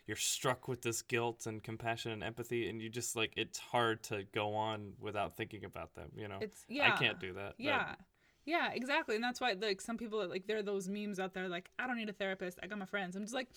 you're 0.07 0.17
struck 0.17 0.69
with 0.69 0.83
this 0.83 1.03
guilt 1.03 1.47
and 1.47 1.63
compassion 1.65 2.13
and 2.13 2.23
empathy, 2.23 2.69
and 2.69 2.81
you 2.81 2.89
just 2.89 3.17
like 3.17 3.33
it's 3.37 3.59
hard 3.59 4.03
to 4.05 4.25
go 4.33 4.55
on 4.55 4.95
without 5.01 5.37
thinking 5.37 5.65
about 5.65 5.95
them. 5.95 6.11
You 6.17 6.29
know, 6.29 6.39
it's 6.41 6.65
yeah 6.69 6.93
I 6.95 6.97
can't 6.97 7.19
do 7.21 7.33
that. 7.35 7.55
That- 7.59 7.99
Yeah. 8.47 8.71
Exactly. 8.73 9.15
And 9.17 9.23
that's 9.25 9.41
why 9.41 9.53
like 9.61 9.81
some 9.81 9.99
people 9.99 10.23
are, 10.23 10.27
like 10.27 10.47
there 10.47 10.57
are 10.59 10.63
those 10.63 10.89
memes 10.89 11.19
out 11.21 11.35
there 11.35 11.49
like 11.49 11.71
I 11.79 11.87
don't 11.87 11.97
need 11.99 12.09
a 12.09 12.15
therapist. 12.15 12.59
I 12.63 12.67
got 12.67 12.79
my 12.79 12.87
friends. 12.87 13.17
I'm 13.17 13.23
just 13.23 13.35
like 13.35 13.49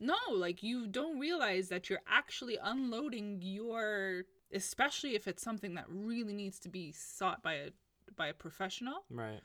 no, 0.00 0.16
like 0.32 0.62
you 0.62 0.86
don't 0.86 1.18
realize 1.18 1.68
that 1.68 1.88
you're 1.88 2.02
actually 2.06 2.58
unloading 2.62 3.40
your 3.42 4.24
especially 4.52 5.14
if 5.14 5.26
it's 5.26 5.42
something 5.42 5.74
that 5.74 5.84
really 5.88 6.32
needs 6.32 6.58
to 6.60 6.68
be 6.68 6.92
sought 6.92 7.42
by 7.42 7.54
a 7.54 7.70
by 8.16 8.26
a 8.28 8.34
professional. 8.34 9.04
right. 9.10 9.40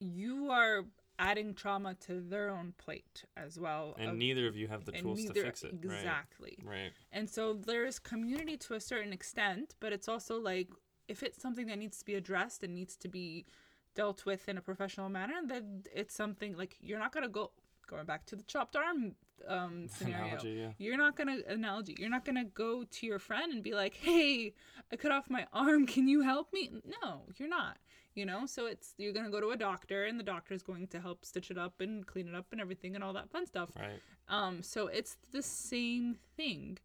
You 0.00 0.50
are 0.50 0.84
adding 1.18 1.54
trauma 1.54 1.94
to 1.94 2.20
their 2.20 2.50
own 2.50 2.74
plate 2.76 3.24
as 3.36 3.58
well. 3.58 3.94
And 3.98 4.10
of- 4.10 4.16
neither 4.16 4.46
of 4.48 4.56
you 4.56 4.66
have 4.68 4.84
the 4.84 4.92
tools 4.92 5.24
to 5.26 5.32
fix 5.34 5.62
it. 5.62 5.72
Right. 5.82 5.96
Exactly. 5.98 6.58
Right. 6.64 6.92
And 7.12 7.30
so 7.30 7.54
there's 7.54 7.98
community 7.98 8.56
to 8.58 8.74
a 8.74 8.80
certain 8.80 9.12
extent, 9.12 9.76
but 9.80 9.92
it's 9.92 10.08
also 10.08 10.40
like 10.40 10.68
if 11.06 11.22
it's 11.22 11.40
something 11.40 11.66
that 11.66 11.78
needs 11.78 11.98
to 11.98 12.04
be 12.04 12.14
addressed 12.14 12.62
and 12.64 12.74
needs 12.74 12.96
to 12.96 13.08
be 13.08 13.46
dealt 13.94 14.24
with 14.26 14.48
in 14.48 14.58
a 14.58 14.60
professional 14.60 15.08
manner, 15.08 15.34
that 15.46 15.64
it's 15.94 16.14
something 16.14 16.56
like 16.56 16.76
you're 16.80 16.98
not 16.98 17.12
gonna 17.12 17.28
go 17.28 17.50
going 17.86 18.06
back 18.06 18.24
to 18.26 18.36
the 18.36 18.42
chopped 18.44 18.76
arm 18.76 19.14
um, 19.46 19.88
scenario. 19.96 20.24
Analogy. 20.26 20.50
Yeah. 20.50 20.70
You're 20.78 20.96
not 20.96 21.16
gonna 21.16 21.38
analogy. 21.48 21.96
You're 21.98 22.10
not 22.10 22.24
gonna 22.24 22.44
go 22.44 22.84
to 22.84 23.06
your 23.06 23.18
friend 23.18 23.52
and 23.52 23.62
be 23.62 23.74
like, 23.74 23.94
"Hey, 23.94 24.54
I 24.92 24.96
cut 24.96 25.12
off 25.12 25.30
my 25.30 25.46
arm. 25.52 25.86
Can 25.86 26.08
you 26.08 26.22
help 26.22 26.52
me?" 26.52 26.70
No, 27.02 27.22
you're 27.36 27.48
not. 27.48 27.78
You 28.14 28.24
know, 28.24 28.46
so 28.46 28.66
it's 28.66 28.94
you're 28.96 29.12
gonna 29.12 29.30
go 29.30 29.40
to 29.40 29.50
a 29.50 29.56
doctor, 29.56 30.04
and 30.04 30.18
the 30.18 30.24
doctor 30.24 30.54
is 30.54 30.62
going 30.62 30.86
to 30.88 31.00
help 31.00 31.24
stitch 31.24 31.50
it 31.50 31.58
up 31.58 31.80
and 31.80 32.06
clean 32.06 32.28
it 32.28 32.34
up 32.34 32.46
and 32.52 32.60
everything 32.60 32.94
and 32.94 33.02
all 33.02 33.12
that 33.12 33.28
fun 33.30 33.44
stuff. 33.46 33.70
Right. 33.78 34.00
Um, 34.28 34.62
so 34.62 34.86
it's 34.86 35.16
the 35.32 35.42
same 35.42 36.16
thing. 36.36 36.78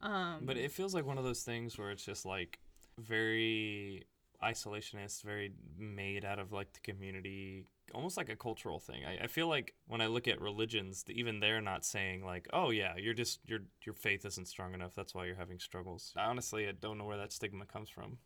Um, 0.00 0.40
But 0.44 0.56
it 0.56 0.72
feels 0.72 0.94
like 0.94 1.06
one 1.06 1.18
of 1.18 1.24
those 1.24 1.42
things 1.44 1.78
where 1.78 1.90
it's 1.92 2.04
just 2.04 2.26
like 2.26 2.58
very 2.98 4.02
isolationist, 4.42 5.22
very 5.22 5.52
made 5.78 6.24
out 6.24 6.38
of 6.38 6.52
like 6.52 6.72
the 6.72 6.80
community, 6.80 7.66
almost 7.94 8.16
like 8.16 8.28
a 8.28 8.36
cultural 8.36 8.78
thing. 8.78 9.04
I, 9.04 9.24
I 9.24 9.26
feel 9.26 9.48
like 9.48 9.74
when 9.86 10.00
I 10.00 10.06
look 10.06 10.28
at 10.28 10.40
religions, 10.40 11.04
even 11.08 11.40
they're 11.40 11.60
not 11.60 11.84
saying 11.84 12.24
like, 12.24 12.48
"Oh 12.52 12.70
yeah, 12.70 12.96
you're 12.96 13.14
just 13.14 13.40
your 13.46 13.60
your 13.84 13.94
faith 13.94 14.24
isn't 14.24 14.48
strong 14.48 14.74
enough. 14.74 14.94
That's 14.94 15.14
why 15.14 15.26
you're 15.26 15.36
having 15.36 15.58
struggles." 15.58 16.12
Honestly, 16.16 16.68
I 16.68 16.72
don't 16.72 16.98
know 16.98 17.04
where 17.04 17.18
that 17.18 17.32
stigma 17.32 17.66
comes 17.66 17.88
from. 17.88 18.18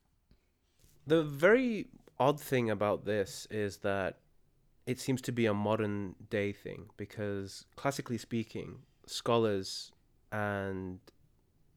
The 1.07 1.22
very 1.22 1.87
odd 2.18 2.40
thing 2.40 2.70
about 2.70 3.05
this 3.05 3.46
is 3.50 3.79
that 3.79 4.18
it 4.87 5.00
seems 5.00 5.20
to 5.22 5.33
be 5.33 5.46
a 5.46 5.55
modern 5.55 6.14
day 6.31 6.52
thing 6.52 6.90
because, 6.96 7.64
classically 7.76 8.18
speaking, 8.18 8.79
scholars 9.07 9.92
and 10.33 11.00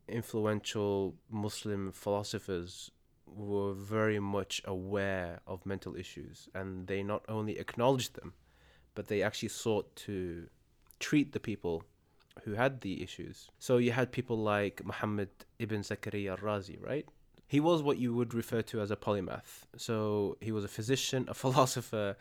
influential 0.08 1.16
Muslim 1.30 1.92
philosophers 1.92 2.92
were 3.36 3.74
very 3.74 4.20
much 4.20 4.62
aware 4.66 5.40
of 5.48 5.66
mental 5.66 5.96
issues 5.96 6.50
and 6.54 6.88
they 6.88 7.04
not 7.04 7.24
only 7.30 7.58
acknowledged 7.60 8.16
them, 8.16 8.34
but 8.96 9.08
they 9.08 9.22
actually 9.22 9.50
sought 9.50 9.96
to 9.96 10.48
treat 11.00 11.32
the 11.32 11.40
people 11.40 11.84
who 12.44 12.54
had 12.54 12.82
the 12.82 13.02
issues. 13.04 13.50
So 13.60 13.78
you 13.78 13.92
had 13.92 14.12
people 14.12 14.38
like 14.38 14.84
Muhammad 14.86 15.30
ibn 15.60 15.82
Zakaria 15.82 16.32
al-Razi, 16.32 16.82
right? 16.82 17.06
He 17.48 17.60
was 17.60 17.82
what 17.82 17.98
you 17.98 18.14
would 18.14 18.34
refer 18.34 18.62
to 18.64 18.80
as 18.82 18.92
a 18.92 18.96
polymath. 18.96 19.64
So 19.76 20.38
he 20.40 20.52
was 20.52 20.64
a 20.64 20.68
physician, 20.68 21.26
a 21.28 21.34
philosopher, 21.44 22.16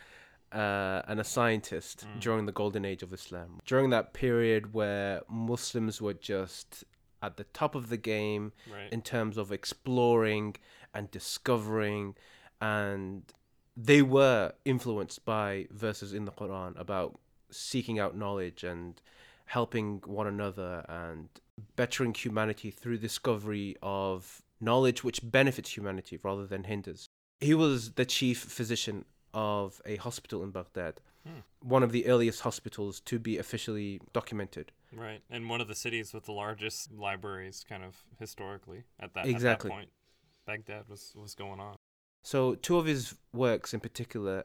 uh, 0.53 1.03
and 1.07 1.21
a 1.21 1.25
scientist 1.25 2.07
Mm. 2.07 2.21
during 2.21 2.47
the 2.47 2.53
golden 2.53 2.85
age 2.85 3.03
of 3.03 3.13
Islam. 3.13 3.61
During 3.67 3.91
that 3.91 4.15
period 4.15 4.73
where 4.73 5.21
Muslims 5.29 6.01
were 6.01 6.15
just 6.15 6.85
at 7.21 7.37
the 7.37 7.45
top 7.45 7.75
of 7.75 7.89
the 7.91 7.97
game 7.99 8.53
Right. 8.73 8.91
in 8.93 9.03
terms 9.03 9.37
of 9.37 9.53
exploring 9.53 10.57
and 10.95 11.11
discovering 11.11 12.15
and 12.61 13.23
they 13.77 14.03
were 14.03 14.53
influenced 14.65 15.25
by 15.25 15.67
verses 15.71 16.13
in 16.13 16.25
the 16.25 16.33
Quran 16.33 16.79
about 16.79 17.19
seeking 17.51 17.99
out 17.99 18.17
knowledge 18.17 18.65
and 18.65 19.01
helping 19.47 20.03
one 20.05 20.27
another 20.27 20.85
and 20.89 21.29
bettering 21.77 22.13
humanity 22.13 22.71
through 22.71 22.99
discovery 22.99 23.77
of 23.83 24.43
knowledge 24.61 25.05
which 25.05 25.21
benefits 25.23 25.77
humanity 25.77 26.19
rather 26.23 26.47
than 26.47 26.65
hinders. 26.65 27.07
He 27.41 27.55
was 27.55 27.93
the 27.93 28.05
chief 28.05 28.39
physician 28.41 29.05
of 29.33 29.81
a 29.87 29.97
hospital 29.97 30.43
in 30.43 30.51
Baghdad, 30.51 31.01
Hmm. 31.25 31.41
one 31.61 31.83
of 31.83 31.93
the 31.93 32.07
earliest 32.07 32.41
hospitals 32.43 33.01
to 33.01 33.19
be 33.19 33.39
officially 33.39 34.01
documented. 34.13 34.73
Right. 34.93 35.21
And 35.31 35.49
one 35.49 35.61
of 35.61 35.69
the 35.69 35.75
cities 35.75 36.13
with 36.13 36.25
the 36.25 36.33
largest 36.33 36.93
libraries, 36.93 37.65
kind 37.69 37.85
of 37.85 38.05
historically, 38.19 38.85
at 38.99 39.15
that, 39.15 39.27
Exactly. 39.27 39.71
at 39.71 39.75
that 39.75 39.77
point. 39.79 39.91
Baghdad 40.49 40.85
was 40.89 41.13
was 41.15 41.35
going 41.35 41.61
on. 41.61 41.77
So, 42.23 42.39
two 42.67 42.77
of 42.79 42.87
his 42.87 43.15
works 43.33 43.73
in 43.75 43.81
particular, 43.81 44.37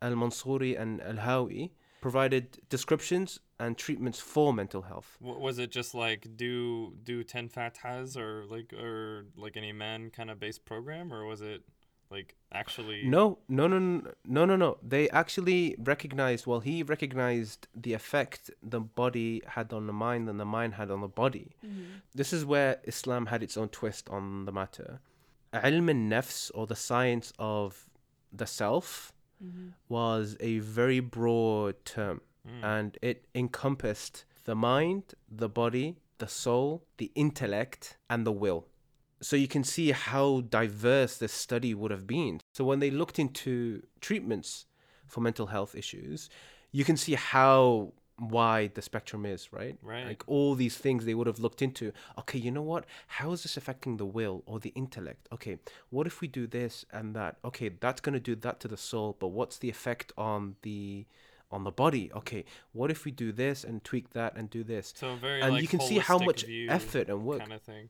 Al 0.00 0.14
Mansuri 0.14 0.72
and 0.82 1.02
Al 1.02 1.16
Hawi, 1.28 1.72
provided 2.00 2.44
descriptions 2.68 3.40
and 3.58 3.76
treatments 3.76 4.20
for 4.20 4.52
mental 4.52 4.82
health. 4.82 5.16
W- 5.20 5.40
was 5.46 5.58
it 5.58 5.70
just 5.70 5.94
like 5.94 6.36
do 6.36 6.94
do 7.02 7.24
10 7.24 7.48
fatahas 7.48 8.16
or 8.16 8.44
like 8.54 8.72
or 8.72 9.26
like 9.36 9.56
an 9.56 9.64
iman 9.64 10.10
kind 10.10 10.30
of 10.30 10.38
based 10.38 10.64
program 10.64 11.12
or 11.12 11.24
was 11.24 11.40
it 11.40 11.62
like 12.10 12.36
actually 12.52 13.02
No, 13.04 13.38
no, 13.48 13.66
no, 13.66 13.78
no, 13.78 14.12
no, 14.24 14.44
no, 14.44 14.56
no. 14.56 14.78
They 14.82 15.08
actually 15.10 15.74
recognized, 15.78 16.46
well, 16.46 16.60
he 16.60 16.82
recognized 16.82 17.66
the 17.74 17.94
effect 17.94 18.50
the 18.62 18.80
body 18.80 19.42
had 19.46 19.72
on 19.72 19.86
the 19.86 19.92
mind 19.92 20.28
and 20.28 20.38
the 20.38 20.44
mind 20.44 20.74
had 20.74 20.90
on 20.90 21.00
the 21.00 21.08
body. 21.08 21.56
Mm-hmm. 21.64 21.84
This 22.14 22.32
is 22.32 22.44
where 22.44 22.78
Islam 22.84 23.26
had 23.26 23.42
its 23.42 23.56
own 23.56 23.68
twist 23.70 24.08
on 24.08 24.44
the 24.44 24.52
matter. 24.52 25.00
Ilm 25.62 25.88
al-nafs, 25.88 26.50
or 26.54 26.66
the 26.66 26.76
science 26.76 27.32
of 27.38 27.88
the 28.32 28.46
self, 28.46 29.12
was 29.88 30.36
a 30.40 30.58
very 30.58 31.00
broad 31.00 31.84
term. 31.84 32.20
Mm. 32.48 32.62
and 32.62 32.98
it 33.02 33.24
encompassed 33.34 34.24
the 34.44 34.54
mind, 34.54 35.14
the 35.28 35.48
body, 35.48 35.96
the 36.18 36.28
soul, 36.28 36.84
the 36.98 37.10
intellect, 37.14 37.96
and 38.08 38.24
the 38.24 38.32
will. 38.32 38.68
So 39.20 39.34
you 39.34 39.48
can 39.48 39.64
see 39.64 39.90
how 39.90 40.42
diverse 40.42 41.16
this 41.18 41.32
study 41.32 41.74
would 41.74 41.90
have 41.90 42.06
been. 42.06 42.40
So 42.52 42.64
when 42.64 42.78
they 42.78 42.90
looked 42.90 43.18
into 43.18 43.82
treatments 44.00 44.66
for 45.06 45.20
mental 45.20 45.46
health 45.46 45.74
issues, 45.74 46.30
you 46.70 46.84
can 46.84 46.96
see 46.96 47.14
how 47.14 47.94
wide 48.18 48.74
the 48.74 48.82
spectrum 48.82 49.26
is, 49.26 49.52
right? 49.52 49.76
Right. 49.82 50.06
Like 50.06 50.22
all 50.26 50.54
these 50.54 50.76
things 50.76 51.04
they 51.04 51.14
would 51.14 51.26
have 51.26 51.38
looked 51.38 51.62
into. 51.62 51.92
Okay, 52.18 52.38
you 52.38 52.50
know 52.50 52.62
what? 52.62 52.86
How 53.06 53.32
is 53.32 53.42
this 53.42 53.56
affecting 53.56 53.96
the 53.96 54.06
will 54.06 54.42
or 54.46 54.58
the 54.58 54.70
intellect? 54.70 55.28
Okay, 55.32 55.58
what 55.90 56.06
if 56.06 56.20
we 56.20 56.28
do 56.28 56.46
this 56.46 56.84
and 56.92 57.14
that? 57.14 57.36
Okay, 57.44 57.68
that's 57.68 58.00
going 58.00 58.14
to 58.14 58.20
do 58.20 58.34
that 58.36 58.60
to 58.60 58.68
the 58.68 58.76
soul, 58.76 59.16
but 59.18 59.28
what's 59.28 59.58
the 59.58 59.68
effect 59.68 60.12
on 60.16 60.56
the 60.62 61.06
on 61.50 61.64
the 61.64 61.70
body? 61.70 62.10
Okay, 62.14 62.44
what 62.72 62.90
if 62.90 63.04
we 63.04 63.12
do 63.12 63.32
this 63.32 63.64
and 63.64 63.84
tweak 63.84 64.10
that 64.10 64.36
and 64.36 64.50
do 64.50 64.64
this? 64.64 64.92
so 64.96 65.16
very 65.16 65.40
and 65.40 65.54
like 65.54 65.62
you 65.62 65.68
can 65.68 65.80
see 65.80 65.98
how 65.98 66.18
much 66.18 66.44
effort 66.68 67.08
and 67.08 67.24
work. 67.24 67.40
kind 67.40 67.52
of 67.52 67.62
thing 67.62 67.88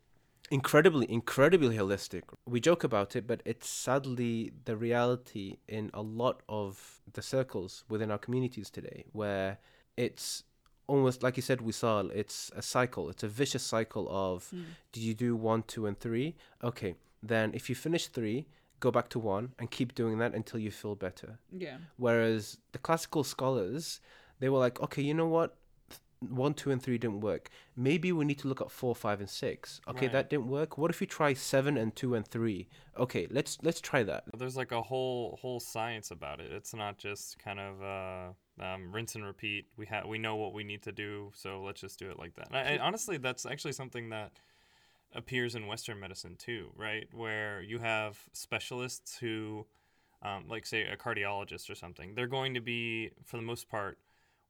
incredibly, 0.50 1.10
incredibly 1.10 1.76
holistic. 1.76 2.22
We 2.46 2.60
joke 2.60 2.84
about 2.84 3.16
it, 3.16 3.26
but 3.26 3.42
it's 3.44 3.68
sadly 3.68 4.52
the 4.64 4.76
reality 4.76 5.56
in 5.68 5.90
a 5.92 6.02
lot 6.02 6.42
of 6.48 7.00
the 7.12 7.22
circles 7.22 7.84
within 7.88 8.10
our 8.10 8.18
communities 8.18 8.70
today, 8.70 9.04
where 9.12 9.58
it's 9.96 10.44
almost 10.86 11.22
like 11.22 11.36
you 11.36 11.42
said, 11.42 11.60
Wisal, 11.60 12.10
it's 12.14 12.50
a 12.54 12.62
cycle. 12.62 13.10
It's 13.10 13.22
a 13.22 13.28
vicious 13.28 13.62
cycle 13.62 14.06
of 14.10 14.50
Mm. 14.52 14.64
did 14.92 15.02
you 15.02 15.14
do 15.14 15.34
one, 15.36 15.62
two, 15.62 15.86
and 15.86 15.98
three? 15.98 16.36
Okay, 16.62 16.94
then 17.22 17.52
if 17.54 17.68
you 17.68 17.74
finish 17.74 18.06
three, 18.06 18.46
go 18.80 18.90
back 18.90 19.08
to 19.10 19.18
one 19.18 19.52
and 19.58 19.70
keep 19.70 19.94
doing 19.94 20.18
that 20.18 20.34
until 20.34 20.60
you 20.60 20.70
feel 20.70 20.94
better. 20.94 21.38
Yeah. 21.50 21.78
Whereas 21.96 22.58
the 22.72 22.78
classical 22.78 23.24
scholars, 23.24 24.00
they 24.38 24.48
were 24.48 24.58
like, 24.58 24.80
okay, 24.80 25.02
you 25.02 25.14
know 25.14 25.26
what? 25.26 25.56
One, 26.20 26.54
two, 26.54 26.70
and 26.70 26.82
three 26.82 26.96
didn't 26.98 27.20
work. 27.20 27.50
Maybe 27.76 28.10
we 28.10 28.24
need 28.24 28.38
to 28.38 28.48
look 28.48 28.60
at 28.62 28.70
four, 28.70 28.94
five, 28.94 29.20
and 29.20 29.28
six. 29.28 29.80
Okay, 29.86 30.06
Right. 30.06 30.12
that 30.12 30.30
didn't 30.30 30.48
work. 30.48 30.78
What 30.78 30.90
if 30.90 31.00
we 31.00 31.06
try 31.06 31.34
seven 31.34 31.76
and 31.76 31.94
two 31.94 32.14
and 32.14 32.26
three? 32.26 32.68
Okay, 32.96 33.26
let's 33.30 33.58
let's 33.62 33.80
try 33.80 34.02
that. 34.02 34.24
There's 34.36 34.56
like 34.56 34.72
a 34.72 34.82
whole 34.82 35.38
whole 35.42 35.60
science 35.60 36.10
about 36.10 36.40
it. 36.40 36.50
It's 36.52 36.74
not 36.74 36.96
just 36.96 37.38
kind 37.38 37.60
of 37.60 37.82
uh, 37.82 38.64
um, 38.64 38.92
rinse 38.92 39.14
and 39.14 39.24
repeat. 39.24 39.66
We 39.76 39.86
have 39.86 40.06
we 40.06 40.18
know 40.18 40.36
what 40.36 40.54
we 40.54 40.64
need 40.64 40.82
to 40.84 40.92
do, 40.92 41.32
so 41.34 41.62
let's 41.62 41.80
just 41.80 41.98
do 41.98 42.10
it 42.10 42.18
like 42.18 42.34
that. 42.36 42.48
And 42.50 42.80
I, 42.80 42.84
honestly, 42.84 43.18
that's 43.18 43.44
actually 43.44 43.72
something 43.72 44.08
that 44.08 44.32
appears 45.14 45.54
in 45.54 45.66
Western 45.66 46.00
medicine 46.00 46.36
too, 46.36 46.70
right? 46.76 47.08
Where 47.12 47.60
you 47.62 47.78
have 47.78 48.18
specialists 48.32 49.16
who, 49.18 49.66
um, 50.22 50.44
like 50.48 50.66
say 50.66 50.82
a 50.82 50.96
cardiologist 50.96 51.70
or 51.70 51.74
something, 51.74 52.14
they're 52.14 52.26
going 52.26 52.54
to 52.54 52.60
be 52.60 53.10
for 53.24 53.36
the 53.36 53.42
most 53.42 53.68
part 53.68 53.98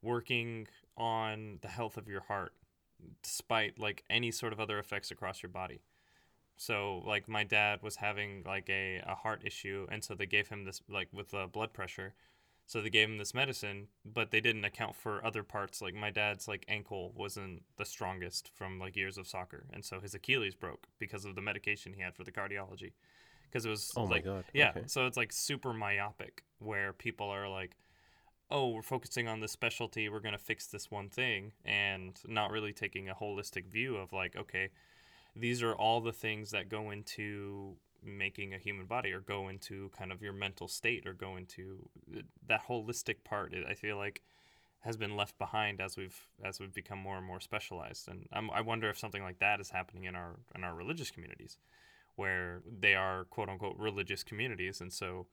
working 0.02 0.68
on 0.96 1.59
the 1.62 1.68
health 1.68 1.96
of 1.96 2.09
your 2.09 2.22
heart, 2.22 2.52
despite 3.22 3.78
like 3.78 4.04
any 4.11 4.30
sort 4.30 4.52
of 4.52 4.61
other 4.61 4.78
effects 4.78 5.11
across 5.11 5.42
your 5.42 5.50
body. 5.50 5.82
So 6.56 7.02
like 7.06 7.28
my 7.28 7.44
dad 7.44 7.82
was 7.82 7.96
having 7.96 8.42
like 8.46 8.68
a, 8.70 9.02
a 9.06 9.14
heart 9.14 9.42
issue 9.44 9.87
and 9.90 10.02
so 10.04 10.14
they 10.14 10.26
gave 10.26 10.48
him 10.48 10.64
this 10.64 10.82
like 10.88 11.09
with 11.12 11.35
uh, 11.35 11.46
blood 11.46 11.72
pressure. 11.72 12.14
So 12.68 12.82
they 12.82 12.90
gave 12.90 13.09
him 13.09 13.18
this 13.18 13.35
medicine, 13.35 13.88
but 14.04 14.30
they 14.32 14.40
didn't 14.40 14.64
account 14.64 14.96
for 14.96 15.24
other 15.24 15.44
parts. 15.44 15.80
Like 15.82 15.94
my 15.94 16.11
dad's 16.11 16.48
like 16.48 16.64
ankle 16.68 17.12
wasn't 17.16 17.62
the 17.76 17.85
strongest 17.85 18.50
from 18.54 18.80
like 18.80 18.96
years 18.96 19.18
of 19.18 19.28
soccer, 19.28 19.66
and 19.72 19.85
so 19.85 20.00
his 20.00 20.14
Achilles 20.14 20.54
broke 20.56 20.88
because 20.98 21.24
of 21.24 21.37
the 21.37 21.40
medication 21.42 21.92
he 21.94 22.02
had 22.02 22.16
for 22.16 22.24
the 22.24 22.32
cardiology. 22.32 22.92
Because 23.50 23.64
it 23.64 23.70
was 23.70 23.96
Oh 23.96 24.06
my 24.06 24.20
like 24.20 24.20
God, 24.20 24.44
yeah, 24.52 24.74
okay. 24.74 24.87
so 24.87 25.06
it's 25.06 25.16
like 25.16 25.32
super 25.32 25.72
myopic 25.72 26.42
where 26.59 26.92
people 26.92 27.28
are 27.28 27.48
like, 27.48 27.76
oh, 28.50 28.68
we're 28.68 28.82
focusing 28.82 29.26
on 29.28 29.40
this 29.40 29.52
specialty, 29.52 30.09
we're 30.09 30.20
gonna 30.20 30.38
fix 30.38 30.66
this 30.66 30.90
one 30.90 31.09
thing, 31.09 31.52
and 31.64 32.20
not 32.26 32.50
really 32.50 32.72
taking 32.72 33.09
a 33.09 33.14
holistic 33.14 33.66
view 33.66 33.96
of 33.96 34.12
like, 34.12 34.37
okay, 34.37 34.70
these 35.35 35.62
are 35.62 35.74
all 35.74 36.00
the 36.00 36.12
things 36.12 36.50
that 36.50 36.68
go 36.68 36.90
into 36.90 37.76
making 38.02 38.54
a 38.54 38.59
human 38.59 38.87
body 38.87 39.12
or 39.12 39.20
go 39.20 39.48
into 39.48 39.90
kind 39.96 40.12
of 40.12 40.22
your 40.22 40.32
mental 40.32 40.68
state 40.68 41.06
or 41.06 41.12
go 41.12 41.37
into 41.37 41.88
uh, 42.16 42.20
that 42.46 42.64
holistic 42.68 43.16
part 43.24 43.52
i 43.68 43.74
feel 43.74 43.96
like 43.96 44.22
has 44.87 44.96
been 44.96 45.16
left 45.16 45.37
behind 45.37 45.80
as 45.80 45.96
we've 45.96 46.28
as 46.44 46.61
we've 46.61 46.72
become 46.72 46.98
more 46.98 47.16
and 47.16 47.26
more 47.26 47.40
specialized. 47.40 48.09
And 48.09 48.28
I'm, 48.32 48.50
i 48.52 48.61
wonder 48.61 48.88
if 48.88 48.98
something 48.98 49.22
like 49.22 49.40
that 49.40 49.61
is 49.61 49.70
happening 49.70 50.04
in 50.04 50.14
our 50.14 50.37
in 50.54 50.62
our 50.64 50.74
religious 50.74 51.11
communities 51.11 51.59
where 52.14 52.62
they 52.80 52.94
are 52.94 53.24
quote 53.24 53.48
unquote 53.48 53.76
religious 53.76 54.22
communities. 54.22 54.80
And 54.80 54.92
so 54.92 55.26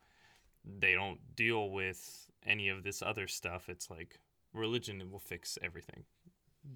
they 0.65 0.93
don't 0.93 1.19
deal 1.35 1.69
with 1.69 2.29
any 2.45 2.69
of 2.69 2.83
this 2.83 3.01
other 3.01 3.27
stuff 3.27 3.69
it's 3.69 3.89
like 3.89 4.19
religion 4.53 5.09
will 5.11 5.19
fix 5.19 5.57
everything 5.61 6.03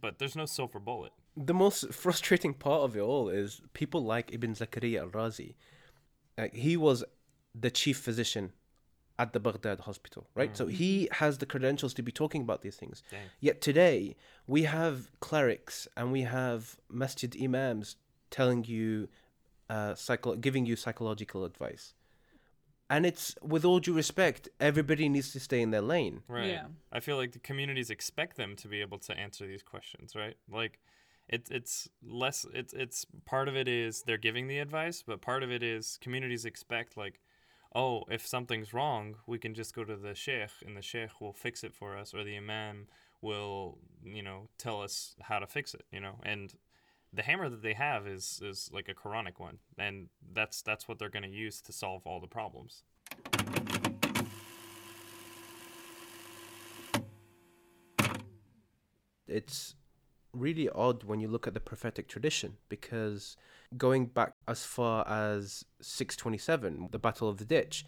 but 0.02 0.20
there's 0.20 0.36
no 0.36 0.46
silver 0.46 0.80
bullet 0.80 1.14
The 1.38 1.54
most 1.54 1.94
frustrating 1.94 2.54
part 2.54 2.82
of 2.82 2.98
it 2.98 3.00
all 3.02 3.30
is 3.30 3.62
people 3.74 4.04
like 4.04 4.34
Ibn 4.34 4.54
Zakaria 4.56 5.00
al-Razi. 5.02 5.54
Like 6.38 6.54
he 6.56 6.76
was 6.76 7.04
the 7.54 7.70
chief 7.72 7.98
physician 8.00 8.54
at 9.20 9.34
the 9.34 9.40
Baghdad 9.40 9.80
hospital, 9.82 10.28
right? 10.36 10.56
So 10.58 10.68
he 10.68 11.08
has 11.12 11.38
the 11.38 11.46
credentials 11.46 11.94
to 11.96 12.02
be 12.04 12.12
talking 12.12 12.42
about 12.42 12.62
these 12.62 12.76
things. 12.76 13.02
Dang. 13.12 13.20
Yet 13.40 13.62
today 13.62 14.16
we 14.48 14.64
have 14.64 14.96
clerics 15.20 15.88
and 15.96 16.12
we 16.12 16.22
have 16.24 16.78
masjid 16.90 17.36
imams 17.42 17.96
telling 18.30 18.64
you, 18.66 19.08
uh, 19.70 19.94
psycho- 19.96 20.36
giving 20.36 20.66
you 20.66 20.76
psychological 20.76 21.46
advice. 21.46 21.94
And 22.90 23.06
it's 23.06 23.36
with 23.42 23.66
all 23.66 23.80
due 23.80 23.94
respect, 23.94 24.48
everybody 24.60 25.10
needs 25.10 25.34
to 25.34 25.40
stay 25.40 25.62
in 25.62 25.72
their 25.72 25.82
lane. 25.82 26.24
Right. 26.28 26.48
Yeah. 26.52 26.68
I 26.92 27.00
feel 27.02 27.18
like 27.18 27.34
the 27.34 27.40
communities 27.40 27.90
expect 27.90 28.38
them 28.38 28.56
to 28.58 28.68
be 28.68 28.82
able 28.82 29.00
to 29.00 29.18
answer 29.18 29.46
these 29.46 29.64
questions, 29.64 30.16
right? 30.16 30.38
Like 30.50 30.80
it's 31.28 31.52
it's 31.52 31.90
less 32.02 32.46
it's 32.54 32.74
it's 32.74 33.06
part 33.26 33.50
of 33.50 33.58
it 33.58 33.68
is 33.68 34.04
they're 34.04 34.18
giving 34.18 34.48
the 34.48 34.60
advice, 34.60 35.04
but 35.06 35.22
part 35.22 35.44
of 35.44 35.52
it 35.52 35.64
is 35.64 36.00
communities 36.02 36.46
expect 36.46 36.96
like 36.96 37.20
oh, 37.76 38.04
if 38.10 38.26
something's 38.26 38.74
wrong, 38.74 39.16
we 39.28 39.38
can 39.38 39.54
just 39.54 39.76
go 39.76 39.84
to 39.84 39.96
the 39.96 40.16
sheikh 40.16 40.50
and 40.66 40.76
the 40.76 40.82
sheikh 40.82 41.22
will 41.22 41.34
fix 41.34 41.64
it 41.64 41.74
for 41.74 41.96
us 41.98 42.14
or 42.14 42.24
the 42.24 42.36
imam 42.36 42.88
will, 43.22 43.78
you 44.04 44.24
know, 44.24 44.48
tell 44.58 44.82
us 44.82 45.16
how 45.22 45.38
to 45.38 45.46
fix 45.46 45.74
it, 45.74 45.84
you 45.92 46.00
know. 46.00 46.16
And 46.24 46.54
the 47.14 47.24
hammer 47.24 47.50
that 47.50 47.62
they 47.62 47.74
have 47.74 48.08
is 48.08 48.42
is 48.44 48.70
like 48.74 48.90
a 48.90 48.94
Quranic 48.94 49.40
one, 49.40 49.60
and 49.78 50.10
that's 50.34 50.62
that's 50.62 50.88
what 50.88 51.00
they're 51.00 51.10
going 51.10 51.24
to 51.24 51.30
use 51.30 51.62
to 51.62 51.72
solve 51.72 52.06
all 52.06 52.20
the 52.20 52.28
problems. 52.28 52.84
it's 59.28 59.76
really 60.34 60.70
odd 60.70 61.04
when 61.04 61.20
you 61.20 61.28
look 61.28 61.48
at 61.48 61.54
the 61.54 61.60
prophetic 61.60 62.08
tradition 62.08 62.58
because 62.70 63.38
going 63.78 64.06
back 64.06 64.34
as 64.48 64.64
far 64.64 65.08
as 65.08 65.64
627 65.82 66.90
the 66.92 67.00
battle 67.00 67.28
of 67.30 67.38
the 67.38 67.46
ditch 67.46 67.86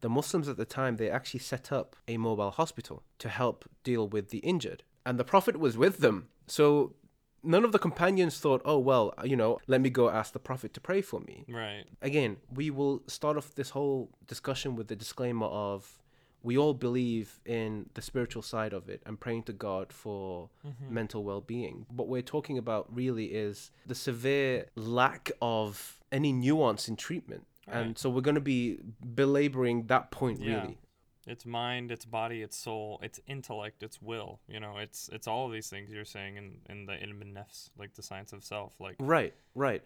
the 0.00 0.08
muslims 0.08 0.48
at 0.48 0.56
the 0.56 0.64
time 0.64 0.96
they 0.96 1.10
actually 1.10 1.40
set 1.40 1.70
up 1.70 1.96
a 2.08 2.16
mobile 2.16 2.50
hospital 2.50 3.02
to 3.18 3.28
help 3.28 3.68
deal 3.84 4.08
with 4.08 4.30
the 4.30 4.38
injured 4.38 4.82
and 5.06 5.18
the 5.18 5.24
prophet 5.24 5.58
was 5.58 5.76
with 5.76 5.98
them 5.98 6.28
so 6.46 6.94
none 7.42 7.64
of 7.64 7.72
the 7.72 7.78
companions 7.78 8.38
thought 8.38 8.62
oh 8.64 8.78
well 8.78 9.12
you 9.24 9.36
know 9.36 9.58
let 9.66 9.80
me 9.80 9.90
go 9.90 10.08
ask 10.08 10.32
the 10.32 10.38
prophet 10.38 10.72
to 10.74 10.80
pray 10.80 11.00
for 11.02 11.20
me 11.20 11.44
Right. 11.48 11.84
again, 12.00 12.36
we 12.54 12.70
will 12.70 13.02
start 13.06 13.36
off 13.36 13.54
this 13.54 13.70
whole 13.70 14.10
discussion 14.26 14.76
with 14.76 14.88
the 14.88 14.96
disclaimer 14.96 15.46
of 15.46 15.98
we 16.44 16.58
all 16.58 16.74
believe 16.74 17.40
in 17.46 17.88
the 17.94 18.02
spiritual 18.02 18.42
side 18.42 18.72
of 18.72 18.88
it 18.88 19.00
and 19.06 19.18
praying 19.20 19.44
to 19.44 19.52
God 19.52 19.92
for 19.92 20.50
mm-hmm. 20.66 20.92
mental 20.92 21.22
well 21.22 21.40
being. 21.40 21.86
What 21.88 22.08
we're 22.08 22.20
talking 22.22 22.58
about 22.58 22.92
really 22.94 23.26
is 23.26 23.70
the 23.86 23.94
severe 23.94 24.66
lack 24.74 25.30
of 25.40 25.98
any 26.10 26.32
nuance 26.32 26.88
in 26.88 26.96
treatment. 26.96 27.46
And 27.68 27.96
so 27.96 28.10
we're 28.10 28.22
going 28.22 28.34
to 28.34 28.40
be 28.40 28.78
belaboring 29.14 29.86
that 29.86 30.10
point 30.10 30.40
Yeah. 30.40 30.62
really. 30.62 30.78
It's 31.26 31.46
mind, 31.46 31.92
it's 31.92 32.04
body, 32.04 32.42
it's 32.42 32.56
soul, 32.56 32.98
it's 33.02 33.20
intellect, 33.26 33.82
it's 33.82 34.02
will. 34.02 34.40
You 34.48 34.58
know, 34.60 34.78
it's 34.78 35.08
it's 35.12 35.28
all 35.28 35.46
of 35.46 35.52
these 35.52 35.68
things 35.68 35.90
you're 35.90 36.04
saying 36.04 36.36
in 36.36 36.58
in 36.68 36.86
the 36.86 36.94
ilm 36.94 37.32
nafs, 37.32 37.70
like 37.78 37.94
the 37.94 38.02
science 38.02 38.32
of 38.32 38.42
self. 38.42 38.74
Like 38.80 38.96
Right, 38.98 39.34
right. 39.54 39.82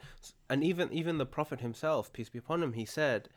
And 0.48 0.64
even 0.64 0.92
even 0.92 1.18
the 1.18 1.26
Prophet 1.26 1.60
himself, 1.60 2.12
peace 2.12 2.28
be 2.30 2.38
upon 2.38 2.62
him, 2.62 2.72
he 2.72 2.84
said 2.84 3.28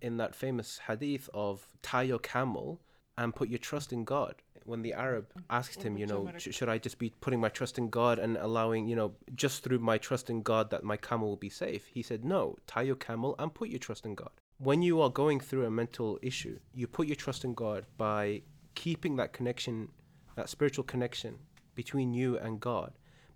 in 0.00 0.16
that 0.16 0.34
famous 0.34 0.80
hadith 0.86 1.28
of 1.34 1.66
tie 1.82 2.02
your 2.02 2.18
camel 2.18 2.80
and 3.16 3.34
put 3.34 3.48
your 3.48 3.58
trust 3.58 3.92
in 3.92 4.04
God. 4.04 4.36
When 4.64 4.82
the 4.82 4.94
Arab 4.94 5.26
asked 5.50 5.82
him, 5.82 5.98
you 5.98 6.06
know, 6.06 6.30
sh- 6.38 6.48
should 6.52 6.70
I 6.70 6.78
just 6.78 6.98
be 6.98 7.12
putting 7.20 7.38
my 7.38 7.50
trust 7.50 7.76
in 7.76 7.90
God 7.90 8.18
and 8.18 8.38
allowing, 8.38 8.88
you 8.88 8.96
know, 8.96 9.12
just 9.34 9.62
through 9.62 9.78
my 9.78 9.98
trust 9.98 10.30
in 10.30 10.42
God 10.42 10.70
that 10.70 10.84
my 10.84 10.96
camel 10.96 11.28
will 11.28 11.36
be 11.36 11.50
safe? 11.50 11.86
He 11.86 12.02
said, 12.02 12.24
no, 12.24 12.56
tie 12.66 12.82
your 12.82 12.96
camel 12.96 13.34
and 13.38 13.52
put 13.52 13.68
your 13.68 13.78
trust 13.78 14.06
in 14.06 14.14
God. 14.14 14.30
When 14.64 14.82
you 14.82 15.00
are 15.02 15.10
going 15.10 15.40
through 15.40 15.66
a 15.66 15.70
mental 15.70 16.18
issue, 16.22 16.58
you 16.72 16.86
put 16.86 17.06
your 17.06 17.16
trust 17.16 17.44
in 17.44 17.54
God 17.54 17.84
by 17.96 18.42
keeping 18.74 19.16
that 19.16 19.32
connection, 19.32 19.90
that 20.36 20.48
spiritual 20.48 20.84
connection 20.84 21.38
between 21.74 22.14
you 22.14 22.38
and 22.38 22.60
God 22.60 22.92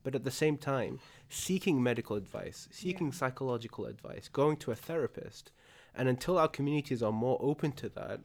but 0.08 0.14
at 0.14 0.24
the 0.24 0.30
same 0.30 0.56
time 0.56 1.00
seeking 1.28 1.82
medical 1.82 2.16
advice, 2.16 2.66
seeking 2.70 3.12
psychological 3.12 3.84
advice, 3.84 4.28
going 4.28 4.56
to 4.56 4.70
a 4.70 4.74
therapist. 4.74 5.52
And 5.94 6.08
until 6.08 6.38
our 6.38 6.48
communities 6.48 7.02
are 7.02 7.12
more 7.12 7.36
open 7.42 7.72
to 7.72 7.90
that, 7.90 8.20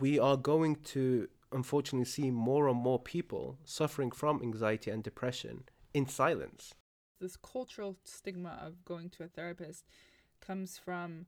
we 0.00 0.18
are 0.20 0.36
going 0.36 0.76
to 0.94 1.28
unfortunately 1.50 2.04
see 2.04 2.30
more 2.30 2.68
and 2.68 2.78
more 2.78 3.00
people 3.00 3.58
suffering 3.64 4.12
from 4.12 4.40
anxiety 4.42 4.92
and 4.92 5.02
depression 5.02 5.64
in 5.92 6.06
silence. 6.06 6.74
this 7.20 7.36
cultural 7.36 7.96
stigma 8.04 8.56
of 8.62 8.84
going 8.84 9.10
to 9.10 9.24
a 9.24 9.28
therapist 9.28 9.84
comes 10.40 10.78
from 10.78 11.26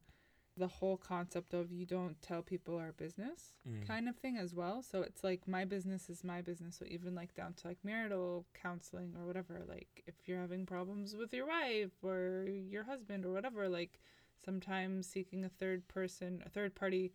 the 0.59 0.69
whole 0.69 0.97
concept 0.97 1.55
of 1.55 1.73
you 1.73 1.87
don't 1.87 2.21
tell 2.23 2.43
people 2.43 2.77
our 2.77 2.93
business 2.93 3.55
Mm. 3.69 3.87
kind 3.87 4.09
of 4.09 4.17
thing 4.17 4.37
as 4.39 4.55
well. 4.55 4.83
So 4.83 5.03
it's 5.03 5.23
like 5.23 5.47
my 5.47 5.65
business 5.65 6.09
is 6.11 6.25
my 6.25 6.41
business. 6.43 6.77
So 6.77 6.85
even 6.89 7.15
like 7.15 7.35
down 7.35 7.55
to 7.55 7.69
like 7.69 7.79
marital 7.85 8.47
counseling 8.55 9.15
or 9.19 9.27
whatever, 9.27 9.63
like 9.69 10.03
if 10.07 10.15
you're 10.27 10.41
having 10.41 10.67
problems 10.67 11.15
with 11.17 11.33
your 11.35 11.47
wife 11.47 11.93
or 12.03 12.45
your 12.49 12.85
husband 12.85 13.25
or 13.25 13.33
whatever, 13.33 13.69
like 13.69 14.01
sometimes 14.45 15.07
seeking 15.07 15.45
a 15.45 15.49
third 15.49 15.87
person, 15.89 16.43
a 16.47 16.49
third 16.49 16.75
party 16.75 17.13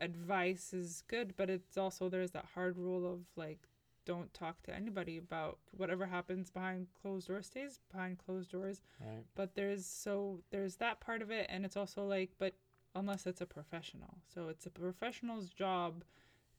advice 0.00 0.72
is 0.72 1.02
good, 1.08 1.34
but 1.36 1.50
it's 1.50 1.76
also 1.76 2.08
there's 2.08 2.32
that 2.32 2.46
hard 2.54 2.76
rule 2.76 3.10
of 3.10 3.20
like 3.36 3.60
don't 4.04 4.34
talk 4.34 4.60
to 4.64 4.74
anybody 4.74 5.16
about 5.16 5.58
whatever 5.76 6.06
happens 6.06 6.50
behind 6.50 6.88
closed 7.00 7.28
doors 7.28 7.46
stays 7.46 7.78
behind 7.92 8.18
closed 8.18 8.50
doors 8.50 8.80
Right. 9.00 9.24
but 9.36 9.54
there's 9.54 9.86
so 9.86 10.40
there's 10.50 10.74
that 10.76 10.98
part 10.98 11.22
of 11.22 11.30
it 11.30 11.46
and 11.48 11.64
it's 11.64 11.76
also 11.76 12.04
like 12.04 12.30
but 12.36 12.54
unless 12.94 13.26
it's 13.26 13.40
a 13.40 13.46
professional. 13.46 14.18
So 14.34 14.48
it's 14.48 14.66
a 14.66 14.70
professional's 14.70 15.50
job 15.50 16.04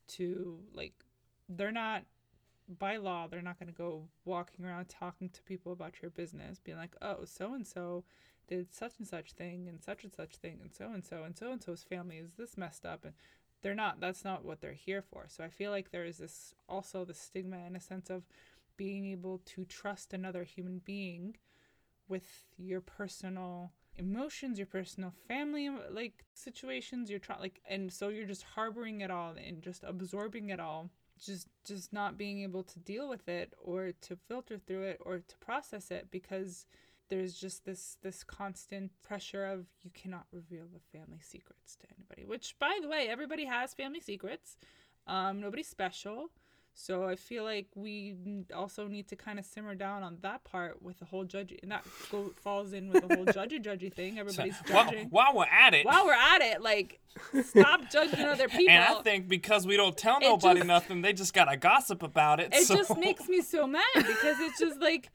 to 0.10 0.60
like 0.74 0.93
they're 1.48 1.72
not 1.72 2.04
by 2.80 2.98
law 2.98 3.28
they're 3.28 3.41
not 3.41 3.60
going 3.60 3.67
to 3.67 3.74
go 3.74 4.08
walking 4.26 4.65
around 4.65 4.88
talking 4.88 5.30
to 5.30 5.43
people 5.43 5.72
about 5.72 6.02
your 6.02 6.12
business 6.12 6.60
being 6.60 6.78
like 6.78 6.96
oh 7.02 7.26
so 7.26 7.54
and 7.54 7.67
so 7.67 8.04
did 8.48 8.74
such 8.74 8.93
and 9.00 9.08
such 9.08 9.32
thing 9.34 9.67
and 9.67 9.82
such 9.82 10.04
and 10.04 10.13
such 10.13 10.36
thing 10.36 10.60
and 10.62 10.74
so 10.74 10.91
and 10.93 11.06
so 11.06 11.24
and 11.24 11.38
so 11.38 11.52
and 11.52 11.62
so's 11.62 11.84
family 11.84 12.17
is 12.17 12.34
this 12.36 12.58
messed 12.58 12.86
up 12.86 13.04
and 13.04 13.13
they're 13.63 13.74
not 13.74 14.00
that's 14.00 14.24
not 14.24 14.46
what 14.46 14.62
they're 14.62 14.74
here 14.74 15.02
for. 15.02 15.26
So 15.28 15.43
i 15.43 15.50
feel 15.50 15.72
like 15.72 15.89
there 15.89 16.06
is 16.06 16.17
this 16.17 16.54
also 16.69 17.06
the 17.06 17.13
stigma 17.13 17.65
in 17.65 17.76
a 17.76 17.80
sense 17.80 18.10
of 18.10 18.24
being 18.78 19.06
able 19.06 19.39
to 19.46 19.65
trust 19.65 20.13
another 20.13 20.43
human 20.43 20.82
being 20.84 21.38
with 22.08 22.46
your 22.58 22.82
personal 22.82 23.72
emotions 23.97 24.58
your 24.58 24.67
personal 24.67 25.13
family 25.27 25.69
like 25.91 26.25
situations 26.34 27.10
you're 27.10 27.19
trying 27.19 27.39
like 27.39 27.62
and 27.69 27.91
so 27.91 28.10
you're 28.10 28.25
just 28.25 28.43
harboring 28.43 29.01
it 29.01 29.12
all 29.12 29.36
and 29.45 29.62
just 29.62 29.84
absorbing 29.84 30.49
it 30.49 30.60
all 30.60 30.89
just 31.23 31.47
just 31.65 31.93
not 31.93 32.17
being 32.17 32.41
able 32.41 32.63
to 32.63 32.79
deal 32.79 33.08
with 33.08 33.29
it 33.29 33.53
or 33.62 33.91
to 34.01 34.15
filter 34.27 34.58
through 34.58 34.84
it 34.84 34.99
or 35.06 35.19
to 35.19 35.38
process 35.38 35.91
it 35.91 36.08
because 36.10 36.65
there's 37.10 37.36
just 37.36 37.65
this 37.65 37.97
this 38.01 38.23
constant 38.23 38.91
pressure 39.03 39.45
of 39.45 39.67
you 39.82 39.91
cannot 39.93 40.25
reveal 40.32 40.65
the 40.73 40.97
family 40.97 41.19
secrets 41.21 41.75
to 41.75 41.86
anybody 41.95 42.25
which 42.25 42.56
by 42.60 42.79
the 42.82 42.88
way 42.88 43.08
everybody 43.10 43.45
has 43.45 43.73
family 43.73 44.01
secrets. 44.01 44.58
Um 45.06 45.39
nobody's 45.39 45.67
special 45.67 46.29
so 46.74 47.06
i 47.06 47.16
feel 47.16 47.44
like 47.44 47.68
we 47.76 48.16
also 48.54 48.88
need 48.88 49.08
to 49.08 49.16
kind 49.16 49.40
of 49.40 49.46
simmer 49.46 49.76
down 49.76 50.04
on 50.04 50.18
that 50.22 50.44
part 50.44 50.82
with 50.82 51.00
the 51.00 51.06
whole 51.06 51.26
judgy 51.26 51.62
and 51.62 51.72
that 51.72 51.84
go, 52.12 52.32
falls 52.42 52.74
in 52.74 52.90
with 52.92 53.08
the 53.08 53.16
whole 53.16 53.26
judgy 53.28 53.64
judgy 53.64 53.94
thing 53.94 54.18
everybody's 54.20 54.56
While, 54.68 54.86
judging 54.86 55.08
while 55.10 55.36
we're 55.36 55.46
at 55.46 55.74
it, 55.74 55.86
while 55.86 56.06
we're 56.06 56.14
at 56.14 56.42
it 56.42 56.62
like 56.62 57.00
stop 57.44 57.90
judging 57.92 58.26
other 58.26 58.48
people 58.48 58.70
and 58.70 58.84
I 58.84 59.02
think 59.02 59.28
because 59.28 59.68
we 59.68 59.78
don't 59.78 59.96
tell 59.96 60.20
nobody 60.20 60.62
just- 60.62 60.68
nothing, 60.68 61.02
they 61.02 61.14
just 61.14 61.34
gotta 61.34 61.58
gossip 61.58 62.04
about 62.04 62.40
it. 62.40 62.54
it 62.54 62.66
so. 62.66 62.76
just 62.76 62.98
makes 62.98 63.28
me 63.28 63.42
so 63.42 63.68
mad 63.68 63.84
because 63.96 64.40
it's 64.40 64.60
just 64.60 64.82
like 64.82 65.10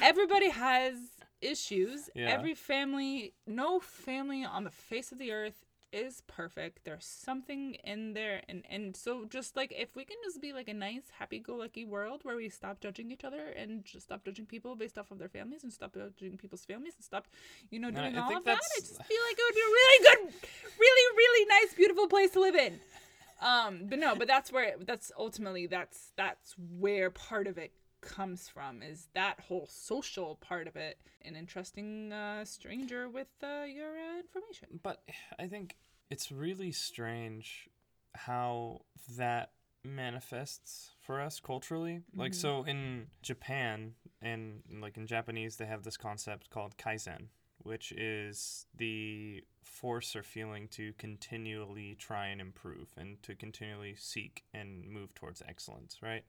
everybody 0.00 0.48
has 0.48 0.94
issues. 1.42 2.08
Yeah. 2.14 2.28
Every 2.28 2.54
family, 2.54 3.34
no 3.46 3.80
family 3.80 4.44
on 4.44 4.64
the 4.64 4.70
face 4.70 5.12
of 5.12 5.18
the 5.18 5.32
earth 5.32 5.64
is 5.92 6.22
perfect. 6.26 6.80
There's 6.84 7.04
something 7.04 7.74
in 7.84 8.14
there 8.14 8.42
and 8.48 8.64
and 8.68 8.96
so 8.96 9.24
just 9.24 9.56
like 9.56 9.72
if 9.76 9.94
we 9.94 10.04
can 10.04 10.16
just 10.24 10.40
be 10.40 10.52
like 10.52 10.68
a 10.68 10.74
nice 10.74 11.04
happy 11.18 11.38
go 11.38 11.56
lucky 11.56 11.84
world 11.84 12.20
where 12.24 12.36
we 12.36 12.48
stop 12.48 12.80
judging 12.80 13.10
each 13.10 13.24
other 13.24 13.48
and 13.56 13.84
just 13.84 14.06
stop 14.06 14.24
judging 14.24 14.46
people 14.46 14.74
based 14.74 14.98
off 14.98 15.10
of 15.10 15.18
their 15.18 15.28
families 15.28 15.62
and 15.62 15.72
stop 15.72 15.94
judging 15.94 16.36
people's 16.36 16.64
families 16.64 16.94
and 16.96 17.04
stop 17.04 17.26
you 17.70 17.78
know 17.78 17.90
doing 17.90 18.16
I 18.16 18.20
all 18.20 18.36
of 18.36 18.44
that. 18.44 18.58
I 18.58 18.80
just 18.80 18.96
feel 18.96 19.20
like 19.28 19.36
it 19.38 19.44
would 19.46 19.54
be 19.54 19.60
a 19.60 19.64
really 19.64 20.04
good 20.04 20.34
really 20.78 21.16
really 21.16 21.46
nice 21.48 21.74
beautiful 21.74 22.06
place 22.08 22.30
to 22.32 22.40
live 22.40 22.54
in 22.54 22.80
um 23.40 23.86
but 23.88 23.98
no 23.98 24.14
but 24.14 24.28
that's 24.28 24.52
where 24.52 24.74
that's 24.86 25.12
ultimately 25.18 25.66
that's 25.66 26.12
that's 26.16 26.54
where 26.78 27.10
part 27.10 27.46
of 27.46 27.58
it 27.58 27.72
comes 28.02 28.48
from 28.48 28.82
is 28.82 29.08
that 29.14 29.40
whole 29.40 29.66
social 29.70 30.36
part 30.36 30.66
of 30.66 30.76
it 30.76 30.98
an 31.24 31.36
interesting 31.36 32.12
uh, 32.12 32.44
stranger 32.44 33.08
with 33.08 33.28
uh, 33.42 33.64
your 33.64 33.92
uh, 33.92 34.18
information 34.18 34.80
But 34.82 35.02
I 35.38 35.46
think 35.46 35.76
it's 36.10 36.30
really 36.30 36.72
strange 36.72 37.68
how 38.14 38.82
that 39.16 39.52
manifests 39.84 40.90
for 41.00 41.20
us 41.20 41.40
culturally. 41.40 42.02
Like 42.14 42.34
so 42.34 42.64
in 42.64 43.06
Japan 43.22 43.94
and 44.20 44.62
like 44.80 44.96
in 44.96 45.06
Japanese 45.06 45.56
they 45.56 45.66
have 45.66 45.82
this 45.82 45.96
concept 45.96 46.50
called 46.50 46.76
kaizen, 46.76 47.28
which 47.58 47.92
is 47.92 48.66
the 48.76 49.42
force 49.64 50.14
or 50.14 50.22
feeling 50.22 50.68
to 50.68 50.92
continually 50.98 51.96
try 51.98 52.26
and 52.26 52.40
improve 52.40 52.88
and 52.96 53.22
to 53.22 53.34
continually 53.34 53.94
seek 53.96 54.44
and 54.52 54.86
move 54.86 55.14
towards 55.14 55.42
excellence, 55.48 55.98
right? 56.02 56.24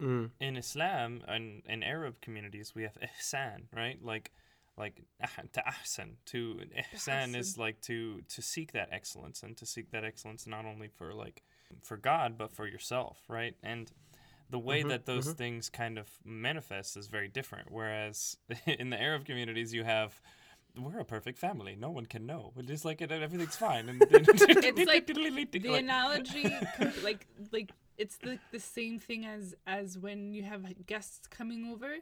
Mm. 0.00 0.30
in 0.40 0.56
Islam 0.56 1.22
and 1.26 1.62
in 1.66 1.82
Arab 1.82 2.20
communities, 2.20 2.74
we 2.74 2.82
have 2.82 2.98
ihsan, 3.00 3.62
right? 3.74 3.98
Like, 4.04 4.30
like 4.76 5.02
ah- 5.22 5.42
to 5.52 5.60
ahsan. 5.62 6.16
To 6.26 6.60
ihsan 6.94 7.34
is 7.34 7.56
like 7.56 7.80
to 7.82 8.20
to 8.28 8.42
seek 8.42 8.72
that 8.72 8.88
excellence 8.92 9.42
and 9.42 9.56
to 9.56 9.64
seek 9.66 9.90
that 9.92 10.04
excellence 10.04 10.46
not 10.46 10.64
only 10.66 10.88
for 10.88 11.14
like 11.14 11.42
for 11.82 11.96
God 11.96 12.36
but 12.36 12.52
for 12.52 12.66
yourself, 12.66 13.24
right? 13.28 13.54
And 13.62 13.90
the 14.50 14.58
way 14.58 14.82
Mhm, 14.82 14.88
that 14.90 15.06
those 15.06 15.28
mhm. 15.28 15.36
things 15.36 15.70
kind 15.70 15.98
of 15.98 16.08
manifest 16.24 16.96
is 16.96 17.06
very 17.08 17.28
different. 17.28 17.70
Whereas 17.72 18.36
in 18.66 18.90
the 18.90 19.00
Arab 19.00 19.24
communities, 19.24 19.72
you 19.74 19.84
have 19.84 20.20
we're 20.78 21.00
a 21.00 21.04
perfect 21.06 21.38
family. 21.38 21.74
No 21.74 21.88
one 21.90 22.04
can 22.04 22.26
know. 22.26 22.52
It's 22.56 22.68
just 22.68 22.84
like 22.84 23.00
everything's 23.00 23.56
fine. 23.56 23.88
And 23.88 24.02
It's 24.10 24.86
like 24.86 25.06
the 25.52 25.74
analogy 25.74 26.42
com- 26.76 26.92
like 27.02 27.26
like 27.50 27.70
it's 27.98 28.16
the 28.18 28.38
the 28.52 28.60
same 28.60 28.98
thing 28.98 29.24
as 29.26 29.54
as 29.66 29.98
when 29.98 30.32
you 30.32 30.42
have 30.42 30.64
guests 30.86 31.26
coming 31.26 31.70
over 31.72 31.94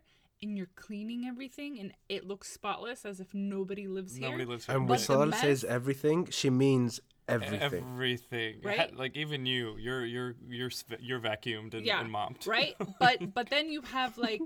and 0.42 0.56
you're 0.58 0.70
cleaning 0.76 1.24
everything 1.26 1.78
and 1.78 1.92
it 2.08 2.26
looks 2.26 2.50
spotless 2.52 3.04
as 3.04 3.20
if 3.20 3.32
nobody 3.32 3.86
lives 3.86 4.16
here 4.16 4.28
nobody 4.28 4.44
lives 4.44 4.66
here. 4.66 4.76
And 4.76 4.88
when 4.88 4.98
Wisal 4.98 5.32
says 5.34 5.64
everything, 5.64 6.28
she 6.30 6.50
means 6.50 7.00
everything. 7.28 7.62
Everything, 7.62 8.60
Right? 8.62 8.94
Like 8.94 9.16
even 9.16 9.46
you, 9.46 9.76
you're 9.78 10.04
you're 10.04 10.34
you're 10.48 10.70
you're 11.00 11.20
vacuumed 11.20 11.72
and, 11.74 11.86
Yeah, 11.86 12.00
and 12.00 12.10
mopped. 12.10 12.46
right 12.46 12.74
but 12.98 13.32
but 13.32 13.48
then 13.50 13.70
you 13.70 13.80
have 13.82 14.18
like 14.18 14.42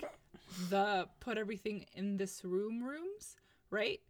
the 0.71 1.09
put 1.21 1.39
everything 1.39 1.87
in 1.95 2.17
this 2.17 2.45
room 2.45 2.83
rooms 2.83 3.37
right 3.71 4.01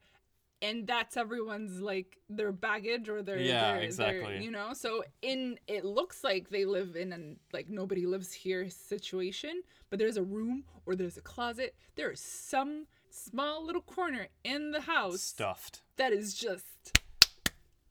and 0.60 0.86
that's 0.86 1.16
everyone's 1.16 1.80
like 1.80 2.18
their 2.28 2.50
baggage 2.52 3.08
or 3.08 3.22
their 3.22 3.38
Yeah, 3.38 3.60
their- 3.60 3.74
their- 3.76 3.82
exactly. 3.84 4.44
you 4.44 4.50
know 4.50 4.72
so 4.74 5.04
in 5.22 5.58
it 5.68 5.84
looks 5.84 6.24
like 6.24 6.50
they 6.50 6.64
live 6.64 6.96
in 6.96 7.12
an 7.12 7.38
like 7.52 7.68
nobody 7.68 8.06
lives 8.06 8.32
here 8.32 8.68
situation 8.68 9.62
but 9.90 9.98
there's 9.98 10.16
a 10.16 10.22
room 10.22 10.64
or 10.86 10.94
there's 10.96 11.16
a 11.16 11.20
closet 11.22 11.74
there 11.96 12.10
is 12.10 12.20
some 12.20 12.86
small 13.10 13.64
little 13.64 13.82
corner 13.82 14.28
in 14.44 14.72
the 14.72 14.80
house 14.82 15.20
Stuffed. 15.20 15.82
that 15.96 16.12
is 16.12 16.34
just 16.34 16.98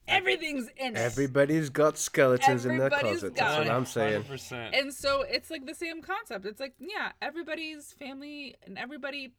everything's 0.07 0.67
in 0.77 0.95
it 0.95 0.99
Everybody's 0.99 1.69
got 1.69 1.97
skeletons 1.97 2.65
in 2.65 2.77
their 2.77 2.89
closet. 2.89 3.35
That's 3.35 3.57
what. 3.57 3.69
I'm 3.69 3.85
saying. 3.85 4.23
100%. 4.23 4.77
and 4.79 4.93
so 4.93 5.21
it's 5.27 5.49
like 5.51 5.65
the 5.65 5.75
same 5.75 6.01
concept 6.01 6.45
it's 6.45 6.59
like 6.59 6.73
yeah 6.79 7.11
everybody's 7.21 7.93
family 7.93 8.55
and 8.65 8.77
everybody 8.77 9.33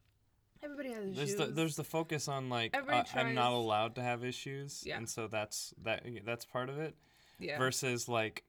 everybody 0.62 0.92
has 0.92 1.14
There's 1.16 1.35
issues 1.35 1.37
the 1.37 1.47
there's 1.47 1.77
the 1.77 1.85
focus 1.85 2.29
on 2.29 2.49
like 2.49 2.77
uh, 2.77 3.05
I'm 3.14 3.35
not 3.35 3.53
allowed 3.53 3.94
to 3.97 4.03
have 4.03 4.25
issues, 4.25 4.83
Yeah. 4.87 4.97
and 4.99 5.09
so 5.09 5.29
that's 5.29 5.75
that 5.83 6.05
that's 6.25 6.44
part 6.44 6.68
of 6.68 6.79
it. 6.79 6.94
yeah 7.38 7.59
Versus 7.59 8.09
like 8.09 8.44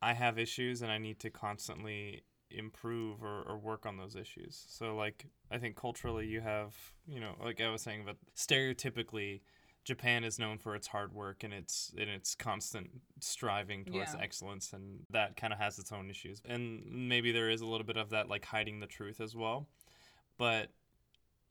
I 0.00 0.12
have 0.14 0.38
issues 0.38 0.82
and 0.82 0.90
I 0.92 0.98
need 0.98 1.18
to 1.20 1.30
constantly 1.30 2.22
improve 2.50 3.22
or, 3.22 3.42
or 3.42 3.58
work 3.58 3.84
on 3.84 3.96
those 3.96 4.16
issues. 4.16 4.64
So 4.68 4.96
like 4.96 5.26
I 5.50 5.58
think 5.58 5.76
culturally 5.76 6.26
you 6.26 6.40
have 6.40 6.74
you 7.06 7.20
know 7.20 7.34
like 7.44 7.60
I 7.60 7.68
was 7.70 7.82
saying, 7.82 8.02
but 8.06 8.16
stereotypically. 8.36 9.40
Japan 9.84 10.22
is 10.22 10.38
known 10.38 10.58
for 10.58 10.74
its 10.74 10.86
hard 10.88 11.14
work 11.14 11.44
and 11.44 11.54
its 11.54 11.94
and 11.98 12.10
its 12.10 12.34
constant 12.34 12.90
striving 13.20 13.86
towards 13.86 14.12
Yeah. 14.12 14.20
excellence, 14.20 14.74
and 14.74 15.06
that 15.08 15.34
kind 15.38 15.50
of 15.50 15.58
has 15.58 15.78
its 15.78 15.92
own 15.92 16.10
issues. 16.10 16.42
And 16.44 16.84
maybe 17.08 17.32
there 17.32 17.48
is 17.48 17.62
a 17.62 17.66
little 17.66 17.86
bit 17.86 17.96
of 17.96 18.10
that, 18.10 18.28
like 18.28 18.44
hiding 18.44 18.80
the 18.80 18.86
truth 18.86 19.18
as 19.18 19.34
well. 19.34 19.66
But 20.36 20.72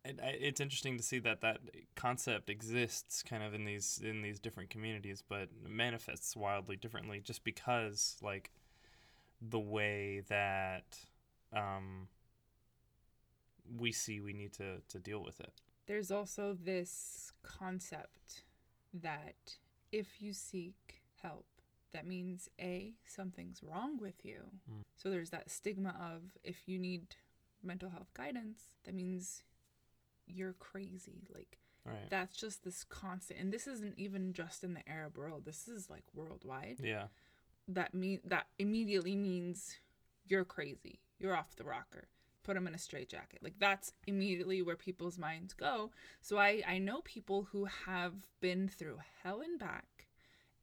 it, 0.08 0.20
it's 0.24 0.60
interesting 0.62 0.98
to 0.98 1.04
see 1.04 1.20
that 1.20 1.42
that 1.42 1.60
concept 1.96 2.50
exists 2.50 3.24
kind 3.24 3.44
of 3.44 3.54
in 3.54 3.66
these 3.66 4.00
in 4.04 4.22
these 4.22 4.40
different 4.40 4.70
communities, 4.70 5.24
but 5.28 5.50
manifests 5.68 6.36
wildly 6.36 6.76
differently 6.76 7.20
just 7.20 7.44
because 7.44 8.18
like 8.22 8.52
the 9.42 9.60
way 9.60 10.22
that 10.30 10.98
um, 11.54 12.08
we 13.78 13.92
see 13.92 14.20
we 14.20 14.34
need 14.34 14.54
to 14.54 14.82
to 14.90 15.00
deal 15.00 15.24
with 15.24 15.40
it. 15.40 15.54
there's 15.88 16.12
also 16.12 16.56
this 16.64 17.32
concept 17.44 18.44
that 18.94 19.58
if 19.92 20.22
you 20.22 20.34
seek 20.34 21.02
help 21.22 21.46
that 21.94 22.06
means 22.06 22.50
a 22.60 22.94
something's 23.06 23.62
wrong 23.64 23.98
with 24.00 24.24
you 24.24 24.42
Mm. 24.70 24.84
so 24.96 25.10
there's 25.10 25.30
that 25.32 25.50
stigma 25.50 25.90
of 26.00 26.22
if 26.44 26.68
you 26.68 26.78
need 26.80 27.16
mental 27.64 27.90
health 27.90 28.14
guidance 28.14 28.60
that 28.86 28.94
means 28.96 29.44
you're 30.28 30.54
crazy. 30.54 31.28
Like 31.34 31.60
Right. 31.86 32.10
that's 32.10 32.36
just 32.36 32.66
this 32.66 32.84
constant 32.84 33.40
and 33.40 33.54
this 33.54 33.66
isn't 33.66 33.98
even 33.98 34.34
just 34.34 34.62
in 34.62 34.74
the 34.74 34.86
arab 34.90 35.18
world 35.18 35.46
this 35.46 35.70
is 35.70 35.90
like 35.90 36.04
worldwide. 36.14 36.82
Yeah. 36.84 37.08
that 37.70 37.94
mean 37.94 38.20
that 38.26 38.48
immediately 38.60 39.16
means 39.16 39.78
you're 40.26 40.44
crazy. 40.44 41.00
You're 41.18 41.36
off 41.36 41.56
the 41.56 41.64
rocker. 41.64 42.10
Put 42.44 42.56
them 42.56 42.68
in 42.68 42.76
a 42.76 42.78
straitjacket. 42.78 43.42
Like 43.42 43.56
that's 43.58 43.94
immediately 44.06 44.62
where 44.62 44.76
people's 44.76 45.18
minds 45.18 45.54
go. 45.54 45.92
So 46.22 46.38
i 46.38 46.62
i 46.68 46.78
know 46.78 47.00
people 47.06 47.48
who 47.52 47.66
have 47.86 48.14
been 48.42 48.68
through 48.68 48.98
hell 49.24 49.40
and 49.42 49.58
back 49.58 50.08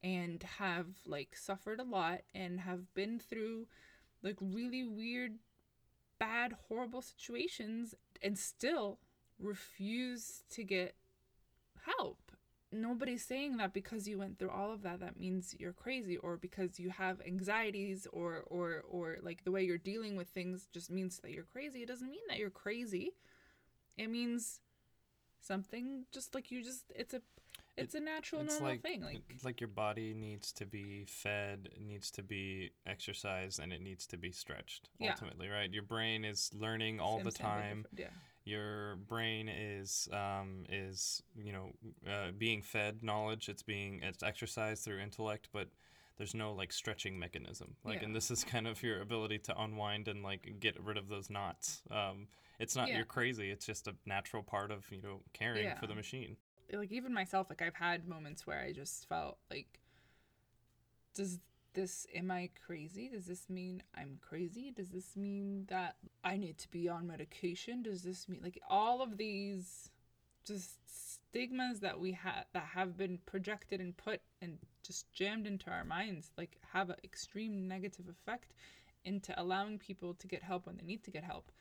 and 0.03 0.43
have 0.59 0.85
like 1.07 1.35
suffered 1.35 1.79
a 1.79 1.83
lot 1.83 2.19
and 2.35 2.59
have 2.59 2.93
been 2.93 3.17
through 3.19 3.65
like 4.21 4.37
really 4.39 4.83
weird, 4.83 5.39
bad, 6.19 6.53
horrible 6.67 7.01
situations 7.01 7.95
and 8.21 8.37
still 8.37 8.99
refuse 9.39 10.43
to 10.51 10.63
get 10.63 10.95
help. 11.85 12.31
Nobody's 12.71 13.23
saying 13.23 13.57
that 13.57 13.73
because 13.73 14.07
you 14.07 14.17
went 14.17 14.37
through 14.37 14.49
all 14.49 14.71
of 14.73 14.81
that 14.83 14.99
that 14.99 15.17
means 15.17 15.55
you're 15.57 15.71
crazy 15.71 16.17
or 16.17 16.35
because 16.35 16.79
you 16.79 16.89
have 16.89 17.21
anxieties 17.25 18.05
or 18.11 18.43
or 18.47 18.83
or 18.89 19.17
like 19.21 19.43
the 19.45 19.51
way 19.51 19.63
you're 19.63 19.77
dealing 19.77 20.17
with 20.17 20.27
things 20.29 20.67
just 20.73 20.91
means 20.91 21.19
that 21.19 21.31
you're 21.31 21.45
crazy. 21.45 21.83
It 21.83 21.87
doesn't 21.87 22.09
mean 22.09 22.23
that 22.27 22.37
you're 22.37 22.49
crazy. 22.49 23.11
It 23.97 24.09
means 24.09 24.59
something 25.39 26.05
just 26.11 26.33
like 26.35 26.51
you 26.51 26.63
just 26.63 26.85
it's 26.93 27.13
a 27.13 27.21
it's 27.77 27.93
a 27.93 27.99
natural 27.99 28.41
it's 28.41 28.53
normal 28.53 28.71
like 28.71 28.81
thing 28.81 29.03
like 29.03 29.21
like 29.43 29.61
your 29.61 29.67
body 29.69 30.13
needs 30.13 30.51
to 30.53 30.65
be 30.65 31.05
fed, 31.07 31.69
needs 31.79 32.09
to 32.11 32.23
be 32.23 32.71
exercised, 32.85 33.59
and 33.59 33.71
it 33.71 33.81
needs 33.81 34.05
to 34.07 34.17
be 34.17 34.31
stretched. 34.31 34.89
Yeah. 34.99 35.11
Ultimately, 35.11 35.47
right? 35.47 35.71
Your 35.71 35.83
brain 35.83 36.25
is 36.25 36.51
learning 36.53 36.99
all 36.99 37.17
same 37.17 37.25
the 37.25 37.31
time. 37.31 37.85
yeah 37.95 38.07
Your 38.45 38.95
brain 39.07 39.49
is 39.49 40.07
um, 40.13 40.65
is 40.69 41.21
you 41.35 41.51
know 41.51 41.71
uh, 42.07 42.31
being 42.37 42.61
fed 42.61 43.03
knowledge. 43.03 43.49
It's 43.49 43.63
being 43.63 44.01
it's 44.03 44.21
exercised 44.23 44.83
through 44.85 44.99
intellect, 44.99 45.49
but 45.51 45.69
there's 46.17 46.33
no 46.35 46.53
like 46.53 46.71
stretching 46.71 47.19
mechanism. 47.19 47.75
Like, 47.83 47.99
Yeah. 47.99 48.05
and 48.05 48.15
this 48.15 48.29
is 48.31 48.43
kind 48.53 48.67
of 48.67 48.81
your 48.83 49.01
ability 49.01 49.39
to 49.39 49.59
unwind 49.61 50.07
and 50.07 50.23
like 50.23 50.59
get 50.59 50.79
rid 50.81 50.97
of 50.97 51.09
those 51.09 51.29
knots. 51.29 51.81
Um, 51.91 52.27
it's 52.59 52.75
not 52.75 52.87
Yeah. 52.87 52.97
you're 52.97 53.05
crazy. 53.05 53.49
It's 53.51 53.65
just 53.65 53.87
a 53.87 53.95
natural 54.05 54.43
part 54.43 54.71
of 54.71 54.89
you 54.91 55.01
know 55.01 55.21
caring 55.33 55.75
for 55.79 55.87
the 55.87 55.95
machine. 55.95 56.37
like 56.73 56.91
even 56.91 57.13
myself 57.13 57.47
like 57.49 57.61
i've 57.61 57.75
had 57.75 58.07
moments 58.07 58.47
where 58.47 58.59
i 58.59 58.71
just 58.71 59.07
felt 59.07 59.37
like 59.51 59.79
does 61.13 61.37
this 61.75 62.07
am 62.15 62.31
i 62.31 62.49
crazy? 62.65 63.09
Does 63.09 63.25
this 63.25 63.49
mean 63.49 63.83
i'm 63.95 64.17
crazy? 64.27 64.71
Does 64.75 64.89
this 64.89 65.15
mean 65.15 65.65
that 65.69 65.97
i 66.23 66.37
need 66.37 66.57
to 66.59 66.71
be 66.71 66.89
on 66.89 67.07
medication? 67.07 67.83
Does 67.83 68.01
this 68.01 68.27
mean 68.27 68.41
like 68.41 68.59
all 68.69 69.01
of 69.01 69.17
these 69.17 69.89
just 70.45 70.79
stigmas 70.87 71.79
that 71.81 71.99
we 71.99 72.13
have 72.13 72.45
that 72.53 72.63
have 72.73 72.97
been 72.97 73.19
projected 73.25 73.81
and 73.81 73.95
put 73.97 74.21
and 74.41 74.57
just 74.83 75.11
jammed 75.11 75.45
into 75.47 75.69
our 75.69 75.83
minds 75.83 76.31
like 76.37 76.57
have 76.71 76.89
an 76.89 76.95
extreme 77.03 77.67
negative 77.67 78.05
effect 78.07 78.53
into 79.03 79.39
allowing 79.39 79.77
people 79.77 80.13
to 80.13 80.27
get 80.27 80.41
help 80.41 80.65
when 80.65 80.77
they 80.77 80.85
need 80.85 81.03
to 81.03 81.11
get 81.11 81.23
help 81.23 81.51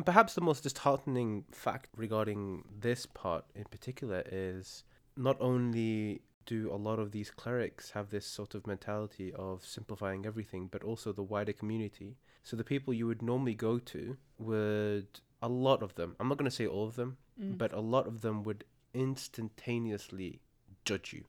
And 0.00 0.06
perhaps 0.06 0.32
the 0.32 0.40
most 0.40 0.62
disheartening 0.62 1.44
fact 1.52 1.90
regarding 1.94 2.64
this 2.80 3.04
part 3.04 3.44
in 3.54 3.64
particular 3.64 4.22
is 4.24 4.82
not 5.14 5.36
only 5.42 6.22
do 6.46 6.72
a 6.72 6.80
lot 6.88 6.98
of 6.98 7.12
these 7.12 7.30
clerics 7.30 7.90
have 7.90 8.08
this 8.08 8.24
sort 8.24 8.54
of 8.54 8.66
mentality 8.66 9.30
of 9.34 9.62
simplifying 9.62 10.24
everything, 10.24 10.68
but 10.68 10.82
also 10.82 11.12
the 11.12 11.22
wider 11.22 11.52
community. 11.52 12.16
So 12.42 12.56
the 12.56 12.64
people 12.64 12.94
you 12.94 13.06
would 13.08 13.20
normally 13.20 13.54
go 13.54 13.78
to 13.78 14.16
would, 14.38 15.20
a 15.42 15.50
lot 15.50 15.82
of 15.82 15.96
them, 15.96 16.16
I'm 16.18 16.28
not 16.30 16.38
going 16.38 16.50
to 16.50 16.56
say 16.62 16.66
all 16.66 16.86
of 16.86 16.96
them, 16.96 17.18
Mm. 17.38 17.58
but 17.58 17.70
a 17.74 17.80
lot 17.80 18.06
of 18.06 18.22
them 18.22 18.42
would 18.44 18.64
instantaneously 18.94 20.40
judge 20.86 21.12
you. 21.12 21.24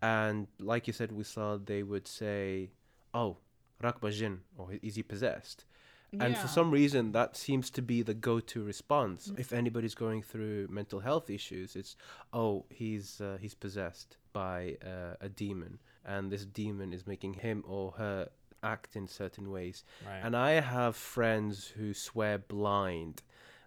And 0.00 0.46
like 0.58 0.86
you 0.86 0.94
said, 0.94 1.12
Wisal 1.12 1.58
they 1.58 1.82
would 1.82 2.08
say, 2.08 2.70
"Oh, 3.12 3.36
Rakba 3.82 4.10
Jinn," 4.12 4.40
or 4.56 4.72
"Is 4.80 4.94
he 4.94 5.02
possessed?" 5.02 5.66
And 6.12 6.34
Yeah. 6.34 6.40
for 6.40 6.48
some 6.48 6.70
reason, 6.70 7.12
that 7.12 7.36
seems 7.36 7.70
to 7.70 7.82
be 7.82 8.02
the 8.02 8.14
go-to 8.14 8.62
response 8.64 9.30
if 9.36 9.52
anybody's 9.52 9.94
going 9.94 10.22
through 10.22 10.68
mental 10.68 11.00
health 11.00 11.28
issues. 11.28 11.76
It's, 11.76 11.96
"Oh, 12.32 12.64
he's 12.70 13.20
uh, 13.20 13.36
he's 13.40 13.54
possessed 13.54 14.16
by 14.32 14.78
uh, 14.82 15.16
a 15.20 15.28
demon, 15.28 15.80
and 16.04 16.32
this 16.32 16.46
demon 16.46 16.92
is 16.92 17.06
making 17.06 17.34
him 17.34 17.62
or 17.66 17.92
her 17.92 18.30
act 18.62 18.96
in 18.96 19.06
certain 19.06 19.50
ways." 19.50 19.84
Right. 20.06 20.20
And 20.24 20.34
I 20.34 20.52
have 20.60 20.96
friends 20.96 21.68
who 21.76 21.92
swear 21.92 22.38
blind 22.38 23.22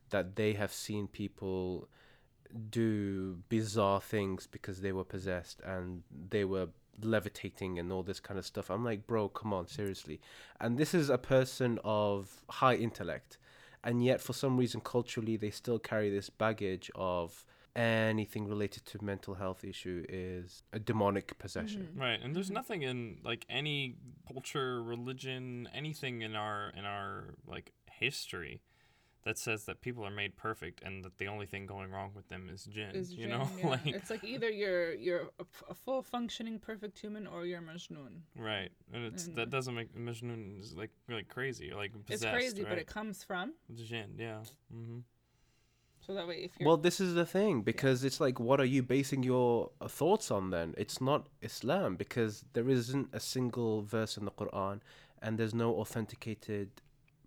that 0.09 0.35
they 0.35 0.53
have 0.53 0.73
seen 0.73 1.07
people 1.07 1.87
do 2.69 3.37
bizarre 3.49 4.01
things 4.01 4.47
because 4.47 4.81
they 4.81 4.91
were 4.91 5.05
possessed 5.05 5.61
and 5.61 6.03
they 6.29 6.43
were 6.43 6.67
levitating 7.05 7.79
and 7.79 7.91
all 7.91 8.03
this 8.03 8.19
kind 8.19 8.37
of 8.37 8.45
stuff. 8.45 8.69
I'm 8.69 8.83
like, 8.83 9.07
bro, 9.07 9.29
come 9.29 9.53
on, 9.53 9.67
seriously. 9.67 10.21
And 10.59 10.77
this 10.77 10.93
is 10.93 11.09
a 11.09 11.17
person 11.17 11.79
of 11.83 12.43
high 12.49 12.75
intellect. 12.75 13.37
And 13.83 14.03
yet, 14.03 14.21
for 14.21 14.33
some 14.33 14.57
reason, 14.57 14.81
culturally, 14.81 15.37
they 15.37 15.49
still 15.49 15.79
carry 15.79 16.09
this 16.09 16.29
baggage 16.29 16.91
of 16.93 17.45
anything 17.75 18.47
related 18.47 18.85
to 18.85 19.03
mental 19.03 19.35
health 19.35 19.63
issue 19.63 20.05
is 20.09 20.63
a 20.73 20.79
demonic 20.79 21.37
possession. 21.39 21.87
Mm-hmm. 21.91 22.01
Right, 22.01 22.19
and 22.21 22.35
there's 22.35 22.51
nothing 22.51 22.81
in 22.83 23.19
like 23.23 23.45
any 23.49 23.95
culture, 24.27 24.83
religion, 24.83 25.69
anything 25.73 26.21
in 26.21 26.35
our 26.35 26.71
in 26.77 26.85
our 26.85 27.35
like 27.47 27.71
history 27.91 28.61
that 29.23 29.37
says 29.37 29.65
that 29.65 29.81
people 29.81 30.03
are 30.05 30.09
made 30.11 30.35
perfect 30.35 30.81
and 30.83 31.03
that 31.05 31.17
the 31.19 31.27
only 31.27 31.45
thing 31.45 31.65
going 31.67 31.91
wrong 31.91 32.11
with 32.15 32.27
them 32.29 32.49
is 32.51 32.65
jinn. 32.65 32.95
is 32.95 33.11
you 33.13 33.27
jinn, 33.27 33.29
know, 33.29 33.47
yeah. 33.59 33.67
like 33.69 33.85
it's 33.85 34.09
like 34.09 34.23
either 34.23 34.49
you're 34.49 34.93
you're 34.95 35.21
a, 35.39 35.41
f- 35.41 35.63
a 35.69 35.73
full 35.75 36.01
functioning 36.01 36.57
perfect 36.59 36.97
human 36.97 37.27
or 37.27 37.45
you're 37.45 37.61
Majnun. 37.61 38.21
right, 38.35 38.71
and 38.93 39.05
it's 39.05 39.27
And- 39.27 39.35
that 39.37 39.49
doesn't 39.49 39.75
make 39.75 39.93
Majnun 39.95 40.59
is 40.59 40.73
like 40.75 40.91
like 41.09 41.27
crazy 41.27 41.71
or 41.71 41.75
like 41.77 41.91
possessed. 42.05 42.23
it's 42.23 42.33
crazy, 42.33 42.63
right? 42.63 42.69
but 42.69 42.77
it 42.79 42.87
comes 42.87 43.23
from 43.23 43.53
It's 43.69 43.81
jinn, 43.83 44.15
yeah. 44.17 44.39
hmm 44.71 44.99
so 46.03 46.15
that 46.15 46.27
way 46.27 46.37
if 46.45 46.51
you're 46.59 46.65
Well, 46.67 46.77
this 46.77 46.99
is 46.99 47.13
the 47.13 47.27
thing 47.27 47.61
because 47.61 48.03
it's 48.03 48.19
like, 48.19 48.39
what 48.39 48.59
are 48.59 48.65
you 48.65 48.81
basing 48.81 49.21
your 49.21 49.69
uh, 49.79 49.87
thoughts 49.87 50.31
on 50.31 50.49
then? 50.49 50.73
It's 50.75 50.99
not 50.99 51.27
Islam 51.43 51.95
because 51.95 52.43
there 52.53 52.67
isn't 52.69 53.09
a 53.13 53.19
single 53.19 53.83
verse 53.83 54.17
in 54.17 54.25
the 54.25 54.31
Quran 54.31 54.79
and 55.21 55.37
there's 55.37 55.53
no 55.53 55.75
authenticated 55.75 56.69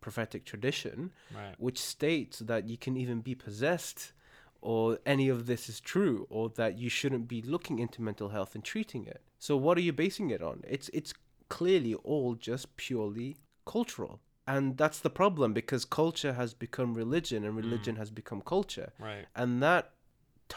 prophetic 0.05 0.45
tradition 0.45 0.97
Right. 1.35 1.55
which 1.67 1.81
states 1.95 2.37
that 2.51 2.63
you 2.71 2.77
can 2.85 2.95
even 3.03 3.19
be 3.31 3.35
possessed 3.35 4.13
or 4.61 4.99
any 5.15 5.29
of 5.35 5.47
this 5.47 5.63
is 5.73 5.81
true 5.81 6.27
or 6.29 6.45
that 6.61 6.73
you 6.83 6.91
shouldn't 6.99 7.27
be 7.27 7.41
looking 7.55 7.79
into 7.79 8.03
mental 8.03 8.29
health 8.37 8.55
and 8.55 8.63
treating 8.63 9.07
it. 9.07 9.21
So 9.39 9.57
what 9.57 9.79
are 9.79 9.87
you 9.89 9.95
basing 10.05 10.29
it 10.37 10.43
on? 10.51 10.57
It's 10.75 10.89
it's 11.01 11.13
clearly 11.49 11.95
all 12.13 12.35
just 12.51 12.65
purely 12.77 13.31
cultural. 13.75 14.15
And 14.47 14.77
that's 14.77 15.01
the 15.07 15.15
problem 15.23 15.49
because 15.61 15.87
culture 15.87 16.35
has 16.35 16.51
become 16.67 16.91
religion 17.05 17.41
and 17.47 17.57
religion 17.57 17.95
mm. 17.95 18.03
has 18.03 18.11
become 18.21 18.41
culture 18.55 18.91
Right. 18.99 19.27
and 19.35 19.63
that 19.63 19.85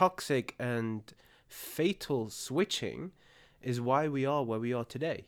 toxic 0.04 0.56
and 0.60 1.02
fatal 1.48 2.30
switching 2.30 3.00
is 3.62 3.80
why 3.90 4.02
we 4.18 4.24
are 4.34 4.44
where 4.50 4.64
we 4.68 4.74
are 4.80 4.88
today. 4.96 5.20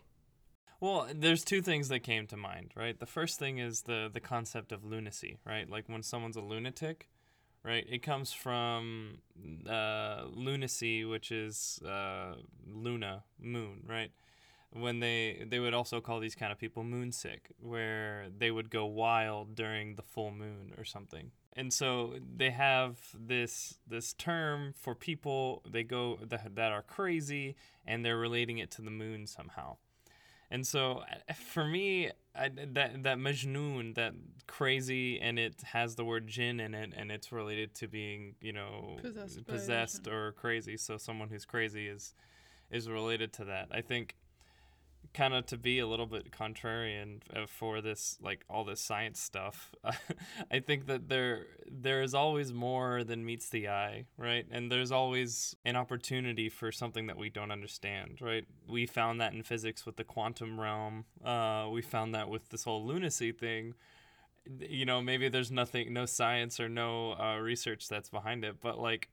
Well, 0.82 1.08
there's 1.14 1.44
two 1.44 1.62
things 1.62 1.90
that 1.90 2.00
came 2.00 2.26
to 2.28 2.38
mind, 2.38 2.72
right? 2.76 2.98
The 2.98 3.06
first 3.06 3.38
thing 3.38 3.58
is 3.58 3.82
the 3.82 4.10
the 4.12 4.22
concept 4.22 4.72
of 4.72 4.86
lunacy, 4.86 5.38
right? 5.46 5.70
Like 5.70 5.90
when 5.90 6.04
someone's 6.04 6.38
a 6.38 6.42
lunatic, 6.42 7.10
right? 7.64 7.86
It 7.90 8.02
comes 8.02 8.32
from 8.32 9.20
uh, 9.70 10.24
lunacy, 10.32 11.04
which 11.04 11.32
is 11.32 11.80
uh, 11.86 12.36
luna, 12.66 13.24
moon, 13.40 13.84
right? 13.88 14.12
When 14.72 15.00
they 15.02 15.46
they 15.50 15.60
would 15.60 15.74
also 15.74 16.00
call 16.00 16.22
these 16.22 16.36
kind 16.36 16.52
of 16.52 16.58
people 16.58 16.84
moonsick, 16.84 17.52
where 17.60 18.28
they 18.38 18.50
would 18.50 18.70
go 18.70 18.86
wild 18.86 19.56
during 19.56 19.96
the 19.96 20.04
full 20.04 20.32
moon 20.32 20.74
or 20.78 20.86
something. 20.86 21.32
And 21.58 21.74
so 21.74 22.14
they 22.38 22.52
have 22.52 23.00
this 23.14 23.80
this 23.86 24.14
term 24.14 24.74
for 24.78 24.96
people 24.96 25.62
they 25.70 25.84
go 25.84 26.20
that, 26.26 26.56
that 26.56 26.72
are 26.72 26.84
crazy 26.84 27.56
and 27.86 28.06
they're 28.06 28.18
relating 28.18 28.60
it 28.60 28.72
to 28.72 28.82
the 28.82 28.92
moon 28.92 29.28
somehow. 29.28 29.76
And 30.52 30.66
so 30.66 31.04
uh, 31.30 31.34
for 31.34 31.66
me, 31.66 32.12
I, 32.36 32.50
that 32.50 33.04
that 33.04 33.18
Majnun, 33.18 33.96
that 33.96 34.14
crazy, 34.48 35.20
and 35.20 35.38
it 35.38 35.62
has 35.74 35.96
the 35.96 36.06
word 36.06 36.28
jinn 36.28 36.60
in 36.60 36.74
it, 36.74 36.94
and 36.96 37.12
it's 37.12 37.32
related 37.32 37.76
to 37.76 37.88
being, 37.88 38.36
you 38.42 38.54
know, 38.54 38.98
Possessed 39.02 39.46
possessed 39.48 40.08
or 40.08 40.32
crazy. 40.34 40.78
So 40.78 40.98
someone 40.98 41.30
who's 41.30 41.46
crazy 41.46 41.88
is 41.88 42.14
is 42.72 42.90
related 42.90 43.34
to 43.34 43.46
that. 43.46 43.68
I 43.72 43.82
think 43.82 44.16
kind 45.14 45.34
of 45.34 45.46
to 45.48 45.58
be 45.58 45.80
a 45.80 45.88
little 45.88 46.06
bit 46.06 46.32
contrarian 46.32 47.22
uh, 47.36 47.46
for 47.48 47.82
this 47.82 48.18
like 48.22 48.44
all 48.50 48.64
this 48.64 48.80
science 48.80 49.20
stuff. 49.20 49.74
I 50.52 50.60
think 50.60 50.88
that 50.88 51.10
there 51.10 51.48
there 51.70 52.02
is 52.02 52.14
always 52.14 52.54
more 52.54 53.04
than 53.04 53.26
meets 53.26 53.50
the 53.50 53.68
eye 53.70 54.06
right? 54.18 54.46
And 54.52 54.72
there's 54.72 54.92
always 54.92 55.56
an 55.66 55.76
opportunity 55.76 56.50
for 56.50 56.72
something 56.72 57.08
that 57.08 57.18
we 57.18 57.30
don't 57.30 57.52
understand 57.52 58.20
right? 58.22 58.46
We 58.68 58.86
found 58.86 59.20
that 59.22 59.34
in 59.34 59.44
physics 59.44 59.86
with 59.86 59.98
the 59.98 60.04
quantum 60.04 60.60
realm. 60.60 61.06
Uh, 61.24 61.68
we 61.72 61.82
found 61.82 62.14
that 62.16 62.30
with 62.30 62.50
this 62.50 62.64
whole 62.64 62.86
lunacy 62.86 63.32
thing. 63.32 63.74
You 64.60 64.86
know 64.86 65.02
maybe 65.02 65.30
there's 65.30 65.52
nothing 65.52 65.94
no 65.94 66.06
science 66.06 66.60
or 66.60 66.70
no 66.70 67.14
uh, 67.14 67.38
research 67.38 67.88
that's 67.88 68.10
behind 68.10 68.44
it 68.44 68.62
but 68.62 68.80
like 68.80 69.10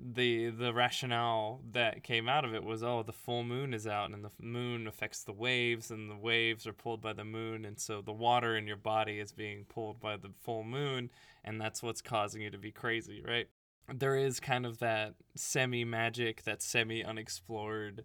the 0.00 0.50
the 0.50 0.72
rationale 0.72 1.60
that 1.72 2.02
came 2.02 2.28
out 2.28 2.44
of 2.44 2.54
it 2.54 2.64
was 2.64 2.82
oh 2.82 3.02
the 3.02 3.12
full 3.12 3.44
moon 3.44 3.74
is 3.74 3.86
out 3.86 4.10
and 4.10 4.24
the 4.24 4.30
moon 4.40 4.86
affects 4.86 5.22
the 5.22 5.32
waves 5.32 5.90
and 5.90 6.10
the 6.10 6.16
waves 6.16 6.66
are 6.66 6.72
pulled 6.72 7.00
by 7.02 7.12
the 7.12 7.24
moon 7.24 7.64
and 7.64 7.78
so 7.78 8.00
the 8.00 8.12
water 8.12 8.56
in 8.56 8.66
your 8.66 8.76
body 8.76 9.18
is 9.18 9.32
being 9.32 9.64
pulled 9.64 10.00
by 10.00 10.16
the 10.16 10.30
full 10.40 10.64
moon 10.64 11.10
and 11.44 11.60
that's 11.60 11.82
what's 11.82 12.00
causing 12.00 12.40
you 12.40 12.50
to 12.50 12.58
be 12.58 12.72
crazy 12.72 13.22
right 13.26 13.48
there 13.88 14.16
is 14.16 14.40
kind 14.40 14.66
of 14.66 14.78
that 14.78 15.14
semi 15.34 15.84
magic, 15.84 16.44
that 16.44 16.62
semi 16.62 17.04
unexplored 17.04 18.04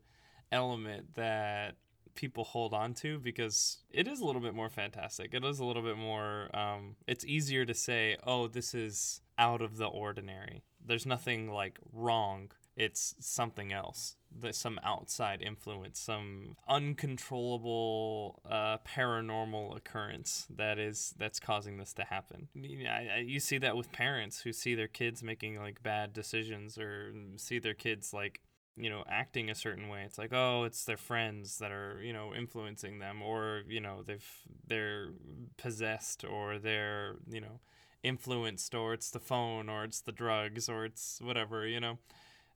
element 0.51 1.15
that 1.15 1.75
people 2.15 2.43
hold 2.43 2.73
on 2.73 2.93
to 2.95 3.19
because 3.19 3.77
it 3.91 4.07
is 4.07 4.19
a 4.19 4.25
little 4.25 4.41
bit 4.41 4.55
more 4.55 4.69
fantastic. 4.69 5.33
It 5.33 5.43
is 5.43 5.59
a 5.59 5.65
little 5.65 5.83
bit 5.83 5.97
more 5.97 6.55
um 6.55 6.95
it's 7.07 7.25
easier 7.25 7.65
to 7.65 7.73
say, 7.73 8.17
"Oh, 8.25 8.47
this 8.47 8.73
is 8.73 9.21
out 9.37 9.61
of 9.61 9.77
the 9.77 9.85
ordinary." 9.85 10.63
There's 10.87 11.05
nothing 11.05 11.51
like 11.51 11.79
wrong. 11.93 12.51
It's 12.75 13.15
something 13.19 13.73
else. 13.73 14.15
There's 14.31 14.57
some 14.57 14.79
outside 14.83 15.41
influence, 15.41 15.99
some 15.99 16.57
uncontrollable 16.67 18.41
uh, 18.49 18.77
paranormal 18.87 19.75
occurrence 19.75 20.45
that 20.55 20.77
is 20.77 21.15
that's 21.17 21.39
causing 21.39 21.77
this 21.77 21.93
to 21.93 22.03
happen. 22.03 22.49
You, 22.53 22.83
know, 22.83 22.89
I, 22.89 23.09
I, 23.15 23.17
you 23.19 23.39
see 23.39 23.57
that 23.57 23.75
with 23.75 23.91
parents 23.91 24.41
who 24.41 24.53
see 24.53 24.75
their 24.75 24.87
kids 24.87 25.23
making 25.23 25.59
like 25.59 25.81
bad 25.81 26.13
decisions 26.13 26.77
or 26.77 27.13
see 27.37 27.59
their 27.59 27.73
kids 27.73 28.13
like 28.13 28.41
you 28.77 28.89
know 28.89 29.03
acting 29.09 29.49
a 29.49 29.55
certain 29.55 29.89
way 29.89 30.03
it's 30.05 30.19
like 30.19 30.31
oh 30.31 30.63
it's 30.63 30.85
their 30.85 30.97
friends 30.97 31.57
that 31.57 31.71
are 31.71 31.99
you 32.03 32.13
know 32.13 32.33
influencing 32.35 32.99
them 32.99 33.21
or 33.23 33.63
you 33.67 33.81
know 33.81 34.03
they've 34.05 34.29
they're 34.67 35.09
possessed 35.57 36.23
or 36.23 36.59
they're 36.59 37.15
you 37.27 37.41
know 37.41 37.59
influenced 38.03 38.73
or 38.75 38.93
it's 38.93 39.09
the 39.09 39.19
phone 39.19 39.69
or 39.69 39.83
it's 39.83 40.01
the 40.01 40.11
drugs 40.11 40.69
or 40.69 40.85
it's 40.85 41.19
whatever 41.21 41.67
you 41.67 41.79
know? 41.79 41.97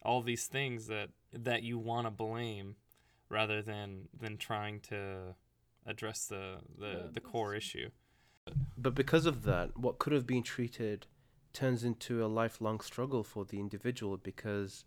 All 0.02 0.22
these 0.22 0.48
things 0.48 0.88
that 0.88 1.10
that 1.34 1.64
you 1.64 1.78
want 1.78 2.08
to 2.08 2.12
blame 2.12 2.76
rather 3.30 3.62
than 3.62 4.10
than 4.18 4.38
trying 4.38 4.80
to 4.82 5.36
address 5.86 6.26
the 6.26 6.58
the, 6.78 7.10
the 7.14 7.20
core 7.20 7.56
issue. 7.56 7.90
But 8.78 8.96
because 8.96 9.26
of 9.26 9.44
that, 9.44 9.78
what 9.78 10.00
could 10.00 10.14
have 10.14 10.26
been 10.26 10.44
treated 10.44 11.06
turns 11.54 11.84
into 11.84 12.24
a 12.24 12.28
lifelong 12.28 12.80
struggle 12.80 13.24
for 13.24 13.46
the 13.46 13.60
individual 13.60 14.18
because 14.18 14.86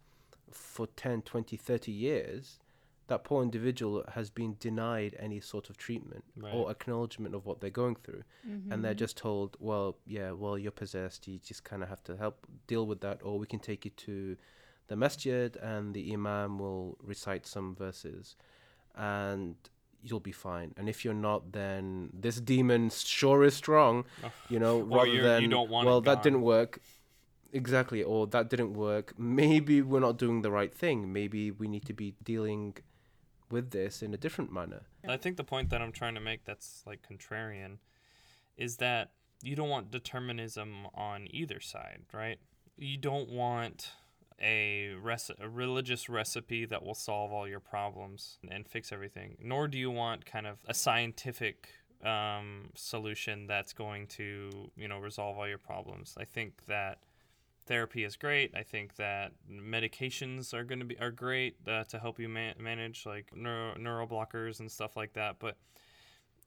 for 0.50 0.86
10, 0.86 1.22
20, 1.22 1.56
30 1.56 1.92
years, 1.92 2.58
that 3.06 3.22
poor 3.24 3.42
individual 3.42 4.02
has 4.14 4.30
been 4.30 4.56
denied 4.58 5.14
any 5.18 5.40
sort 5.40 5.68
of 5.68 5.76
treatment 5.76 6.24
Right. 6.36 6.54
or 6.54 6.70
acknowledgement 6.70 7.34
of 7.34 7.44
what 7.44 7.60
they're 7.60 7.70
going 7.70 7.96
through. 7.96 8.22
And 8.44 8.82
they're 8.82 8.92
mm-hmm. 8.92 8.98
just 8.98 9.16
told, 9.16 9.56
well, 9.60 9.96
yeah, 10.06 10.30
well, 10.32 10.56
you're 10.58 10.72
possessed. 10.72 11.28
You 11.28 11.38
just 11.38 11.64
kind 11.64 11.82
of 11.82 11.88
have 11.88 12.02
to 12.04 12.16
help 12.16 12.46
deal 12.66 12.86
with 12.86 13.00
that, 13.02 13.20
or 13.22 13.38
we 13.38 13.46
can 13.46 13.58
take 13.58 13.84
you 13.84 13.90
to 13.90 14.36
the 14.88 14.96
masjid 14.96 15.56
and 15.56 15.94
the 15.94 16.12
imam 16.12 16.58
will 16.58 16.98
recite 17.02 17.46
some 17.46 17.74
verses 17.74 18.36
and 18.94 19.56
you'll 20.02 20.20
be 20.20 20.32
fine. 20.32 20.74
And 20.76 20.88
if 20.88 21.04
you're 21.04 21.14
not, 21.14 21.52
then 21.52 22.10
this 22.12 22.38
demon 22.40 22.90
sure 22.90 23.44
is 23.44 23.54
strong, 23.54 24.04
you 24.50 24.58
know, 24.58 24.80
Or 24.80 24.98
rather 24.98 25.06
you're- 25.06 25.16
you 25.16 25.22
than, 25.22 25.50
don't 25.50 25.70
want 25.70 25.86
well, 25.86 26.00
that 26.02 26.22
didn't 26.22 26.42
work. 26.42 26.80
Exactly, 27.52 28.02
or 28.02 28.26
that 28.28 28.50
didn't 28.50 28.74
work. 28.74 29.14
Maybe 29.16 29.80
we're 29.80 30.00
not 30.00 30.18
doing 30.18 30.42
the 30.42 30.50
right 30.50 30.74
thing. 30.74 31.12
Maybe 31.12 31.52
we 31.52 31.68
need 31.68 31.84
to 31.86 31.92
be 31.94 32.14
dealing 32.22 32.76
with 33.54 33.70
this 33.70 34.02
in 34.02 34.12
a 34.12 34.16
different 34.18 34.52
manner. 34.52 34.82
I 35.08 35.16
think 35.16 35.36
the 35.36 35.44
point 35.44 35.70
that 35.70 35.80
I'm 35.80 35.92
trying 35.92 36.16
to 36.16 36.20
make 36.20 36.44
that's 36.44 36.82
like 36.86 37.06
contrarian 37.08 37.78
is 38.56 38.76
that 38.78 39.12
you 39.42 39.54
don't 39.54 39.68
want 39.68 39.92
determinism 39.92 40.88
on 40.94 41.28
either 41.30 41.60
side, 41.60 42.02
right? 42.12 42.38
You 42.76 42.96
don't 42.96 43.30
want 43.30 43.92
a, 44.42 44.94
rec- 45.00 45.38
a 45.40 45.48
religious 45.48 46.08
recipe 46.08 46.64
that 46.64 46.84
will 46.84 46.94
solve 46.94 47.32
all 47.32 47.46
your 47.46 47.60
problems 47.60 48.38
and 48.50 48.66
fix 48.66 48.90
everything, 48.90 49.36
nor 49.40 49.68
do 49.68 49.78
you 49.78 49.90
want 49.90 50.26
kind 50.26 50.48
of 50.48 50.58
a 50.66 50.74
scientific 50.74 51.68
um, 52.04 52.70
solution 52.74 53.46
that's 53.46 53.72
going 53.72 54.08
to, 54.08 54.70
you 54.76 54.88
know, 54.88 54.98
resolve 54.98 55.38
all 55.38 55.48
your 55.48 55.58
problems. 55.58 56.16
I 56.18 56.24
think 56.24 56.66
that 56.66 56.98
therapy 57.66 58.04
is 58.04 58.16
great. 58.16 58.54
I 58.54 58.62
think 58.62 58.96
that 58.96 59.32
medications 59.50 60.52
are 60.54 60.64
going 60.64 60.80
to 60.80 60.84
be 60.84 60.98
are 60.98 61.10
great 61.10 61.56
uh, 61.66 61.84
to 61.84 61.98
help 61.98 62.18
you 62.18 62.28
ma- 62.28 62.52
manage 62.58 63.06
like 63.06 63.34
neuro 63.34 63.76
neural 63.78 64.06
blockers 64.06 64.60
and 64.60 64.70
stuff 64.70 64.96
like 64.96 65.14
that. 65.14 65.36
But 65.38 65.56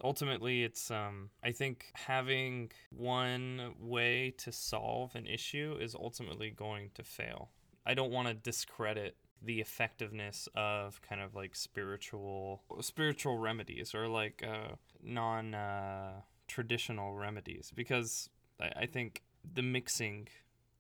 ultimately, 0.03 0.63
it's 0.63 0.91
um, 0.91 1.29
I 1.43 1.51
think 1.51 1.85
having 1.93 2.71
one 2.89 3.73
way 3.79 4.33
to 4.39 4.51
solve 4.51 5.15
an 5.15 5.25
issue 5.25 5.77
is 5.79 5.95
ultimately 5.95 6.49
going 6.49 6.91
to 6.95 7.03
fail. 7.03 7.49
I 7.85 7.93
don't 7.93 8.11
want 8.11 8.27
to 8.27 8.33
discredit 8.33 9.15
the 9.41 9.61
effectiveness 9.61 10.49
of 10.55 11.01
kind 11.01 11.21
of 11.21 11.35
like 11.35 11.55
spiritual 11.55 12.63
spiritual 12.81 13.37
remedies 13.37 13.93
or 13.93 14.07
like 14.07 14.43
uh, 14.47 14.75
non 15.03 15.53
uh, 15.53 16.21
traditional 16.47 17.13
remedies 17.13 17.71
because 17.75 18.29
I, 18.59 18.71
I 18.81 18.85
think 18.85 19.23
the 19.53 19.61
mixing 19.61 20.27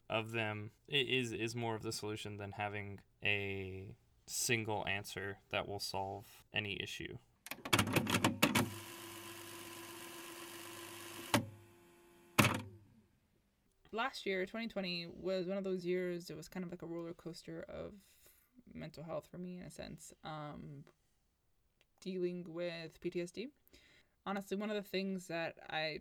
of 0.09 0.31
them 0.31 0.71
is 0.87 1.31
is 1.31 1.55
more 1.55 1.75
of 1.75 1.83
the 1.83 1.91
solution 1.91 2.37
than 2.37 2.53
having 2.53 2.99
a 3.23 3.95
single 4.25 4.85
answer 4.87 5.37
that 5.51 5.67
will 5.67 5.79
solve 5.79 6.25
any 6.53 6.79
issue. 6.81 7.17
last 13.97 14.27
year 14.27 14.45
2020 14.45 15.07
was 15.19 15.47
one 15.47 15.57
of 15.57 15.63
those 15.63 15.83
years 15.83 16.29
it 16.29 16.37
was 16.37 16.47
kind 16.47 16.63
of 16.63 16.69
like 16.71 16.83
a 16.83 16.85
roller 16.85 17.13
coaster 17.13 17.65
of 17.67 17.93
mental 18.73 19.03
health 19.03 19.27
for 19.29 19.39
me 19.39 19.57
in 19.57 19.63
a 19.63 19.71
sense 19.71 20.13
um 20.23 20.83
dealing 21.99 22.45
with 22.47 23.01
ptsd 23.01 23.47
honestly 24.25 24.55
one 24.55 24.69
of 24.69 24.75
the 24.75 24.87
things 24.87 25.27
that 25.27 25.55
i 25.71 25.99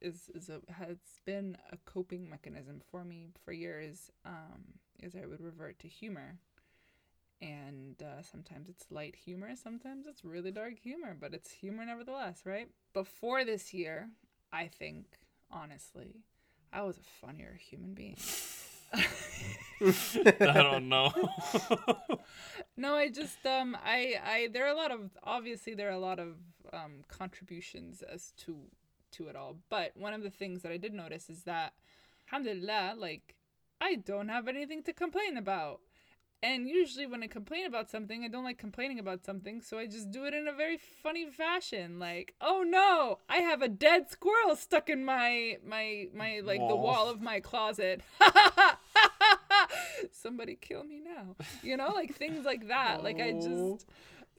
is 0.00 0.30
is 0.34 0.48
a, 0.48 0.60
has 0.72 0.98
been 1.24 1.56
a 1.72 1.76
coping 1.84 2.28
mechanism 2.28 2.80
for 2.90 3.04
me 3.04 3.28
for 3.44 3.52
years 3.52 4.10
um 4.24 4.64
is 5.02 5.14
i 5.14 5.26
would 5.26 5.40
revert 5.40 5.78
to 5.78 5.88
humor 5.88 6.38
and 7.42 8.02
uh, 8.02 8.22
sometimes 8.22 8.68
it's 8.68 8.90
light 8.90 9.16
humor 9.16 9.50
sometimes 9.60 10.06
it's 10.06 10.24
really 10.24 10.50
dark 10.50 10.78
humor 10.78 11.16
but 11.18 11.34
it's 11.34 11.50
humor 11.50 11.84
nevertheless 11.84 12.42
right 12.44 12.68
before 12.92 13.44
this 13.44 13.74
year 13.74 14.08
i 14.52 14.66
think 14.66 15.04
honestly 15.50 16.22
I 16.74 16.82
was 16.82 16.98
a 16.98 17.24
funnier 17.24 17.56
human 17.56 17.94
being. 17.94 18.16
I 19.80 20.62
don't 20.62 20.88
know. 20.88 21.12
no, 22.76 22.96
I 22.96 23.10
just 23.10 23.46
um 23.46 23.76
I 23.84 24.16
I 24.24 24.48
there 24.52 24.66
are 24.66 24.74
a 24.74 24.76
lot 24.76 24.90
of 24.90 25.10
obviously 25.22 25.74
there 25.74 25.88
are 25.88 25.92
a 25.92 26.00
lot 26.00 26.18
of 26.18 26.34
um 26.72 27.04
contributions 27.06 28.02
as 28.02 28.32
to 28.38 28.56
to 29.16 29.28
it 29.28 29.36
all. 29.36 29.56
But 29.68 29.92
one 29.96 30.14
of 30.14 30.22
the 30.22 30.30
things 30.30 30.62
that 30.62 30.72
I 30.72 30.76
did 30.76 30.94
notice 30.94 31.28
is 31.28 31.42
that 31.44 31.72
alhamdulillah 32.28 32.94
like 32.98 33.34
I 33.80 33.96
don't 33.96 34.28
have 34.28 34.48
anything 34.48 34.82
to 34.84 34.92
complain 34.92 35.36
about. 35.36 35.80
And 36.42 36.68
usually 36.68 37.06
when 37.06 37.22
I 37.22 37.26
complain 37.26 37.64
about 37.64 37.90
something, 37.90 38.22
I 38.22 38.28
don't 38.28 38.44
like 38.44 38.58
complaining 38.58 38.98
about 38.98 39.24
something, 39.24 39.62
so 39.62 39.78
I 39.78 39.86
just 39.86 40.10
do 40.10 40.26
it 40.26 40.34
in 40.34 40.46
a 40.46 40.52
very 40.52 40.76
funny 40.76 41.24
fashion. 41.24 41.98
Like, 41.98 42.34
oh 42.38 42.62
no, 42.66 43.20
I 43.30 43.38
have 43.38 43.62
a 43.62 43.68
dead 43.68 44.10
squirrel 44.10 44.54
stuck 44.54 44.90
in 44.90 45.06
my 45.06 45.56
my 45.66 46.08
my 46.14 46.42
like 46.44 46.60
the 46.60 46.76
Wall. 46.76 46.82
wall 46.82 47.08
of 47.08 47.22
my 47.22 47.40
closet. 47.40 48.02
Somebody 50.12 50.58
kill 50.60 50.84
me 50.84 51.00
now. 51.02 51.34
You 51.62 51.78
know, 51.78 51.92
like 51.94 52.14
things 52.14 52.44
like 52.44 52.68
that. 52.68 53.02
Like 53.02 53.22
I 53.22 53.32
just 53.40 53.86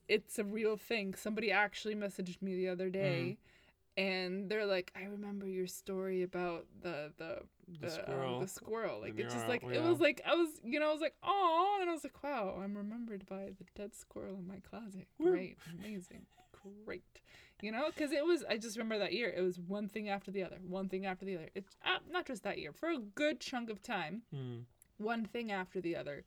it's 0.07 0.37
a 0.37 0.43
real 0.43 0.77
thing. 0.77 1.15
Somebody 1.15 1.51
actually 1.51 1.95
messaged 1.95 2.39
me 2.39 2.55
the 2.55 2.69
other 2.69 2.91
day 2.91 3.37
mm. 3.39 3.54
And 3.97 4.49
they're 4.49 4.65
like, 4.65 4.91
I 4.95 5.05
remember 5.05 5.47
your 5.47 5.67
story 5.67 6.23
about 6.23 6.65
the 6.81 7.11
the 7.17 7.41
The 7.67 7.87
the, 7.87 7.87
um, 7.87 7.91
squirrel. 8.03 8.39
the 8.41 8.47
squirrel. 8.47 9.01
Like 9.01 9.17
it's 9.19 9.33
just 9.33 9.47
like 9.47 9.63
uh, 9.63 9.69
it 9.69 9.83
was 9.83 9.99
like 9.99 10.21
I 10.25 10.35
was 10.35 10.49
you 10.63 10.79
know 10.79 10.89
I 10.89 10.91
was 10.93 11.01
like 11.01 11.15
oh 11.23 11.77
and 11.81 11.89
I 11.89 11.93
was 11.93 12.03
like 12.03 12.21
wow 12.23 12.59
I'm 12.63 12.75
remembered 12.75 13.25
by 13.25 13.51
the 13.57 13.65
dead 13.75 13.95
squirrel 13.95 14.37
in 14.39 14.47
my 14.47 14.59
closet. 14.69 15.07
Great, 15.21 15.57
amazing, 15.79 16.25
great. 16.85 17.03
You 17.61 17.71
know, 17.71 17.85
because 17.87 18.11
it 18.11 18.25
was 18.25 18.43
I 18.49 18.57
just 18.57 18.77
remember 18.77 18.99
that 18.99 19.13
year. 19.13 19.33
It 19.35 19.41
was 19.41 19.57
one 19.59 19.87
thing 19.87 20.09
after 20.09 20.29
the 20.29 20.43
other, 20.43 20.57
one 20.67 20.89
thing 20.89 21.05
after 21.05 21.23
the 21.25 21.35
other. 21.35 21.49
It's 21.55 21.75
uh, 21.85 21.99
not 22.11 22.25
just 22.25 22.43
that 22.43 22.57
year 22.59 22.73
for 22.73 22.89
a 22.89 22.97
good 22.99 23.39
chunk 23.39 23.69
of 23.69 23.81
time 23.81 24.23
Hmm. 24.33 24.57
one 24.97 25.25
thing 25.25 25.51
after 25.51 25.79
the 25.81 25.95
other. 25.95 26.25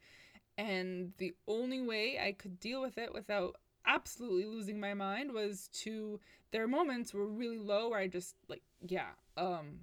And 0.56 1.12
the 1.18 1.34
only 1.46 1.80
way 1.80 2.18
I 2.18 2.32
could 2.32 2.58
deal 2.58 2.80
with 2.80 2.98
it 2.98 3.12
without 3.14 3.56
absolutely 3.88 4.44
losing 4.44 4.78
my 4.78 4.94
mind 4.94 5.32
was 5.32 5.68
to 5.72 6.20
there 6.52 6.62
are 6.62 6.68
moments 6.68 7.12
where 7.12 7.24
really 7.24 7.58
low 7.58 7.88
where 7.88 7.98
I 7.98 8.06
just 8.06 8.36
like 8.48 8.62
yeah, 8.86 9.10
um 9.36 9.80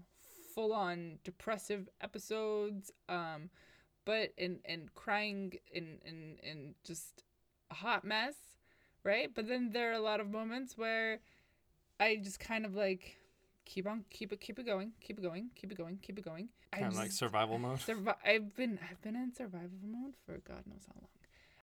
full 0.54 0.72
on 0.72 1.20
depressive 1.24 1.90
episodes, 2.00 2.92
um 3.10 3.50
but 4.06 4.34
and 4.38 4.60
and 4.64 4.94
crying 4.94 5.54
and 5.76 6.00
and 6.06 6.38
and 6.48 6.76
just 6.86 7.24
a 7.72 7.74
hot 7.74 8.06
mess, 8.06 8.36
right? 9.04 9.30
But 9.34 9.48
then 9.48 9.72
there 9.72 9.90
are 9.90 9.96
a 9.96 10.02
lot 10.02 10.20
of 10.20 10.30
moments 10.30 10.78
where 10.78 11.20
I 12.00 12.18
just 12.18 12.40
kind 12.40 12.66
of 12.66 12.76
like 12.76 13.18
keep 13.66 13.88
on 13.88 14.06
keep 14.10 14.32
it 14.32 14.40
keep 14.40 14.60
it 14.60 14.66
going, 14.66 14.92
keep 15.02 15.18
it 15.18 15.24
going, 15.24 15.50
keep 15.56 15.72
it 15.72 15.78
going, 15.78 15.98
keep 16.02 16.20
it 16.20 16.24
going. 16.24 16.50
Kind 16.72 16.88
of 16.88 16.96
like 16.96 17.12
survival 17.12 17.58
mode. 17.58 17.80
Survi- 17.88 18.16
I've 18.26 18.56
been 18.56 18.80
I've 18.90 19.02
been 19.02 19.16
in 19.16 19.34
survival 19.34 19.80
mode 19.84 20.14
for 20.26 20.38
God 20.48 20.64
knows 20.68 20.86
how 20.88 20.96
long. 21.00 21.10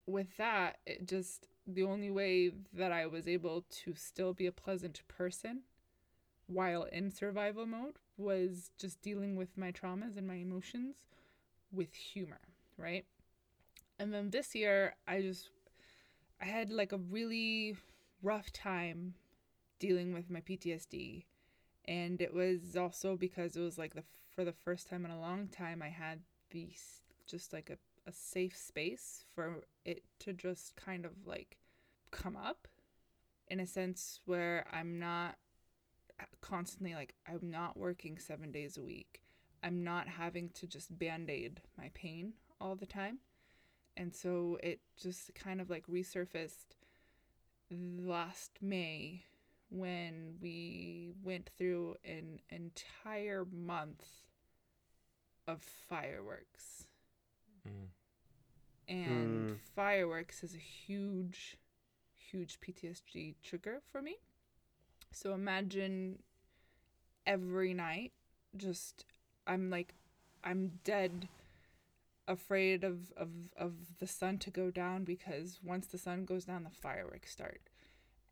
With 0.07 0.37
that, 0.37 0.79
it 0.87 1.09
just 1.09 1.49
the 1.67 1.83
only 1.83 2.11
way 2.11 2.53
that 2.73 2.93
I 2.93 3.07
was 3.07 3.27
able 3.27 3.65
to 3.85 3.95
still 3.95 4.33
be 4.33 4.47
a 4.47 4.53
pleasant 4.53 5.03
person 5.09 5.63
while 6.47 6.85
in 6.85 7.11
survival 7.11 7.67
mode 7.67 7.99
was 8.17 8.71
just 8.79 9.03
dealing 9.03 9.37
with 9.37 9.57
my 9.57 9.73
traumas 9.73 10.17
and 10.17 10.27
my 10.27 10.37
emotions 10.37 10.97
with 11.73 11.95
humor, 11.95 12.41
right? 12.79 13.05
And 13.99 14.13
then 14.13 14.31
this 14.31 14.55
year, 14.55 14.95
I 15.07 15.23
just 15.23 15.51
I 16.41 16.45
had 16.45 16.71
like 16.71 16.93
a 16.93 16.99
really 16.99 17.77
rough 18.23 18.53
time 18.53 19.15
dealing 19.79 20.13
with 20.13 20.31
my 20.31 20.41
PTSD, 20.41 21.25
and 21.87 22.21
it 22.21 22.35
was 22.35 22.77
also 22.77 23.17
because 23.17 23.57
it 23.57 23.61
was 23.61 23.79
like 23.79 23.95
the 23.95 24.05
for 24.35 24.45
the 24.45 24.53
first 24.53 24.89
time 24.89 25.05
in 25.05 25.11
a 25.11 25.21
long 25.21 25.49
time 25.49 25.83
I 25.83 25.89
had 25.89 26.21
these 26.51 27.01
just 27.27 27.53
like 27.53 27.71
a, 27.71 27.77
a 28.07 28.13
safe 28.13 28.57
space 28.57 29.25
for 29.35 29.65
it 29.85 30.05
to 30.21 30.33
just 30.33 30.77
kind 30.77 31.05
of 31.05 31.13
like 31.27 31.59
come 32.11 32.37
up 32.37 32.69
in 33.49 33.61
a 33.61 33.67
sense 33.67 34.21
where 34.25 34.65
I'm 34.73 34.99
not 34.99 35.37
constantly 36.41 36.95
like 36.95 37.15
I'm 37.27 37.51
not 37.51 37.77
working 37.77 38.19
7 38.19 38.51
days 38.53 38.77
a 38.77 38.83
week. 38.83 39.23
I'm 39.63 39.83
not 39.83 40.09
having 40.09 40.51
to 40.51 40.67
just 40.67 40.97
band-aid 40.99 41.61
my 41.77 41.91
pain 41.95 42.35
all 42.61 42.77
the 42.77 42.87
time. 42.87 43.19
And 43.97 44.15
so 44.15 44.59
it 44.63 44.81
just 44.97 45.35
kind 45.35 45.61
of 45.61 45.71
like 45.71 45.87
resurfaced 45.87 46.77
last 47.71 48.53
May 48.61 49.25
when 49.69 50.37
we 50.41 51.11
went 51.23 51.51
through 51.59 51.97
an 52.05 52.41
entire 52.51 53.45
month 53.51 54.05
of 55.49 55.63
fireworks. 55.63 56.87
Mm. 57.67 57.89
And 58.89 59.49
Mm. 59.51 59.59
fireworks 59.75 60.43
is 60.45 60.55
a 60.55 60.59
huge, 60.59 61.57
huge 62.17 62.61
PTSD 62.61 63.35
trigger 63.43 63.83
for 63.91 64.01
me. 64.01 64.19
So 65.11 65.35
imagine 65.35 66.23
every 67.27 67.75
night, 67.75 68.13
just, 68.57 69.05
I'm 69.47 69.71
like, 69.71 69.95
I'm 70.45 70.81
dead 70.85 71.29
afraid 72.29 72.85
of, 72.85 73.13
of, 73.17 73.29
of 73.57 73.99
the 73.99 74.07
sun 74.07 74.39
to 74.39 74.51
go 74.51 74.71
down 74.71 75.05
because 75.05 75.61
once 75.63 75.87
the 75.87 75.99
sun 75.99 76.25
goes 76.25 76.45
down, 76.45 76.65
the 76.65 76.71
fireworks 76.71 77.31
start. 77.33 77.61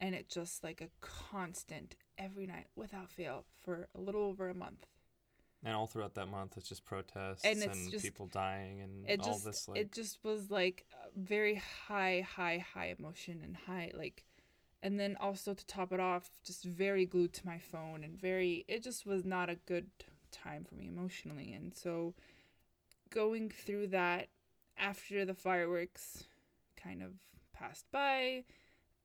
And 0.00 0.14
it 0.14 0.28
just 0.28 0.62
like 0.64 0.80
a 0.80 0.90
constant 1.00 1.96
every 2.18 2.46
night 2.46 2.66
without 2.76 3.10
fail 3.10 3.44
for 3.62 3.88
a 3.94 4.00
little 4.00 4.22
over 4.22 4.48
a 4.48 4.54
month. 4.54 4.86
And 5.64 5.74
all 5.74 5.86
throughout 5.86 6.14
that 6.14 6.28
month, 6.28 6.56
it's 6.56 6.68
just 6.68 6.84
protests 6.84 7.44
And 7.44 7.62
and, 7.62 7.90
just- 7.90 8.04
people 8.04 8.26
dying 8.26 8.82
and 8.82 9.08
it 9.08 9.20
all 9.20 9.32
just 9.32 9.44
this 9.44 9.68
like 9.68 9.78
it 9.78 9.92
just 9.92 10.18
was 10.22 10.50
like 10.50 10.84
very 11.16 11.54
high 11.88 12.26
high 12.36 12.64
high 12.74 12.94
emotion 12.98 13.40
and 13.42 13.56
high 13.56 13.90
like 13.94 14.24
and 14.82 15.00
then 15.00 15.16
also 15.18 15.54
to 15.54 15.66
top 15.66 15.92
it 15.92 16.00
off 16.00 16.28
just 16.44 16.64
very 16.64 17.06
glued 17.06 17.32
to 17.32 17.46
my 17.46 17.58
phone 17.58 18.04
and 18.04 18.20
very 18.20 18.64
it 18.68 18.82
just 18.82 19.06
was 19.06 19.24
not 19.24 19.48
a 19.48 19.54
good 19.66 19.86
time 20.30 20.64
for 20.64 20.74
me 20.74 20.86
emotionally. 20.88 21.52
And 21.52 21.74
so 21.74 22.14
going 23.10 23.48
through 23.48 23.86
that 23.88 24.28
after 24.76 25.24
the 25.24 25.34
fireworks 25.34 26.24
kind 26.76 27.02
of 27.02 27.12
passed 27.52 27.86
by 27.92 28.42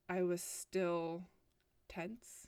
i 0.09 0.23
was 0.23 0.41
still 0.41 1.21
tense 1.87 2.47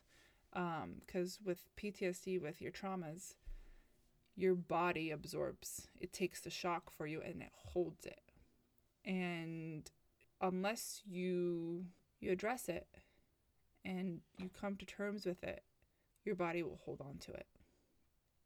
um 0.54 0.96
because 1.06 1.38
with 1.46 1.70
ptsd 1.78 2.42
with 2.42 2.60
your 2.60 2.72
traumas 2.72 3.36
your 4.36 4.56
body 4.56 5.12
absorbs. 5.12 5.88
It 6.00 6.14
takes 6.14 6.42
the 6.42 6.50
shock 6.50 6.92
for 6.92 7.06
you 7.06 7.22
and 7.22 7.42
it 7.42 7.52
holds 7.54 8.06
it. 8.06 8.22
And 9.06 9.90
unless 10.40 11.02
you 11.06 11.86
you 12.20 12.32
address 12.32 12.70
it 12.70 12.88
and 13.84 14.22
you 14.38 14.50
come 14.50 14.76
to 14.76 14.86
terms 14.86 15.26
with 15.26 15.44
it 15.44 15.64
your 16.24 16.36
body 16.36 16.64
will 16.64 16.80
hold 16.86 17.02
on 17.02 17.18
to 17.20 17.32
it. 17.32 17.48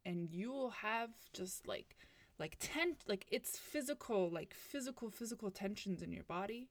And 0.05 0.29
you 0.31 0.51
will 0.51 0.69
have 0.69 1.09
just 1.33 1.67
like 1.67 1.95
like 2.38 2.57
tent 2.59 2.97
like 3.07 3.25
it's 3.31 3.57
physical 3.57 4.29
like 4.29 4.53
physical 4.53 5.09
physical 5.09 5.49
tensions 5.49 6.01
in 6.01 6.11
your 6.11 6.23
body 6.23 6.69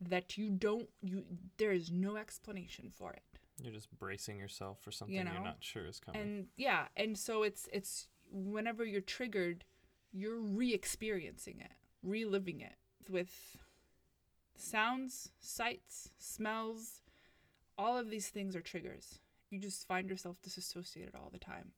that 0.00 0.36
you 0.36 0.50
don't 0.50 0.88
you 1.00 1.24
there 1.56 1.70
is 1.70 1.90
no 1.90 2.16
explanation 2.16 2.90
for 2.90 3.12
it 3.12 3.39
you're 3.62 3.72
just 3.72 3.90
bracing 3.98 4.38
yourself 4.38 4.78
for 4.82 4.90
something 4.90 5.16
you 5.16 5.24
know? 5.24 5.30
are 5.32 5.44
not 5.44 5.58
sure 5.60 5.86
is 5.86 6.00
coming. 6.00 6.20
and 6.20 6.46
yeah 6.56 6.86
and 6.96 7.16
so 7.18 7.42
it's 7.42 7.68
it's 7.72 8.08
whenever 8.32 8.84
you're 8.84 9.00
triggered 9.00 9.64
you're 10.12 10.40
re-experiencing 10.40 11.60
it 11.60 11.72
reliving 12.02 12.60
it 12.60 12.74
with 13.08 13.58
sounds 14.56 15.30
sights 15.40 16.10
smells 16.18 17.02
all 17.78 17.98
of 17.98 18.10
these 18.10 18.28
things 18.28 18.54
are 18.54 18.60
triggers 18.60 19.18
you 19.50 19.58
just 19.58 19.86
find 19.86 20.08
yourself 20.08 20.36
disassociated 20.42 21.14
all 21.14 21.30
the 21.32 21.38
time 21.38 21.72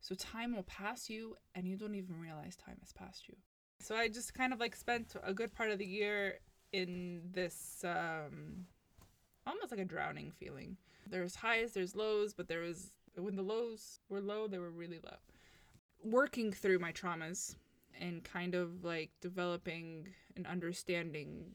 so 0.00 0.14
time 0.14 0.54
will 0.54 0.62
pass 0.64 1.08
you 1.10 1.36
and 1.54 1.66
you 1.66 1.76
don't 1.76 1.94
even 1.94 2.18
realize 2.20 2.56
time 2.56 2.76
has 2.80 2.92
passed 2.92 3.28
you 3.28 3.34
so 3.80 3.94
i 3.94 4.08
just 4.08 4.34
kind 4.34 4.52
of 4.52 4.60
like 4.60 4.76
spent 4.76 5.14
a 5.22 5.34
good 5.34 5.52
part 5.52 5.70
of 5.70 5.78
the 5.78 5.86
year 5.86 6.38
in 6.72 7.20
this 7.32 7.84
um 7.84 8.66
almost 9.46 9.70
like 9.70 9.80
a 9.80 9.84
drowning 9.84 10.30
feeling 10.30 10.76
there's 11.08 11.36
highs 11.36 11.72
there's 11.72 11.94
lows 11.94 12.34
but 12.34 12.48
there 12.48 12.60
was 12.60 12.90
when 13.16 13.36
the 13.36 13.42
lows 13.42 14.00
were 14.08 14.20
low 14.20 14.46
they 14.46 14.58
were 14.58 14.70
really 14.70 15.00
low 15.04 15.16
working 16.02 16.52
through 16.52 16.78
my 16.78 16.92
traumas 16.92 17.56
and 18.00 18.24
kind 18.24 18.54
of 18.54 18.84
like 18.84 19.10
developing 19.20 20.08
an 20.36 20.46
understanding 20.46 21.54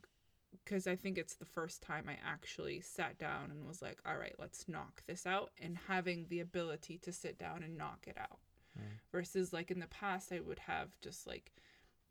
because 0.64 0.88
I 0.88 0.96
think 0.96 1.18
it's 1.18 1.36
the 1.36 1.46
first 1.46 1.82
time 1.82 2.06
I 2.08 2.18
actually 2.26 2.82
sat 2.82 3.18
down 3.18 3.50
and 3.50 3.68
was 3.68 3.82
like, 3.82 3.98
all 4.06 4.18
right, 4.18 4.36
let's 4.38 4.68
knock 4.68 5.02
this 5.08 5.26
out, 5.26 5.52
and 5.60 5.78
having 5.88 6.28
the 6.30 6.42
ability 6.42 7.00
to 7.00 7.12
sit 7.12 7.40
down 7.40 7.64
and 7.64 7.78
knock 7.78 8.06
it 8.06 8.18
out. 8.20 8.40
Mm. 8.78 8.84
Versus, 9.12 9.52
like, 9.52 9.72
in 9.72 9.80
the 9.80 9.88
past, 9.88 10.32
I 10.32 10.40
would 10.40 10.60
have 10.60 10.90
just 11.02 11.26
like 11.26 11.54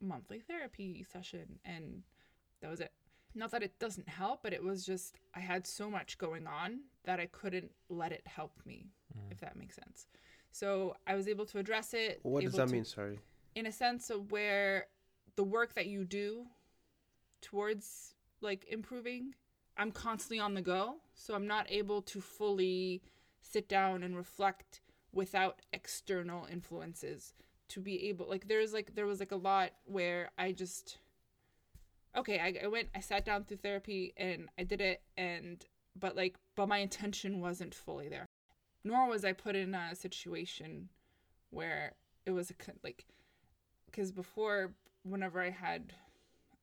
monthly 0.01 0.39
therapy 0.39 1.05
session, 1.09 1.59
and 1.63 2.03
that 2.61 2.69
was 2.69 2.81
it. 2.81 2.91
Not 3.35 3.51
that 3.51 3.63
it 3.63 3.77
doesn't 3.79 4.09
help, 4.09 4.41
but 4.43 4.53
it 4.53 4.63
was 4.63 4.85
just, 4.85 5.15
I 5.35 5.39
had 5.39 5.65
so 5.67 5.89
much 5.89 6.17
going 6.17 6.47
on 6.47 6.81
that 7.03 7.19
I 7.19 7.27
couldn't 7.27 7.71
let 7.89 8.11
it 8.11 8.25
help 8.27 8.53
me, 8.65 8.87
Mm. 9.17 9.31
if 9.31 9.39
that 9.39 9.55
makes 9.55 9.75
sense. 9.75 10.07
So 10.51 10.95
I 11.07 11.15
was 11.15 11.27
able 11.27 11.45
to 11.47 11.59
address 11.59 11.93
it. 11.93 12.19
What 12.23 12.43
does 12.43 12.53
that 12.53 12.67
to- 12.67 12.73
mean? 12.73 12.85
Sorry. 12.85 13.19
in 13.55 13.65
a 13.65 13.71
sense 13.71 14.09
of 14.09 14.31
where 14.31 14.87
the 15.35 15.43
work 15.43 15.73
that 15.73 15.87
you 15.87 16.05
do 16.05 16.45
towards 17.41 18.13
like 18.41 18.65
improving 18.69 19.33
i'm 19.77 19.91
constantly 19.91 20.39
on 20.39 20.53
the 20.53 20.61
go 20.61 20.97
so 21.15 21.33
i'm 21.33 21.47
not 21.47 21.65
able 21.71 22.01
to 22.01 22.21
fully 22.21 23.01
sit 23.41 23.67
down 23.67 24.03
and 24.03 24.15
reflect 24.15 24.81
without 25.13 25.61
external 25.73 26.45
influences 26.51 27.33
to 27.67 27.79
be 27.81 28.07
able 28.07 28.27
like 28.29 28.47
there's 28.47 28.73
like 28.73 28.93
there 28.95 29.05
was 29.07 29.19
like 29.19 29.31
a 29.31 29.35
lot 29.35 29.71
where 29.85 30.29
i 30.37 30.51
just 30.51 30.97
okay 32.15 32.39
I, 32.39 32.65
I 32.65 32.67
went 32.67 32.89
i 32.95 32.99
sat 32.99 33.25
down 33.25 33.43
through 33.43 33.57
therapy 33.57 34.13
and 34.17 34.49
i 34.57 34.63
did 34.63 34.81
it 34.81 35.01
and 35.17 35.63
but 35.99 36.15
like 36.15 36.35
but 36.55 36.67
my 36.67 36.77
intention 36.79 37.41
wasn't 37.41 37.73
fully 37.73 38.09
there. 38.09 38.25
Nor 38.83 39.09
was 39.09 39.25
i 39.25 39.33
put 39.33 39.55
in 39.55 39.75
a 39.75 39.95
situation 39.95 40.89
where 41.49 41.93
it 42.25 42.31
was 42.31 42.51
a 42.51 42.53
like 42.83 43.05
because 43.85 44.11
before 44.11 44.73
whenever 45.03 45.41
i 45.41 45.49
had 45.49 45.93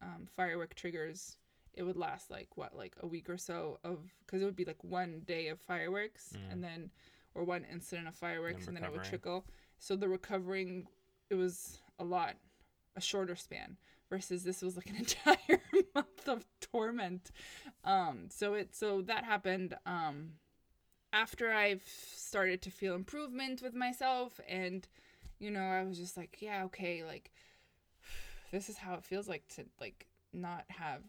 um, 0.03 0.27
firework 0.37 0.75
triggers 0.75 1.37
it 1.75 1.83
would 1.83 1.97
last 1.97 2.31
like 2.31 2.49
what 2.57 2.75
like 2.75 2.95
a 3.01 3.07
week 3.07 3.29
or 3.29 3.37
so 3.39 3.79
of 3.85 3.99
because 4.25 4.43
it 4.43 4.45
would 4.45 4.57
be 4.57 4.65
like 4.65 4.83
one 4.83 5.23
day 5.27 5.49
of 5.49 5.61
fireworks 5.61 6.33
Mm. 6.35 6.53
and 6.53 6.65
then 6.65 6.91
or 7.35 7.45
one 7.45 7.67
incident 7.71 8.09
of 8.09 8.15
fireworks 8.15 8.67
and, 8.67 8.75
then 8.75 8.83
it 8.83 8.91
would 8.91 9.05
trickle. 9.05 9.45
So 9.79 9.95
the 9.95 10.09
recovering 10.09 10.87
it 11.29 11.35
was 11.35 11.79
a 11.99 12.05
lot 12.05 12.37
a 12.97 13.01
shorter 13.01 13.37
span 13.37 13.77
versus 14.09 14.45
this 14.45 14.63
was 14.63 14.77
like 14.77 14.89
an 14.89 14.97
entire 14.97 15.61
month 15.95 16.29
of 16.29 16.45
torment. 16.61 17.31
Um 17.85 18.29
so 18.31 18.55
it 18.55 18.75
so 18.75 19.03
that 19.03 19.25
happened 19.25 19.77
um 19.87 20.33
after 21.13 21.51
i've 21.53 21.83
started 21.87 22.61
to 22.61 22.71
feel 22.71 22.95
improvement 22.95 23.63
with 23.63 23.75
myself 23.75 24.39
and 24.49 24.87
you 25.39 25.51
know 25.51 25.63
i 25.63 25.83
was 25.83 25.97
just 25.97 26.17
like 26.17 26.37
yeah 26.41 26.65
okay 26.65 27.05
like 27.05 27.31
this 28.53 28.69
is 28.69 28.77
how 28.77 28.95
it 28.95 29.05
feels 29.05 29.29
like 29.29 29.47
to 29.49 29.65
like 29.81 30.07
not 30.33 30.65
have 30.69 31.01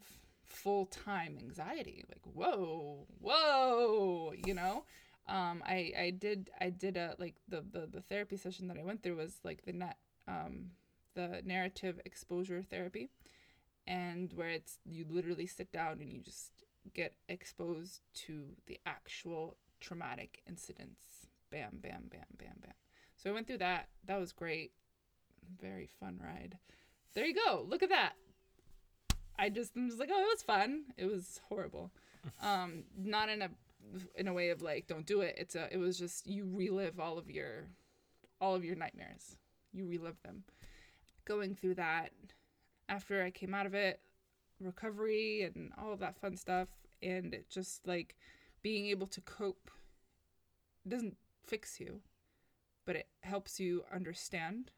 full-time 0.46 1.36
anxiety. 1.38 2.04
Like 2.08 2.22
whoa 2.34 3.06
whoa 3.20 4.32
you 4.46 4.54
know? 4.54 4.84
Um 5.26 5.62
i 5.66 5.92
i 5.98 6.10
did 6.10 6.50
i 6.60 6.70
did 6.70 6.96
a 6.96 7.14
like 7.18 7.34
the 7.48 7.62
the, 7.70 7.86
the 7.86 8.00
therapy 8.00 8.36
session 8.38 8.68
that 8.68 8.78
i 8.78 8.82
went 8.82 9.02
through 9.02 9.16
was 9.16 9.40
like 9.44 9.62
the 9.66 9.74
net 9.74 9.98
um 10.26 10.70
the 11.14 11.42
narrative 11.44 12.00
exposure 12.04 12.62
therapy 12.62 13.10
and 13.88 14.32
where 14.34 14.50
it's 14.50 14.78
you 14.84 15.04
literally 15.08 15.46
sit 15.46 15.72
down 15.72 15.98
and 16.00 16.12
you 16.12 16.20
just 16.20 16.52
get 16.94 17.14
exposed 17.28 18.02
to 18.14 18.44
the 18.66 18.78
actual 18.86 19.56
traumatic 19.80 20.42
incidents. 20.46 21.26
Bam 21.50 21.78
bam 21.82 22.04
bam 22.10 22.26
bam 22.38 22.56
bam. 22.60 22.74
So 23.16 23.30
i 23.30 23.32
went 23.32 23.46
through 23.46 23.58
that. 23.58 23.88
That 24.04 24.20
was 24.20 24.32
great. 24.32 24.72
Very 25.60 25.88
fun 25.98 26.20
ride. 26.22 26.58
There 27.14 27.24
you 27.24 27.34
go. 27.34 27.64
Look 27.66 27.82
at 27.82 27.88
that. 27.88 28.12
I 29.38 29.48
just 29.48 29.74
I'm 29.74 29.88
just 29.88 29.98
like 29.98 30.10
oh 30.12 30.20
it 30.20 30.34
was 30.34 30.42
fun. 30.42 30.84
It 30.96 31.06
was 31.06 31.40
horrible. 31.48 31.90
Um 32.42 32.82
not 32.96 33.30
in 33.30 33.42
a 33.42 33.48
in 34.16 34.28
a 34.28 34.34
way 34.34 34.50
of 34.50 34.60
like 34.60 34.86
don't 34.86 35.06
do 35.06 35.22
it. 35.22 35.36
It's 35.38 35.54
a 35.54 35.72
it 35.72 35.78
was 35.78 35.98
just 35.98 36.26
you 36.26 36.46
relive 36.52 37.00
all 37.00 37.16
of 37.16 37.30
your 37.30 37.68
all 38.40 38.54
of 38.54 38.64
your 38.64 38.76
nightmares. 38.76 39.36
You 39.72 39.86
relive 39.86 40.20
them 40.22 40.44
going 41.28 41.54
through 41.54 41.74
that 41.74 42.10
after 42.88 43.22
I 43.22 43.30
came 43.30 43.52
out 43.54 43.66
of 43.66 43.74
it, 43.74 44.00
recovery 44.60 45.42
and 45.42 45.72
all 45.78 45.92
of 45.92 46.00
that 46.00 46.18
fun 46.18 46.36
stuff, 46.36 46.68
and 47.02 47.36
just 47.50 47.86
like 47.86 48.16
being 48.62 48.86
able 48.86 49.06
to 49.08 49.20
cope 49.20 49.70
doesn't 50.88 51.16
fix 51.46 51.78
you, 51.78 52.00
but 52.86 52.96
it 52.96 53.06
helps 53.22 53.60
you 53.60 53.84
understand 53.94 54.70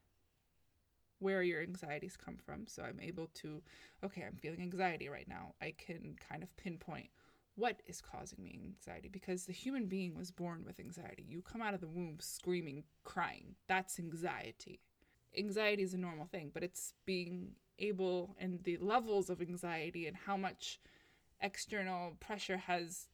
where 1.20 1.42
your 1.42 1.62
anxieties 1.62 2.16
come 2.16 2.36
from. 2.36 2.66
So 2.66 2.82
I'm 2.82 2.98
able 3.00 3.28
to, 3.34 3.62
okay, 4.04 4.24
I'm 4.26 4.36
feeling 4.36 4.60
anxiety 4.60 5.08
right 5.08 5.28
now. 5.28 5.54
I 5.62 5.72
can 5.76 6.16
kind 6.28 6.42
of 6.42 6.54
pinpoint 6.56 7.10
what 7.54 7.82
is 7.86 8.00
causing 8.00 8.42
me 8.42 8.58
anxiety 8.64 9.08
because 9.08 9.44
the 9.44 9.52
human 9.52 9.86
being 9.86 10.16
was 10.16 10.30
born 10.30 10.64
with 10.66 10.80
anxiety. 10.80 11.24
You 11.28 11.42
come 11.42 11.62
out 11.62 11.74
of 11.74 11.80
the 11.80 11.88
womb 11.88 12.16
screaming, 12.20 12.84
crying. 13.04 13.54
That's 13.68 13.98
anxiety. 13.98 14.80
Anxiety 15.36 15.82
is 15.82 15.94
a 15.94 15.98
normal 15.98 16.26
thing, 16.26 16.50
but 16.52 16.62
it's 16.62 16.94
being 17.06 17.52
able 17.78 18.36
and 18.38 18.62
the 18.64 18.76
levels 18.78 19.30
of 19.30 19.40
anxiety 19.40 20.06
and 20.06 20.16
how 20.16 20.36
much 20.36 20.78
external 21.40 22.12
pressure 22.20 22.58
has 22.58 23.06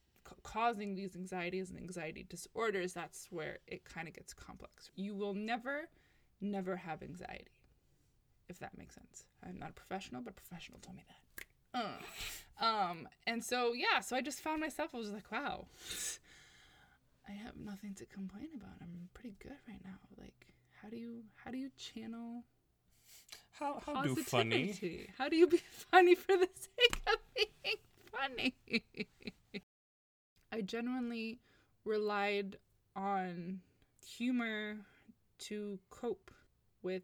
causing 0.43 0.93
these 0.93 1.15
anxieties 1.15 1.69
and 1.69 1.79
anxiety 1.79 2.25
disorders 2.29 2.91
that's 2.93 3.27
where 3.31 3.59
it 3.65 3.85
kind 3.85 4.07
of 4.09 4.13
gets 4.13 4.33
complex. 4.33 4.91
You 4.95 5.15
will 5.15 5.33
never 5.33 5.87
never 6.41 6.75
have 6.75 7.01
anxiety 7.01 7.47
if 8.49 8.59
that 8.59 8.77
makes 8.77 8.95
sense. 8.95 9.25
I'm 9.45 9.57
not 9.57 9.69
a 9.69 9.73
professional 9.73 10.21
but 10.21 10.31
a 10.31 10.33
professional 10.33 10.79
told 10.79 10.97
me 10.97 11.03
that. 11.07 11.45
Uh. 11.79 12.65
um 12.65 13.07
and 13.25 13.43
so 13.43 13.73
yeah 13.73 13.99
so 13.99 14.15
i 14.15 14.21
just 14.21 14.41
found 14.41 14.59
myself 14.59 14.95
i 14.95 14.97
was 14.97 15.11
like 15.11 15.31
wow 15.31 15.67
i 17.27 17.31
have 17.31 17.55
nothing 17.57 17.93
to 17.93 18.05
complain 18.05 18.47
about. 18.55 18.75
I'm 18.81 19.09
pretty 19.13 19.35
good 19.41 19.57
right 19.67 19.81
now 19.83 19.99
like 20.17 20.47
how 20.81 20.89
do 20.89 20.97
you 20.97 21.23
how 21.43 21.51
do 21.51 21.57
you 21.57 21.69
channel 21.77 22.43
How 23.59 23.81
how 23.85 24.01
do 24.03 24.15
funny? 24.15 25.07
How 25.17 25.29
do 25.29 25.35
you 25.35 25.47
be 25.47 25.57
funny 25.91 26.15
for 26.15 26.37
the 26.37 26.49
sake 26.55 27.01
of 27.07 27.17
being 27.35 27.77
funny? 28.11 28.55
I 30.51 30.61
genuinely 30.61 31.39
relied 31.85 32.57
on 32.95 33.61
humor 34.05 34.77
to 35.39 35.79
cope 35.89 36.31
with 36.81 37.03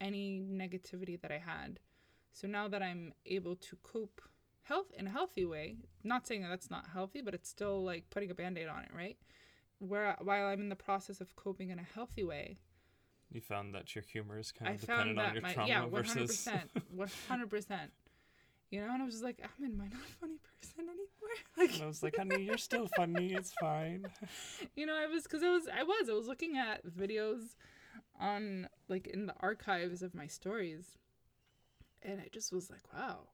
any 0.00 0.40
negativity 0.40 1.20
that 1.20 1.32
I 1.32 1.38
had. 1.38 1.78
So 2.32 2.46
now 2.46 2.68
that 2.68 2.82
I'm 2.82 3.12
able 3.26 3.56
to 3.56 3.76
cope 3.82 4.20
health 4.62 4.92
in 4.96 5.06
a 5.06 5.10
healthy 5.10 5.44
way, 5.44 5.76
not 6.04 6.26
saying 6.26 6.42
that 6.42 6.48
that's 6.48 6.70
not 6.70 6.86
healthy, 6.92 7.20
but 7.20 7.34
it's 7.34 7.48
still 7.48 7.82
like 7.82 8.08
putting 8.10 8.30
a 8.30 8.34
band-aid 8.34 8.68
on 8.68 8.82
it, 8.82 8.90
right? 8.94 9.16
Where 9.78 10.16
while 10.20 10.46
I'm 10.46 10.60
in 10.60 10.68
the 10.68 10.76
process 10.76 11.20
of 11.20 11.34
coping 11.36 11.70
in 11.70 11.78
a 11.78 11.86
healthy 11.94 12.22
way, 12.22 12.58
You 13.32 13.40
found 13.40 13.74
that 13.74 13.94
your 13.94 14.02
humor 14.02 14.38
is 14.38 14.50
kind 14.50 14.70
I 14.70 14.74
of 14.74 14.80
found 14.80 15.10
dependent 15.14 15.28
on 15.28 15.34
your 15.34 15.42
my 15.42 15.52
trauma 15.52 15.68
yeah, 15.68 15.84
one 15.84 16.04
hundred 16.04 16.26
versus. 16.26 16.36
percent, 16.44 16.70
one 16.90 17.08
hundred 17.28 17.50
percent. 17.50 17.92
You 18.70 18.80
know, 18.80 18.92
and 18.92 19.02
I 19.02 19.04
was 19.04 19.14
just 19.14 19.24
like, 19.24 19.40
I'm 19.42 19.64
am 19.64 19.80
I 19.80 19.84
not 19.88 20.02
funny 20.20 20.38
person 20.60 20.88
anymore? 20.88 21.06
Like, 21.56 21.74
And 21.74 21.82
I 21.82 21.86
was 21.86 22.02
like, 22.02 22.16
honey, 22.16 22.42
you're 22.42 22.56
still 22.58 22.88
funny. 22.96 23.32
It's 23.34 23.52
fine. 23.60 24.06
you 24.76 24.86
know, 24.86 24.94
I 24.96 25.06
was 25.06 25.24
because 25.24 25.42
I 25.42 25.50
was 25.50 25.68
I 25.68 25.82
was 25.82 26.08
I 26.08 26.12
was 26.12 26.26
looking 26.26 26.56
at 26.56 26.84
videos 26.86 27.54
on 28.18 28.68
like 28.88 29.06
in 29.06 29.26
the 29.26 29.34
archives 29.40 30.02
of 30.02 30.14
my 30.14 30.26
stories, 30.26 30.86
and 32.02 32.20
I 32.20 32.28
just 32.32 32.52
was 32.52 32.70
like, 32.70 32.82
wow, 32.92 33.28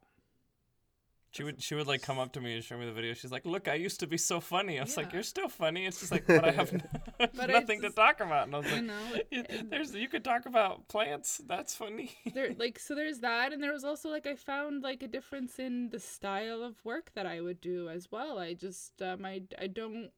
She 1.37 1.45
would 1.45 1.63
she 1.63 1.75
would 1.75 1.87
like 1.87 2.01
come 2.01 2.19
up 2.19 2.33
to 2.33 2.41
me 2.41 2.55
and 2.55 2.65
show 2.65 2.79
me 2.79 2.87
the 2.87 2.93
video. 2.93 3.13
She's 3.13 3.31
like, 3.31 3.45
"Look, 3.45 3.69
I 3.69 3.75
used 3.75 4.01
to 4.01 4.07
be 4.07 4.17
so 4.17 4.41
funny." 4.41 4.79
I 4.81 4.85
was 4.85 4.97
like, 4.97 5.13
"You're 5.13 5.23
still 5.23 5.51
funny." 5.51 5.85
It's 5.85 6.01
just 6.01 6.11
like, 6.17 6.27
but 6.27 6.45
I 6.45 6.51
have 6.51 6.71
But 7.19 7.51
nothing 7.51 7.83
to 7.83 7.91
talk 7.91 8.21
about. 8.21 8.47
And 8.47 8.57
I 8.57 8.59
was 8.59 8.71
you 8.71 8.77
like, 8.77 8.85
know, 8.85 9.69
"There's 9.69 9.95
you 9.95 10.09
could 10.09 10.25
talk 10.25 10.47
about 10.47 10.89
plants. 10.89 11.43
That's 11.47 11.75
funny." 11.75 12.17
there 12.33 12.55
like 12.59 12.79
so 12.79 12.95
there's 12.95 13.21
that 13.21 13.53
and 13.53 13.63
there 13.63 13.73
was 13.73 13.85
also 13.85 14.09
like 14.11 14.27
i 14.27 14.35
found 14.35 14.83
like 14.83 15.03
a 15.03 15.09
difference 15.09 15.59
in 15.59 15.89
the 15.91 15.99
style 15.99 16.63
of 16.63 16.85
work 16.85 17.11
that 17.15 17.27
i 17.27 17.41
would 17.41 17.61
do 17.61 17.89
as 17.89 18.11
well 18.11 18.39
i 18.39 18.53
just 18.53 19.01
um 19.03 19.25
i, 19.25 19.43
I 19.59 19.67
don't 19.67 20.11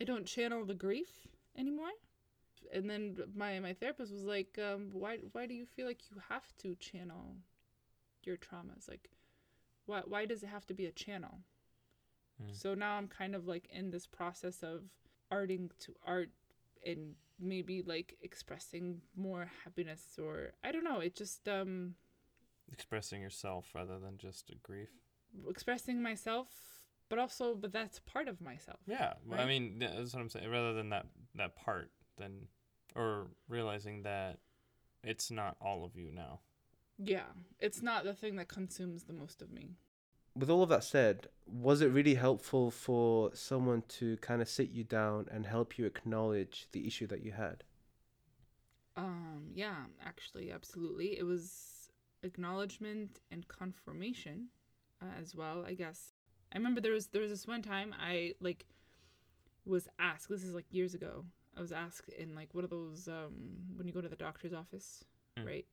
i 0.00 0.04
don't 0.04 0.26
channel 0.26 0.64
the 0.64 0.74
grief 0.74 1.28
anymore 1.56 1.94
and 2.72 2.88
then 2.88 3.16
my 3.34 3.60
my 3.60 3.72
therapist 3.72 4.12
was 4.12 4.24
like 4.24 4.58
um 4.58 4.90
why 4.92 5.18
why 5.32 5.46
do 5.46 5.54
you 5.54 5.66
feel 5.66 5.86
like 5.86 6.10
you 6.10 6.16
have 6.28 6.56
to 6.58 6.74
channel 6.76 7.36
your 8.24 8.36
traumas 8.36 8.88
like 8.88 9.10
why 9.90 10.00
why 10.12 10.22
does 10.30 10.42
it 10.42 10.48
have 10.56 10.66
to 10.66 10.74
be 10.74 10.86
a 10.86 10.92
channel 11.04 11.34
Hmm. 12.40 12.52
so 12.52 12.68
now 12.74 12.92
i'm 12.96 13.08
kind 13.08 13.34
of 13.34 13.46
like 13.46 13.66
in 13.70 13.90
this 13.90 14.06
process 14.06 14.62
of 14.62 14.78
arting 15.30 15.68
to 15.84 15.90
art 16.06 16.30
and 16.86 17.14
maybe 17.38 17.82
like 17.82 18.16
expressing 18.22 19.02
more 19.14 19.44
happiness 19.64 20.02
or 20.18 20.52
i 20.64 20.72
don't 20.72 20.84
know 20.90 21.00
it 21.00 21.14
just 21.14 21.48
um 21.48 21.94
Expressing 22.72 23.20
yourself 23.20 23.64
rather 23.74 23.98
than 23.98 24.16
just 24.16 24.48
a 24.50 24.54
grief. 24.62 24.88
expressing 25.48 26.00
myself 26.02 26.46
but 27.08 27.18
also 27.18 27.54
but 27.54 27.72
that's 27.72 27.98
part 28.14 28.28
of 28.28 28.40
myself 28.40 28.78
Yeah, 28.86 29.14
well, 29.26 29.40
I 29.40 29.46
mean 29.46 29.78
that's 29.80 30.14
what 30.14 30.20
I'm 30.22 30.30
saying. 30.30 30.48
Rather 30.48 30.72
than 30.72 30.90
that 30.90 31.06
that 31.34 31.56
part, 31.56 31.90
then 32.16 32.46
or 32.94 33.26
realizing 33.48 34.02
that 34.04 34.38
it's 35.02 35.30
not 35.30 35.56
all 35.60 35.84
of 35.84 35.96
you 35.96 36.12
now. 36.12 36.40
Yeah 37.02 37.32
it's 37.58 37.82
not 37.82 38.04
the 38.04 38.14
thing 38.14 38.36
that 38.36 38.48
consumes 38.48 39.04
the 39.04 39.12
most 39.12 39.42
of 39.42 39.50
me 39.50 39.76
With 40.34 40.50
all 40.50 40.64
of 40.64 40.68
that 40.70 40.82
said, 40.82 41.28
was 41.46 41.80
it 41.80 41.92
really 41.92 42.16
helpful 42.16 42.72
for 42.72 43.32
someone 43.32 43.82
to 44.00 44.16
kind 44.16 44.42
of 44.42 44.48
sit 44.48 44.70
you 44.70 44.82
down 44.82 45.28
and 45.30 45.46
help 45.46 45.78
you 45.78 45.86
acknowledge 45.86 46.66
the 46.72 46.84
issue 46.86 47.06
that 47.06 47.22
you 47.22 47.30
had? 47.32 47.62
um 48.96 49.50
yeah 49.54 49.84
actually 50.04 50.50
absolutely 50.50 51.18
it 51.18 51.24
was 51.24 51.88
acknowledgement 52.22 53.20
and 53.30 53.46
confirmation 53.48 54.48
uh, 55.00 55.06
as 55.20 55.34
well 55.34 55.64
i 55.66 55.72
guess 55.74 56.12
i 56.52 56.58
remember 56.58 56.80
there 56.80 56.92
was 56.92 57.06
there 57.08 57.22
was 57.22 57.30
this 57.30 57.46
one 57.46 57.62
time 57.62 57.94
i 58.00 58.34
like 58.40 58.66
was 59.64 59.88
asked 59.98 60.28
this 60.28 60.42
is 60.44 60.54
like 60.54 60.66
years 60.70 60.94
ago 60.94 61.24
i 61.56 61.60
was 61.60 61.72
asked 61.72 62.08
in 62.10 62.34
like 62.34 62.52
one 62.54 62.64
of 62.64 62.70
those 62.70 63.08
um 63.08 63.32
when 63.76 63.86
you 63.86 63.92
go 63.92 64.00
to 64.00 64.08
the 64.08 64.16
doctor's 64.16 64.52
office 64.52 65.04
Mm. 65.38 65.46
right 65.46 65.66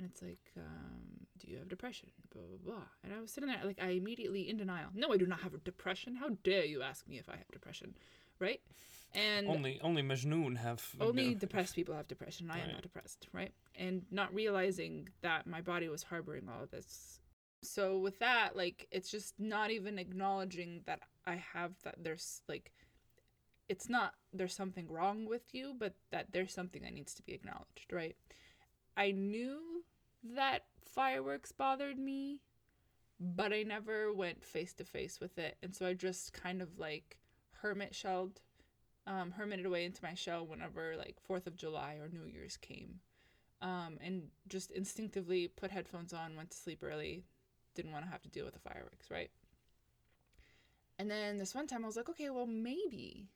and 0.00 0.10
it's 0.10 0.22
like 0.22 0.52
um 0.56 1.26
do 1.38 1.50
you 1.50 1.58
have 1.58 1.68
depression 1.68 2.08
blah 2.32 2.42
blah 2.42 2.74
blah 2.74 2.84
and 3.04 3.12
i 3.12 3.20
was 3.20 3.30
sitting 3.30 3.48
there 3.48 3.60
like 3.64 3.78
i 3.82 3.90
immediately 3.90 4.48
in 4.48 4.56
denial 4.56 4.88
no 4.94 5.12
i 5.12 5.16
do 5.16 5.26
not 5.26 5.40
have 5.40 5.52
depression 5.62 6.16
how 6.16 6.30
dare 6.42 6.64
you 6.64 6.82
ask 6.82 7.06
me 7.06 7.18
if 7.18 7.28
i 7.28 7.36
have 7.36 7.48
depression 7.52 7.94
right 8.38 8.60
and 9.12 9.48
only 9.48 9.80
only 9.82 10.02
Majnun 10.02 10.56
have 10.56 10.94
only 11.00 11.34
depressed 11.34 11.74
people 11.74 11.96
have 11.96 12.06
depression. 12.06 12.48
I 12.48 12.60
am 12.60 12.68
not 12.72 12.82
depressed, 12.82 13.26
right? 13.32 13.52
And 13.74 14.02
not 14.10 14.32
realizing 14.32 15.08
that 15.22 15.48
my 15.48 15.60
body 15.60 15.88
was 15.88 16.04
harboring 16.04 16.48
all 16.48 16.62
of 16.62 16.70
this. 16.70 17.18
So 17.62 17.98
with 17.98 18.20
that, 18.20 18.56
like 18.56 18.86
it's 18.92 19.10
just 19.10 19.34
not 19.40 19.72
even 19.72 19.98
acknowledging 19.98 20.82
that 20.86 21.00
I 21.26 21.42
have 21.52 21.72
that 21.82 21.96
there's 21.98 22.42
like 22.48 22.70
it's 23.68 23.88
not 23.88 24.14
there's 24.32 24.54
something 24.54 24.88
wrong 24.88 25.26
with 25.26 25.42
you, 25.54 25.74
but 25.76 25.94
that 26.12 26.28
there's 26.30 26.54
something 26.54 26.82
that 26.82 26.94
needs 26.94 27.14
to 27.14 27.22
be 27.24 27.32
acknowledged, 27.32 27.92
right? 27.92 28.16
I 28.96 29.10
knew 29.10 29.82
that 30.22 30.64
fireworks 30.84 31.52
bothered 31.52 31.98
me, 31.98 32.40
but 33.18 33.52
I 33.52 33.62
never 33.62 34.12
went 34.12 34.44
face 34.44 34.72
to 34.74 34.84
face 34.84 35.20
with 35.20 35.38
it. 35.38 35.56
And 35.62 35.74
so 35.74 35.86
I 35.86 35.94
just 35.94 36.32
kind 36.32 36.62
of 36.62 36.78
like 36.78 37.18
hermit 37.62 37.94
shelled 37.94 38.40
um, 39.06 39.32
hermited 39.32 39.66
away 39.66 39.84
into 39.84 40.04
my 40.04 40.14
shell 40.14 40.46
whenever 40.46 40.94
like 40.96 41.16
Fourth 41.20 41.46
of 41.46 41.56
July 41.56 41.96
or 42.00 42.08
New 42.08 42.26
Year's 42.26 42.56
came, 42.56 43.00
um, 43.60 43.98
and 44.00 44.28
just 44.48 44.70
instinctively 44.70 45.48
put 45.48 45.70
headphones 45.70 46.12
on, 46.12 46.36
went 46.36 46.50
to 46.50 46.56
sleep 46.56 46.82
early, 46.82 47.24
didn't 47.74 47.92
want 47.92 48.04
to 48.04 48.10
have 48.10 48.22
to 48.22 48.28
deal 48.28 48.44
with 48.44 48.54
the 48.54 48.60
fireworks, 48.60 49.10
right? 49.10 49.30
And 50.98 51.10
then 51.10 51.38
this 51.38 51.54
one 51.54 51.66
time 51.66 51.82
I 51.82 51.86
was 51.86 51.96
like, 51.96 52.08
okay, 52.10 52.30
well 52.30 52.46
maybe, 52.46 53.30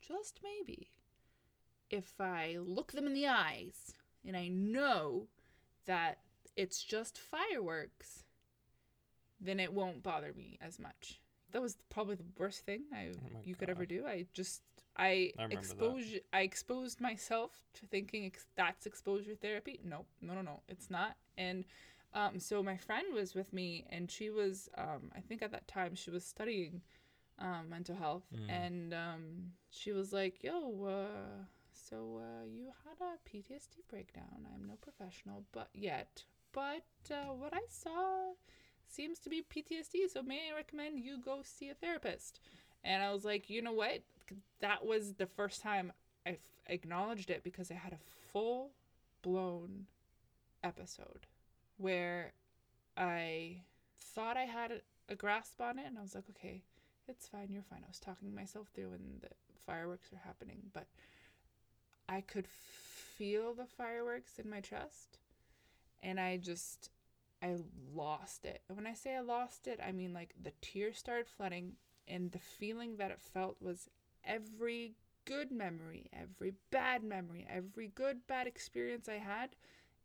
just 0.00 0.40
maybe, 0.42 0.88
if 1.90 2.20
I 2.20 2.56
look 2.58 2.92
them 2.92 3.06
in 3.06 3.14
the 3.14 3.26
eyes 3.26 3.94
and 4.24 4.36
I 4.36 4.48
know 4.48 5.26
that 5.86 6.18
it's 6.56 6.82
just 6.82 7.18
fireworks, 7.18 8.24
then 9.40 9.60
it 9.60 9.72
won't 9.72 10.02
bother 10.02 10.32
me 10.36 10.58
as 10.60 10.78
much. 10.78 11.20
That 11.52 11.62
was 11.62 11.76
probably 11.88 12.14
the 12.16 12.24
worst 12.38 12.60
thing 12.64 12.82
I 12.94 13.08
Oh 13.12 13.40
you 13.44 13.54
could 13.54 13.70
ever 13.70 13.86
do. 13.86 14.06
I 14.06 14.26
just 14.32 14.62
I, 14.96 15.32
I 15.38 15.46
that. 15.46 15.52
exposed 15.52 16.14
I 16.32 16.40
exposed 16.42 17.00
myself 17.00 17.50
to 17.74 17.86
thinking 17.86 18.26
ex- 18.26 18.46
that's 18.56 18.86
exposure 18.86 19.34
therapy. 19.34 19.80
Nope, 19.84 20.06
no, 20.20 20.34
no, 20.34 20.42
no, 20.42 20.60
it's 20.68 20.90
not. 20.90 21.16
And 21.38 21.64
um, 22.12 22.38
so 22.40 22.62
my 22.62 22.76
friend 22.76 23.06
was 23.14 23.34
with 23.34 23.52
me, 23.52 23.84
and 23.90 24.10
she 24.10 24.30
was 24.30 24.68
um, 24.76 25.10
I 25.16 25.20
think 25.20 25.42
at 25.42 25.52
that 25.52 25.66
time 25.68 25.94
she 25.94 26.10
was 26.10 26.24
studying 26.24 26.82
um, 27.38 27.68
mental 27.70 27.96
health, 27.96 28.24
Mm. 28.34 28.50
and 28.50 28.94
um, 28.94 29.52
she 29.70 29.92
was 29.92 30.12
like, 30.12 30.42
"Yo, 30.44 30.84
uh, 30.84 31.44
so 31.72 32.20
uh, 32.20 32.44
you 32.44 32.66
had 32.84 33.04
a 33.04 33.28
PTSD 33.28 33.88
breakdown. 33.88 34.46
I'm 34.54 34.66
no 34.66 34.74
professional, 34.80 35.44
but 35.52 35.68
yet, 35.74 36.24
but 36.52 36.84
uh, 37.10 37.32
what 37.32 37.52
I 37.54 37.62
saw." 37.68 38.32
seems 38.90 39.18
to 39.20 39.30
be 39.30 39.42
PTSD, 39.42 40.10
so 40.12 40.22
may 40.22 40.50
I 40.52 40.56
recommend 40.56 40.98
you 40.98 41.18
go 41.18 41.40
see 41.42 41.70
a 41.70 41.74
therapist? 41.74 42.40
And 42.84 43.02
I 43.02 43.12
was 43.12 43.24
like, 43.24 43.48
you 43.48 43.62
know 43.62 43.72
what? 43.72 44.02
That 44.60 44.84
was 44.84 45.14
the 45.14 45.26
first 45.26 45.62
time 45.62 45.92
I 46.26 46.38
acknowledged 46.66 47.30
it 47.30 47.44
because 47.44 47.70
I 47.70 47.74
had 47.74 47.92
a 47.92 48.32
full 48.32 48.70
blown 49.22 49.86
episode 50.62 51.26
where 51.78 52.32
I 52.96 53.62
thought 54.00 54.36
I 54.36 54.44
had 54.44 54.82
a, 55.08 55.14
grasp 55.14 55.60
on 55.60 55.78
it, 55.78 55.86
and 55.86 55.98
I 55.98 56.02
was 56.02 56.14
like, 56.14 56.24
okay, 56.30 56.62
it's 57.08 57.26
fine, 57.26 57.48
you're 57.50 57.64
fine. 57.64 57.80
I 57.84 57.88
was 57.88 57.98
talking 57.98 58.32
myself 58.32 58.68
through 58.72 58.90
when 58.90 59.18
the 59.20 59.28
fireworks 59.66 60.12
are 60.12 60.20
happening, 60.24 60.58
but 60.72 60.86
I 62.10 62.20
could 62.22 62.48
feel 62.48 63.54
the 63.54 63.66
fireworks 63.66 64.38
in 64.38 64.50
my 64.50 64.60
chest, 64.60 65.18
and 66.02 66.18
I 66.18 66.36
just 66.38 66.90
I 67.42 67.54
lost 67.94 68.44
it. 68.44 68.62
And 68.68 68.76
when 68.76 68.86
I 68.86 68.94
say 68.94 69.14
I 69.14 69.20
lost 69.20 69.68
it, 69.68 69.78
I 69.86 69.92
mean 69.92 70.12
like 70.12 70.34
the 70.42 70.52
tears 70.60 70.98
started 70.98 71.28
flooding, 71.28 71.74
and 72.08 72.32
the 72.32 72.40
feeling 72.40 72.96
that 72.96 73.12
it 73.12 73.20
felt 73.20 73.56
was 73.60 73.88
every 74.24 74.96
good 75.24 75.52
memory, 75.52 76.10
every 76.12 76.54
bad 76.72 77.04
memory, 77.04 77.46
every 77.48 77.88
good 77.88 78.26
bad 78.26 78.48
experience 78.48 79.08
I 79.08 79.18
had 79.18 79.50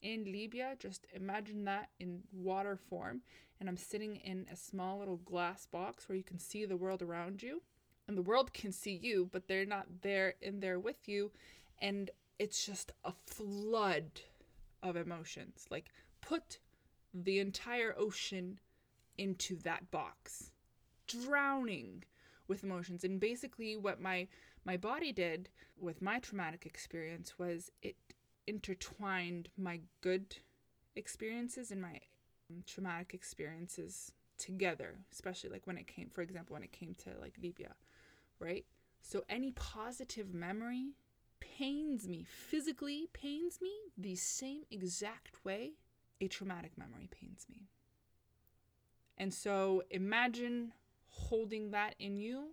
in 0.02 0.32
Libya. 0.32 0.76
Just 0.78 1.08
imagine 1.14 1.66
that 1.66 1.90
in 2.00 2.22
water 2.32 2.78
form. 2.78 3.22
And 3.60 3.68
I'm 3.68 3.78
sitting 3.78 4.18
in 4.18 4.46
a 4.52 4.56
small 4.56 5.00
little 5.00 5.18
glass 5.18 5.66
box 5.66 6.08
where 6.08 6.18
you 6.18 6.24
can 6.24 6.40
see 6.40 6.66
the 6.66 6.78
world 6.78 7.02
around 7.02 7.42
you. 7.42 7.62
And 8.08 8.16
the 8.16 8.22
world 8.22 8.54
can 8.54 8.72
see 8.72 8.94
you, 8.94 9.28
but 9.32 9.48
they're 9.48 9.66
not 9.66 9.88
there 10.02 10.36
in 10.42 10.60
there 10.60 10.80
with 10.80 11.08
you. 11.08 11.32
And 11.82 12.10
it's 12.40 12.66
just 12.66 12.92
a 13.04 13.14
flood 13.26 14.22
of 14.84 14.96
emotions. 14.96 15.66
Like, 15.70 15.90
put 16.22 16.60
the 17.14 17.40
entire 17.40 17.96
ocean 17.98 18.60
into 19.18 19.56
that 19.58 19.90
box, 19.92 20.52
drowning 21.08 22.04
with 22.48 22.64
emotions. 22.64 23.04
And 23.04 23.20
basically, 23.20 23.76
what 23.76 24.02
my 24.02 24.28
my 24.66 24.78
body 24.78 25.12
did 25.12 25.50
with 25.80 26.02
my 26.02 26.20
traumatic 26.20 26.66
experience 26.66 27.38
was 27.38 27.72
it 27.82 27.96
intertwined 28.48 29.50
my 29.58 29.80
good 30.02 30.38
experiences 30.96 31.72
and 31.72 31.82
my 31.82 32.00
traumatic 32.66 33.14
experiences 33.14 34.12
together, 34.38 34.96
especially 35.12 35.50
like 35.50 35.66
when 35.68 35.78
it 35.78 35.88
came, 35.88 36.10
for 36.10 36.22
example, 36.22 36.54
when 36.54 36.64
it 36.64 36.72
came 36.72 36.96
to 37.04 37.12
like 37.20 37.36
Libya, 37.42 37.76
right? 38.40 38.66
So 39.02 39.24
any 39.30 39.52
positive 39.52 40.34
memory 40.34 40.94
pains 41.40 42.08
me, 42.08 42.26
physically 42.28 43.08
pains 43.14 43.60
me 43.62 43.72
the 43.98 44.16
same 44.16 44.64
exact 44.72 45.44
way 45.44 45.74
a 46.22 46.28
traumatic 46.28 46.78
memory 46.78 47.10
pains 47.12 47.46
me. 47.50 47.68
And 49.18 49.34
so 49.34 49.84
imagine 49.90 50.74
holding 51.08 51.72
that 51.72 51.96
in 52.00 52.18
you 52.18 52.50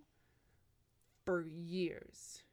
for 1.25 1.41
years 1.41 2.43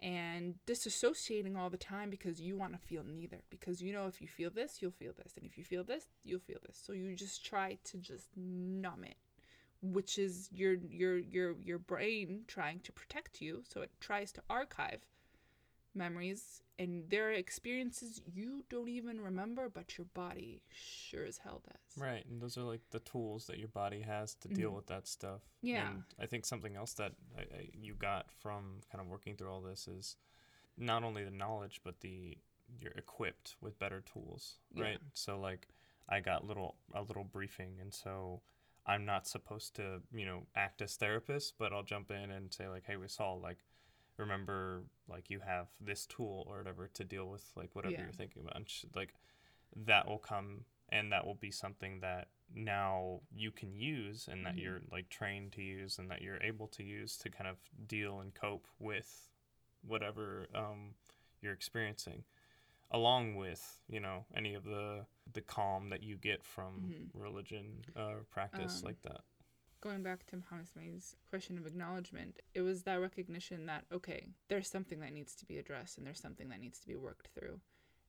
and 0.00 0.54
disassociating 0.66 1.56
all 1.56 1.70
the 1.70 1.76
time 1.76 2.10
because 2.10 2.40
you 2.40 2.56
want 2.56 2.72
to 2.72 2.78
feel 2.78 3.02
neither 3.04 3.42
because 3.50 3.82
you 3.82 3.92
know 3.92 4.06
if 4.06 4.20
you 4.20 4.28
feel 4.28 4.50
this 4.50 4.80
you'll 4.80 4.92
feel 4.92 5.12
this 5.16 5.36
and 5.36 5.44
if 5.44 5.58
you 5.58 5.64
feel 5.64 5.82
this 5.82 6.06
you'll 6.22 6.38
feel 6.38 6.58
this 6.64 6.80
so 6.80 6.92
you 6.92 7.16
just 7.16 7.44
try 7.44 7.76
to 7.82 7.96
just 7.96 8.28
numb 8.36 9.02
it 9.02 9.16
which 9.82 10.16
is 10.16 10.48
your 10.52 10.74
your 10.88 11.18
your 11.18 11.56
your 11.64 11.78
brain 11.78 12.42
trying 12.46 12.78
to 12.78 12.92
protect 12.92 13.40
you 13.40 13.62
so 13.68 13.80
it 13.80 13.90
tries 14.00 14.30
to 14.30 14.42
archive 14.48 15.04
memories 15.94 16.62
and 16.78 17.04
there 17.10 17.28
are 17.28 17.32
experiences 17.32 18.20
you 18.32 18.62
don't 18.70 18.88
even 18.88 19.20
remember 19.20 19.68
but 19.68 19.96
your 19.98 20.04
body 20.14 20.60
sure 20.70 21.24
as 21.24 21.38
hell 21.38 21.60
does 21.66 22.02
Right, 22.02 22.24
and 22.30 22.40
those 22.40 22.56
are 22.56 22.62
like 22.62 22.82
the 22.90 23.00
tools 23.00 23.46
that 23.48 23.58
your 23.58 23.68
body 23.68 24.02
has 24.02 24.34
to 24.36 24.48
deal 24.48 24.70
Mhm. 24.70 24.76
with 24.76 24.86
that 24.86 25.08
stuff. 25.08 25.40
Yeah. 25.62 25.90
And 25.90 26.04
I 26.20 26.26
think 26.26 26.46
something 26.46 26.76
else 26.76 26.94
that 26.94 27.14
I, 27.36 27.40
I, 27.40 27.70
you 27.74 27.94
got 27.94 28.30
from 28.30 28.82
kind 28.92 29.02
of 29.02 29.08
working 29.08 29.34
through 29.36 29.50
all 29.50 29.60
this 29.60 29.88
is 29.88 30.16
not 30.76 31.02
only 31.02 31.24
the 31.24 31.32
knowledge, 31.32 31.80
but 31.82 31.98
the 32.00 32.38
you're 32.80 32.92
equipped 32.92 33.56
with 33.60 33.78
better 33.80 34.00
tools, 34.02 34.58
Yeah. 34.72 34.84
right? 34.84 34.98
So 35.12 35.40
like, 35.40 35.66
I 36.08 36.20
got 36.20 36.44
little 36.46 36.76
a 36.94 37.02
little 37.02 37.24
briefing, 37.24 37.80
and 37.80 37.92
so 37.92 38.42
I'm 38.86 39.04
not 39.04 39.26
supposed 39.26 39.74
to, 39.76 40.02
you 40.12 40.24
know, 40.24 40.46
act 40.54 40.80
as 40.80 40.94
therapist, 40.96 41.58
but 41.58 41.72
I'll 41.72 41.82
jump 41.82 42.10
in 42.12 42.30
and 42.30 42.54
say 42.54 42.68
like, 42.68 42.84
hey, 42.84 42.94
Wisal 42.96 43.40
like. 43.42 43.58
Remember, 44.18 44.82
like 45.08 45.30
you 45.30 45.40
have 45.40 45.68
this 45.80 46.06
tool 46.06 46.46
or 46.48 46.58
whatever 46.58 46.88
to 46.94 47.04
deal 47.04 47.26
with 47.28 47.44
like 47.56 47.74
whatever 47.74 47.94
Yeah. 47.94 48.02
you're 48.02 48.12
thinking 48.12 48.42
about. 48.42 48.56
And 48.56 48.68
sh- 48.68 48.84
like 48.94 49.14
that 49.86 50.08
will 50.08 50.18
come 50.18 50.64
and 50.90 51.12
that 51.12 51.26
will 51.26 51.34
be 51.36 51.50
something 51.50 52.00
that 52.00 52.28
now 52.54 53.20
you 53.34 53.50
can 53.52 53.74
use 53.74 54.28
and 54.30 54.44
that 54.46 54.56
Mhm. 54.56 54.58
you're 54.58 54.80
like 54.90 55.08
trained 55.10 55.52
to 55.52 55.62
use 55.62 55.98
and 55.98 56.10
that 56.10 56.22
you're 56.22 56.42
able 56.42 56.66
to 56.68 56.82
use 56.82 57.16
to 57.18 57.30
kind 57.30 57.48
of 57.48 57.58
deal 57.86 58.20
and 58.20 58.34
cope 58.34 58.66
with 58.78 59.28
whatever 59.86 60.46
um, 60.54 60.94
you're 61.42 61.52
experiencing 61.52 62.24
along 62.90 63.36
with 63.36 63.80
you 63.88 64.00
know 64.00 64.24
any 64.34 64.54
of 64.54 64.64
the 64.64 65.04
the 65.32 65.40
calm 65.42 65.90
that 65.90 66.02
you 66.02 66.16
get 66.16 66.44
from 66.44 66.72
Mhm. 66.76 67.10
religion 67.14 67.84
uh, 67.96 68.14
practice 68.30 68.82
Um, 68.82 68.84
like 68.84 69.00
that 69.02 69.20
going 69.80 70.02
back 70.02 70.26
to 70.26 70.36
Mohammed 70.36 71.02
question 71.30 71.58
of 71.58 71.66
acknowledgement, 71.66 72.40
it 72.54 72.62
was 72.62 72.82
that 72.82 73.00
recognition 73.00 73.66
that, 73.66 73.84
okay, 73.92 74.26
there's 74.48 74.68
something 74.68 75.00
that 75.00 75.12
needs 75.12 75.34
to 75.36 75.46
be 75.46 75.58
addressed 75.58 75.98
and 75.98 76.06
there's 76.06 76.20
something 76.20 76.48
that 76.48 76.60
needs 76.60 76.78
to 76.80 76.86
be 76.86 76.96
worked 76.96 77.28
through. 77.28 77.60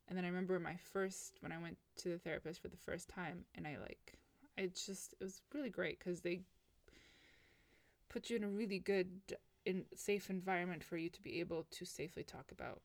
And 0.07 0.17
then 0.17 0.25
I 0.25 0.29
remember 0.29 0.59
my 0.59 0.75
first, 0.91 1.37
when 1.41 1.51
I 1.51 1.59
went 1.59 1.77
to 1.97 2.09
the 2.09 2.17
therapist 2.17 2.61
for 2.61 2.67
the 2.67 2.77
first 2.77 3.09
time, 3.09 3.45
and 3.53 3.67
I 3.67 3.77
like, 3.79 4.17
I 4.57 4.67
just, 4.67 5.13
it 5.19 5.23
was 5.23 5.41
really 5.53 5.69
great 5.69 5.99
because 5.99 6.21
they 6.21 6.41
put 8.09 8.29
you 8.29 8.37
in 8.37 8.43
a 8.43 8.49
really 8.49 8.79
good, 8.79 9.09
in 9.65 9.85
safe 9.95 10.31
environment 10.31 10.83
for 10.83 10.97
you 10.97 11.09
to 11.09 11.21
be 11.21 11.39
able 11.39 11.67
to 11.71 11.85
safely 11.85 12.23
talk 12.23 12.51
about 12.51 12.81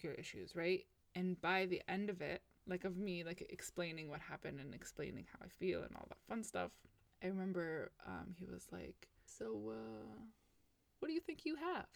your 0.00 0.12
issues, 0.12 0.54
right? 0.54 0.84
And 1.16 1.40
by 1.40 1.66
the 1.66 1.82
end 1.88 2.08
of 2.08 2.20
it, 2.22 2.42
like 2.68 2.84
of 2.84 2.96
me, 2.96 3.24
like 3.24 3.44
explaining 3.50 4.08
what 4.08 4.20
happened 4.20 4.60
and 4.60 4.72
explaining 4.72 5.26
how 5.32 5.44
I 5.44 5.48
feel 5.48 5.82
and 5.82 5.90
all 5.96 6.06
that 6.08 6.22
fun 6.28 6.44
stuff, 6.44 6.70
I 7.22 7.28
remember 7.28 7.92
um, 8.06 8.34
he 8.38 8.46
was 8.46 8.66
like, 8.72 9.08
"So, 9.24 9.70
uh, 9.70 10.22
what 10.98 11.08
do 11.08 11.14
you 11.14 11.20
think 11.20 11.44
you 11.44 11.56
have? 11.56 11.86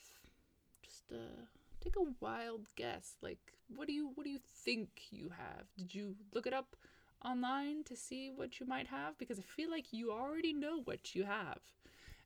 Just 0.82 1.12
uh, 1.12 1.44
take 1.80 1.96
a 1.96 2.12
wild 2.20 2.68
guess. 2.76 3.16
Like, 3.22 3.40
what 3.74 3.88
do 3.88 3.92
you 3.94 4.12
what 4.14 4.24
do 4.24 4.30
you 4.30 4.38
think 4.64 4.88
you 5.10 5.30
have? 5.30 5.66
Did 5.76 5.94
you 5.94 6.16
look 6.32 6.46
it 6.46 6.52
up 6.52 6.76
online 7.24 7.82
to 7.84 7.96
see 7.96 8.30
what 8.34 8.60
you 8.60 8.66
might 8.66 8.86
have? 8.88 9.18
Because 9.18 9.38
I 9.38 9.42
feel 9.42 9.70
like 9.70 9.92
you 9.92 10.12
already 10.12 10.52
know 10.52 10.80
what 10.84 11.14
you 11.14 11.24
have." 11.24 11.60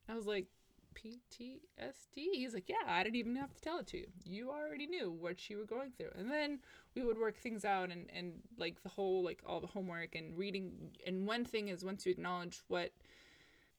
I 0.09 0.14
was 0.14 0.26
like, 0.26 0.46
PTSD? 0.95 2.32
He's 2.32 2.55
like, 2.55 2.68
yeah, 2.68 2.76
I 2.86 3.03
didn't 3.03 3.16
even 3.16 3.36
have 3.36 3.55
to 3.55 3.61
tell 3.61 3.78
it 3.78 3.86
to 3.88 3.99
you. 3.99 4.07
You 4.24 4.51
already 4.51 4.86
knew 4.86 5.11
what 5.11 5.49
you 5.49 5.59
were 5.59 5.64
going 5.64 5.93
through. 5.97 6.12
And 6.16 6.30
then 6.30 6.61
we 6.95 7.03
would 7.03 7.18
work 7.18 7.36
things 7.36 7.64
out 7.64 7.91
and, 7.91 8.07
and 8.14 8.34
like 8.59 8.82
the 8.82 8.88
whole, 8.88 9.22
like 9.22 9.43
all 9.47 9.61
the 9.61 9.66
homework 9.66 10.14
and 10.14 10.36
reading. 10.36 10.72
And 11.07 11.26
one 11.26 11.45
thing 11.45 11.68
is 11.68 11.84
once 11.84 12.07
you 12.07 12.12
acknowledge 12.12 12.61
what 12.68 12.93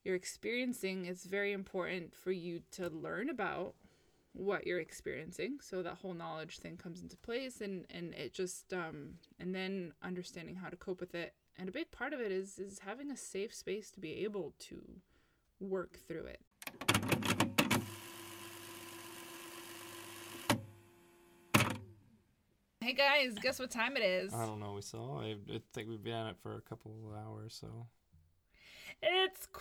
you're 0.04 0.16
experiencing, 0.16 1.06
it's 1.06 1.26
very 1.26 1.52
important 1.52 2.16
for 2.16 2.32
you 2.32 2.62
to 2.72 2.90
learn 2.90 3.30
about 3.30 3.76
what 4.34 4.66
you're 4.66 4.80
experiencing. 4.80 5.60
So 5.62 5.84
that 5.84 5.98
whole 6.02 6.14
knowledge 6.14 6.60
thing 6.60 6.78
comes 6.78 7.02
into 7.02 7.18
place 7.18 7.62
and, 7.62 7.86
and 7.90 8.14
it 8.14 8.34
just, 8.34 8.74
um, 8.74 9.16
and 9.40 9.54
then 9.54 9.94
understanding 10.02 10.56
how 10.56 10.70
to 10.70 10.78
cope 10.78 11.00
with 11.00 11.16
it. 11.16 11.34
And 11.58 11.68
a 11.68 11.72
big 11.72 11.92
part 11.92 12.14
of 12.14 12.22
it 12.22 12.32
is, 12.32 12.58
is 12.58 12.80
having 12.80 13.12
a 13.12 13.18
safe 13.18 13.54
space 13.54 13.92
to 13.92 14.00
be 14.00 14.24
able 14.24 14.54
to 14.60 14.82
work 15.60 16.00
through 16.08 16.26
it. 16.26 16.42
Hey 22.82 22.94
guys, 22.94 23.36
guess 23.42 23.60
what 23.60 23.70
time 23.70 23.96
it 23.96 24.02
is? 24.04 24.34
i 24.34 24.46
don't 24.46 24.60
know 24.60 24.74
Wisal 24.78 25.22
I, 25.24 25.36
I 25.54 25.62
think 25.74 25.88
we've 25.88 26.04
been 26.04 26.14
at 26.14 26.32
it 26.32 26.36
for 26.42 26.56
a 26.56 26.62
couple 26.62 26.92
of 27.08 27.16
hours 27.16 27.56
so 27.60 27.68
It's 29.04 29.48
oh, 29.56 29.60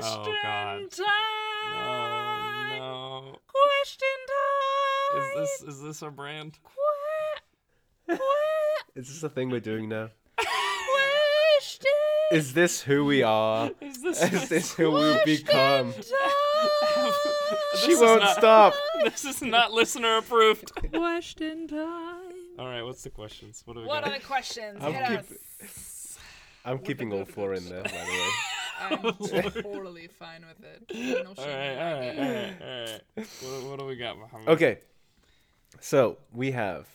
question 0.00 0.20
Oh, 0.20 0.36
God. 0.42 0.90
time. 0.92 2.78
no 2.78 2.78
no 2.78 3.36
Question 3.48 4.18
time. 4.28 5.22
is 5.22 5.60
this 5.60 5.68
is 5.68 5.82
this 5.82 6.02
our 6.02 6.10
brand 6.12 6.58
Qua- 6.62 8.16
qua- 8.16 8.84
Is 8.94 9.08
this 9.08 9.20
the 9.20 9.28
thing 9.28 9.50
we're 9.50 9.60
doing 9.60 9.88
now? 9.88 10.10
question 10.36 11.90
Is 12.32 12.54
this 12.54 12.80
who 12.82 13.04
we 13.04 13.22
are? 13.24 13.70
is 13.80 14.00
this 14.02 14.22
Is 14.22 14.48
this 14.48 14.74
who 14.74 14.92
we 14.92 15.20
become? 15.24 15.92
This 17.72 17.84
She 17.84 17.92
is 17.92 18.00
won't 18.00 18.20
not- 18.22 18.36
stop. 18.36 18.74
this 19.04 19.24
is 19.24 19.40
not 19.40 19.72
listener 19.72 20.18
approved 20.18 20.72
question 20.92 21.66
time. 21.68 22.09
All 22.60 22.66
right 22.68 22.82
what's 22.82 23.02
the 23.02 23.10
questions 23.10 23.62
what 23.64 23.74
do 23.74 23.80
we 23.80 23.86
What 23.86 24.04
got 24.04 24.12
are 24.12 24.18
the 24.18 24.24
questions? 24.24 24.78
I'm 24.82 24.92
Hit 24.92 25.08
keep- 25.28 25.38
us. 25.68 26.18
I'm 26.64 26.78
keeping 26.78 27.10
all 27.12 27.24
four 27.24 27.54
in 27.54 27.64
there, 27.68 27.82
by 27.82 27.88
the 27.90 27.96
way. 27.96 28.30
I'm 28.80 29.62
totally 29.62 30.08
fine 30.08 30.44
with 30.46 30.62
it. 30.64 31.24
No 31.24 31.30
all 31.30 31.34
shame 31.34 31.48
right 31.48 31.72
in 31.72 31.78
all 31.78 31.84
my 31.84 32.00
right 32.00 32.16
game. 32.16 32.24
all 32.24 32.32
right 32.32 32.60
all 32.60 32.86
right 33.16 33.26
what, 33.62 33.70
what 33.70 33.78
do 33.78 33.84
we 33.86 33.96
got 33.96 34.18
Muhammad? 34.18 34.48
Okay. 34.48 34.78
So 35.80 36.18
we 36.32 36.50
have. 36.50 36.86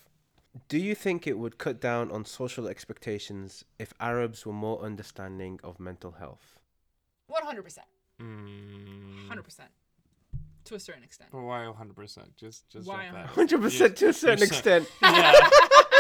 Do 0.70 0.78
you 0.78 0.94
think 0.96 1.26
it 1.28 1.38
would 1.38 1.58
cut 1.58 1.82
down 1.82 2.12
on 2.12 2.26
social 2.26 2.68
expectations 2.68 3.66
if 3.80 3.92
Arabs 4.00 4.46
were 4.46 4.54
more 4.54 4.80
understanding 4.82 5.60
of 5.64 5.80
mental 5.80 6.12
health? 6.14 6.60
100%. 7.30 7.80
Mm, 8.22 9.28
100%. 9.30 9.60
To 10.66 10.76
a 10.76 10.80
certain 10.80 11.04
extent. 11.04 11.30
But 11.32 11.42
why 11.42 11.60
100%? 11.60 12.36
Just 12.38 12.70
just 12.70 12.88
Why 12.88 13.06
jump 13.06 13.18
back. 13.18 13.34
100% 13.34 13.96
to 13.98 14.10
a 14.10 14.14
certain 14.14 14.44
extent. 14.44 14.88
Yeah. 15.02 15.34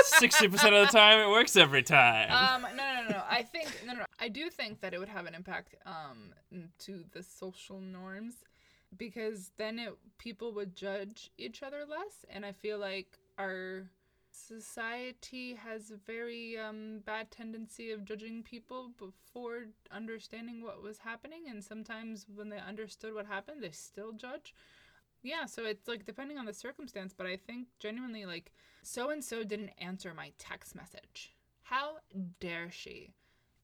60% 0.05 0.53
of 0.53 0.88
the 0.88 0.91
time 0.91 1.20
it 1.20 1.30
works 1.30 1.55
every 1.55 1.82
time. 1.84 2.30
Um, 2.32 2.76
no, 2.76 2.84
no, 3.01 3.09
no. 3.09 3.24
I 3.30 3.43
think 3.43 3.70
no, 3.86 3.93
no, 3.93 3.99
no, 3.99 4.05
I 4.20 4.30
do 4.30 4.49
think 4.49 4.82
that 4.82 4.93
it 4.93 4.99
would 4.99 5.09
have 5.09 5.26
an 5.26 5.34
impact 5.36 5.76
um 5.86 6.34
to 6.80 7.03
the 7.11 7.24
social 7.24 7.80
norms 7.80 8.36
because 8.97 9.51
then 9.57 9.80
it 9.80 9.97
people 10.18 10.53
would 10.53 10.76
judge 10.76 11.32
each 11.38 11.63
other 11.63 11.86
less 11.89 12.26
and 12.30 12.45
I 12.45 12.51
feel 12.51 12.78
like 12.78 13.18
our 13.38 13.89
society 14.36 15.54
has 15.54 15.92
a 15.92 15.98
very 16.06 16.58
um, 16.58 17.00
bad 17.06 17.32
tendency 17.32 17.92
of 17.92 18.06
judging 18.06 18.44
people 18.44 18.92
before 18.98 19.66
understanding 19.92 20.64
what 20.64 20.84
was 20.84 21.00
happening 21.00 21.44
and 21.50 21.64
sometimes 21.64 22.26
when 22.34 22.50
they 22.50 22.58
understood 22.58 23.14
what 23.14 23.26
happened 23.26 23.64
they 23.64 23.72
still 23.72 24.12
judge. 24.12 24.54
Yeah 25.24 25.46
so 25.46 25.66
it's 25.66 25.88
like 25.88 26.06
depending 26.06 26.38
on 26.38 26.46
the 26.46 26.54
circumstance 26.54 27.14
but 27.18 27.26
i 27.26 27.36
think 27.36 27.68
genuinely 27.80 28.26
like 28.26 28.52
so 28.84 29.10
and 29.10 29.24
so 29.24 29.44
didn't 29.44 29.72
answer 29.80 30.14
my 30.14 30.32
text 30.38 30.76
message. 30.76 31.34
How 31.64 31.96
dare 32.40 32.70
she? 32.70 33.14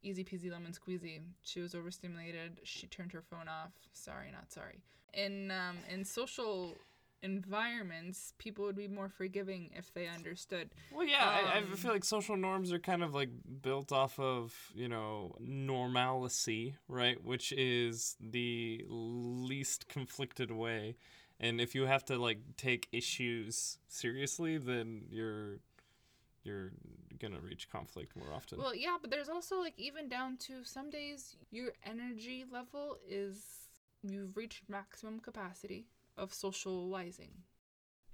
Easy 0.02 0.24
peasy 0.24 0.52
lemon 0.52 0.72
squeezy. 0.72 1.20
She 1.44 1.60
was 1.60 1.76
overstimulated. 1.76 2.60
She 2.64 2.88
turned 2.88 3.12
her 3.12 3.22
phone 3.22 3.48
off. 3.48 3.72
Sorry 3.94 4.32
not 4.32 4.52
sorry. 4.52 4.82
In 5.14 5.52
um 5.52 5.78
in 5.90 6.04
social 6.04 6.76
environments 7.24 8.34
people 8.38 8.66
would 8.66 8.76
be 8.76 8.88
more 8.88 9.10
forgiving 9.10 9.70
if 9.76 9.94
they 9.94 10.08
understood 10.08 10.70
Well, 10.92 11.06
yeah, 11.06 11.24
I, 11.24 11.56
I 11.56 11.58
Um, 11.60 11.76
feel 11.76 11.92
like 11.92 12.04
social 12.04 12.36
norms 12.36 12.72
are 12.74 12.80
kind 12.80 13.04
of 13.04 13.14
like 13.14 13.30
built 13.62 13.92
off 13.92 14.20
of, 14.20 14.54
you 14.74 14.88
know, 14.88 15.36
normalcy, 15.40 16.76
right? 16.88 17.24
Which 17.24 17.52
is 17.52 18.16
the 18.20 18.84
least 18.88 19.88
conflicted 19.88 20.52
way. 20.52 20.96
And 21.40 21.60
if 21.60 21.74
you 21.76 21.86
have 21.86 22.06
to 22.06 22.18
like 22.18 22.40
take 22.58 22.88
issues 22.92 23.78
seriously, 23.88 24.58
then 24.58 25.06
you're 25.10 25.60
you're 26.44 26.72
gonna 27.20 27.40
reach 27.40 27.70
conflict 27.70 28.16
more 28.16 28.34
often. 28.34 28.60
Well, 28.60 28.76
yeah, 28.76 28.98
but 29.02 29.12
there's 29.12 29.30
also 29.30 29.60
like 29.60 29.74
even 29.78 30.10
down 30.10 30.38
to 30.48 30.64
some 30.64 30.90
days 30.90 31.36
your 31.52 31.72
energy 31.86 32.46
level 32.52 32.98
is 33.08 33.68
you've 34.04 34.36
reached 34.36 34.64
maximum 34.70 35.20
capacity 35.20 35.86
of 36.18 36.34
socializing. 36.34 37.44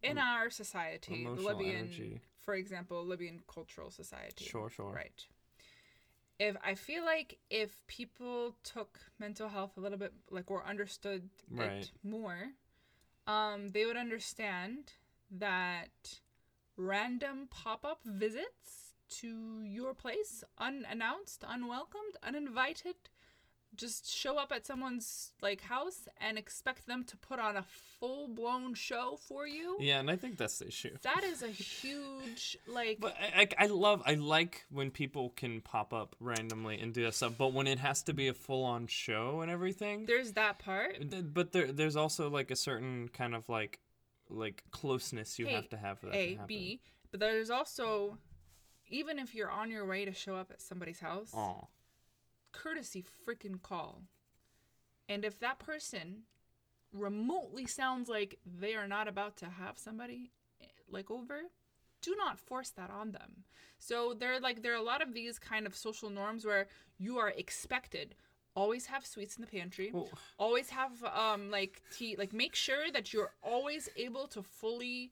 In 0.03 0.17
Em- 0.17 0.23
our 0.23 0.49
society, 0.49 1.23
the 1.23 1.31
Libyan, 1.31 1.75
energy. 1.75 2.21
for 2.39 2.53
example, 2.55 3.03
Libyan 3.05 3.41
cultural 3.47 3.89
society. 3.91 4.45
Sure, 4.45 4.69
sure. 4.69 4.91
Right. 4.93 5.25
If 6.39 6.55
I 6.63 6.75
feel 6.75 7.03
like 7.03 7.39
if 7.49 7.85
people 7.87 8.55
took 8.63 8.99
mental 9.17 9.49
health 9.49 9.75
a 9.75 9.79
little 9.79 9.97
bit 9.97 10.13
like 10.29 10.51
or 10.51 10.63
understood 10.63 11.29
Right. 11.49 11.81
it 11.83 11.91
more, 12.03 12.53
um, 13.25 13.69
they 13.69 13.85
would 13.87 13.97
understand 13.97 14.93
that 15.31 16.21
random 16.75 17.47
pop-up 17.49 18.03
visits 18.03 18.93
to 19.09 19.61
your 19.63 19.95
place 19.95 20.43
unannounced 20.59 21.43
unwelcomed 21.47 22.15
uninvited 22.21 22.95
just 23.77 24.11
show 24.13 24.37
up 24.37 24.51
at 24.51 24.65
someone's 24.65 25.31
like 25.41 25.61
house 25.61 26.07
and 26.19 26.37
expect 26.37 26.87
them 26.87 27.03
to 27.05 27.17
put 27.17 27.39
on 27.39 27.55
a 27.55 27.63
full-blown 27.99 28.73
show 28.73 29.17
for 29.27 29.47
you 29.47 29.77
yeah, 29.79 29.99
and 29.99 30.09
I 30.09 30.15
think 30.15 30.37
that's 30.37 30.59
the 30.59 30.67
issue. 30.67 30.95
that 31.01 31.23
is 31.23 31.41
a 31.41 31.47
huge 31.47 32.57
like 32.67 32.99
But 32.99 33.15
I, 33.19 33.41
I, 33.41 33.65
I 33.65 33.67
love 33.67 34.03
I 34.05 34.15
like 34.15 34.65
when 34.69 34.91
people 34.91 35.29
can 35.35 35.61
pop 35.61 35.93
up 35.93 36.15
randomly 36.19 36.79
and 36.79 36.93
do 36.93 37.03
that 37.03 37.15
stuff. 37.15 37.33
But 37.37 37.53
when 37.53 37.67
it 37.67 37.79
has 37.79 38.03
to 38.03 38.13
be 38.13 38.27
a 38.27 38.33
full 38.33 38.63
on 38.63 38.87
show 38.87 39.41
and 39.41 39.49
everything, 39.49 40.05
there's 40.05 40.33
that 40.33 40.59
part 40.59 40.97
but 41.33 41.51
there 41.51 41.71
there's 41.71 41.95
also 41.95 42.29
like 42.29 42.51
a 42.51 42.55
certain 42.55 43.09
kind 43.09 43.33
of 43.35 43.47
like 43.49 43.79
like 44.29 44.63
closeness 44.71 45.39
you 45.39 45.47
have 45.47 45.69
to 45.69 45.77
have 45.77 45.99
for 45.99 46.07
that 46.07 46.15
A 46.15 46.25
to 46.25 46.31
happen. 46.33 46.47
B 46.47 46.81
but 47.11 47.19
there's 47.19 47.49
also 47.49 48.17
even 48.89 49.19
if 49.19 49.33
you're 49.35 49.49
on 49.49 49.71
your 49.71 49.85
way 49.85 50.05
to 50.05 50.13
show 50.13 50.35
up 50.35 50.51
at 50.51 50.61
somebody's 50.61 50.99
house 50.99 51.31
Aw. 51.33 51.65
Courtesy 52.63 53.03
freaking 53.27 53.61
call. 53.61 54.01
And 55.09 55.23
if 55.23 55.39
that 55.39 55.59
person 55.59 56.23
remotely 56.93 57.65
sounds 57.65 58.09
like 58.09 58.39
they 58.45 58.75
are 58.75 58.87
not 58.87 59.07
about 59.07 59.37
to 59.37 59.45
have 59.45 59.77
somebody 59.77 60.31
eh, 60.61 60.65
like 60.89 61.11
over, 61.11 61.43
do 62.01 62.15
not 62.17 62.39
force 62.39 62.69
that 62.71 62.89
on 62.89 63.11
them. 63.11 63.43
So 63.79 64.13
there 64.17 64.39
like 64.39 64.63
there 64.63 64.73
are 64.73 64.77
a 64.77 64.81
lot 64.83 65.01
of 65.01 65.13
these 65.13 65.39
kind 65.39 65.65
of 65.65 65.75
social 65.75 66.09
norms 66.09 66.45
where 66.45 66.67
you 66.97 67.17
are 67.17 67.29
expected 67.29 68.15
always 68.55 68.87
have 68.87 69.05
sweets 69.05 69.35
in 69.35 69.41
the 69.41 69.47
pantry, 69.47 69.91
Well, 69.93 70.09
always 70.39 70.69
have 70.71 70.91
um 71.03 71.51
like 71.51 71.81
tea, 71.95 72.15
like 72.17 72.33
make 72.33 72.55
sure 72.55 72.91
that 72.91 73.13
you're 73.13 73.31
always 73.43 73.87
able 73.95 74.27
to 74.29 74.41
fully 74.41 75.11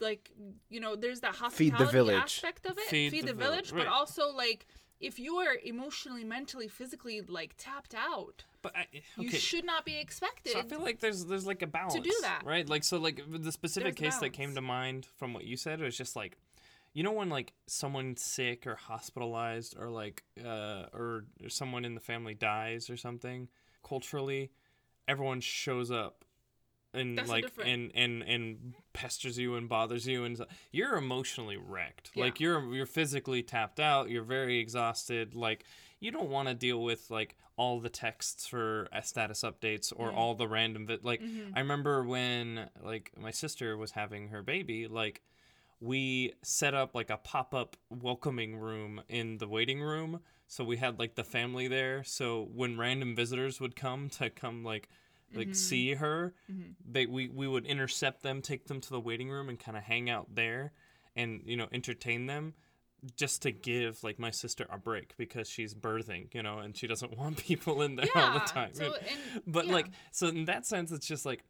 like 0.00 0.30
you 0.68 0.80
know 0.80 0.94
there's 0.94 1.20
that 1.20 1.34
Feed 1.52 1.72
the 1.72 1.76
hospitality 1.76 2.14
aspect 2.14 2.66
of 2.66 2.78
it 2.78 2.84
Feed 2.84 3.10
feed, 3.10 3.22
the 3.22 3.28
the, 3.28 3.32
village, 3.32 3.70
village, 3.70 3.72
but 3.72 3.90
right. 3.90 3.98
also 4.00 4.28
like 4.28 4.66
if 5.00 5.18
you 5.18 5.36
are 5.36 5.56
emotionally 5.64 6.24
mentally 6.24 6.68
physically 6.68 7.20
like 7.20 7.54
tapped 7.58 7.94
out 7.94 8.44
but 8.62 8.74
I, 8.76 8.86
you 9.16 9.30
should 9.30 9.64
not 9.64 9.84
be 9.84 9.96
expected 9.96 10.52
So 10.52 10.58
I 10.58 10.62
feel 10.62 10.80
like 10.80 10.98
there's 10.98 11.24
there's 11.24 11.46
like 11.46 11.62
a 11.62 11.66
balance 11.66 11.94
to 11.94 12.00
do 12.00 12.14
that. 12.22 12.42
right? 12.44 12.68
Like 12.68 12.82
so 12.82 12.98
like 12.98 13.20
the 13.28 13.52
specific 13.52 13.96
There's 13.96 14.14
case 14.14 14.20
that 14.20 14.30
came 14.30 14.54
to 14.54 14.60
mind 14.60 15.06
from 15.16 15.32
what 15.32 15.44
you 15.44 15.56
said 15.56 15.80
was 15.80 15.96
just 15.96 16.16
like 16.16 16.36
you 16.94 17.02
know 17.02 17.12
when 17.12 17.28
like 17.28 17.52
someone's 17.66 18.22
sick 18.22 18.66
or 18.66 18.74
hospitalized 18.74 19.76
or 19.78 19.88
like 19.88 20.24
uh 20.44 20.86
or 20.92 21.24
someone 21.48 21.84
in 21.84 21.94
the 21.94 22.00
family 22.00 22.34
dies 22.34 22.90
or 22.90 22.96
something 22.96 23.48
culturally 23.84 24.50
everyone 25.06 25.40
shows 25.40 25.90
up 25.90 26.24
and 26.96 27.18
That's 27.18 27.28
like 27.28 27.44
different- 27.44 27.70
and 27.70 27.92
and 27.94 28.22
and 28.22 28.74
pesters 28.92 29.36
you 29.38 29.54
and 29.56 29.68
bothers 29.68 30.06
you 30.06 30.24
and 30.24 30.44
you're 30.72 30.96
emotionally 30.96 31.56
wrecked 31.56 32.10
yeah. 32.14 32.24
like 32.24 32.40
you're 32.40 32.74
you're 32.74 32.86
physically 32.86 33.42
tapped 33.42 33.78
out 33.80 34.08
you're 34.08 34.22
very 34.24 34.58
exhausted 34.58 35.34
like 35.34 35.64
you 36.00 36.10
don't 36.10 36.30
want 36.30 36.48
to 36.48 36.54
deal 36.54 36.82
with 36.82 37.10
like 37.10 37.36
all 37.56 37.80
the 37.80 37.88
texts 37.88 38.46
for 38.46 38.86
uh, 38.92 39.00
status 39.00 39.42
updates 39.42 39.92
or 39.96 40.10
Mm. 40.10 40.16
all 40.16 40.34
the 40.34 40.48
random 40.48 40.86
vi- 40.86 40.98
like 41.02 41.22
Mhm. 41.22 41.52
I 41.54 41.60
remember 41.60 42.04
when 42.04 42.68
like 42.82 43.10
my 43.18 43.30
sister 43.30 43.76
was 43.76 43.92
having 43.92 44.28
her 44.28 44.42
baby 44.42 44.86
like 44.88 45.22
we 45.80 46.32
set 46.42 46.72
up 46.74 46.94
like 46.94 47.10
a 47.10 47.18
pop-up 47.18 47.76
welcoming 47.90 48.56
room 48.56 49.02
in 49.08 49.38
the 49.38 49.46
waiting 49.48 49.80
room 49.82 50.20
so 50.46 50.64
we 50.64 50.76
had 50.78 50.98
like 50.98 51.16
the 51.16 51.24
family 51.24 51.68
there 51.68 52.02
so 52.04 52.48
when 52.54 52.78
random 52.78 53.14
visitors 53.14 53.60
would 53.60 53.76
come 53.76 54.08
to 54.08 54.30
come 54.30 54.64
like 54.64 54.88
like 55.34 55.48
Mhm. 55.48 55.56
see 55.56 55.94
her 55.94 56.34
Mhm. 56.50 56.74
they 56.84 57.06
we, 57.06 57.28
we 57.28 57.46
would 57.48 57.66
intercept 57.66 58.22
them 58.22 58.40
take 58.42 58.66
them 58.66 58.80
to 58.80 58.90
the 58.90 59.00
waiting 59.00 59.28
room 59.30 59.48
and 59.48 59.58
kind 59.58 59.76
of 59.76 59.82
hang 59.84 60.08
out 60.08 60.34
there 60.34 60.72
and 61.14 61.42
you 61.46 61.56
know 61.56 61.68
entertain 61.72 62.26
them 62.26 62.54
just 63.16 63.42
to 63.42 63.50
give 63.50 64.02
like 64.02 64.18
my 64.18 64.30
sister 64.30 64.66
a 64.70 64.78
break 64.78 65.16
because 65.16 65.48
she's 65.48 65.74
birthing 65.74 66.32
you 66.34 66.42
know 66.42 66.58
and 66.58 66.76
she 66.76 66.86
doesn't 66.86 67.16
want 67.18 67.36
people 67.38 67.82
in 67.82 67.96
there 67.96 68.06
all 68.14 68.32
the 68.34 68.40
time 68.40 68.70
so, 68.72 68.84
and, 68.86 68.94
but 69.46 69.66
yeah. 69.66 69.72
like 69.74 69.88
so 70.12 70.28
in 70.28 70.44
that 70.46 70.64
sense 70.66 70.90
it's 70.92 71.06
just 71.06 71.26
like 71.26 71.42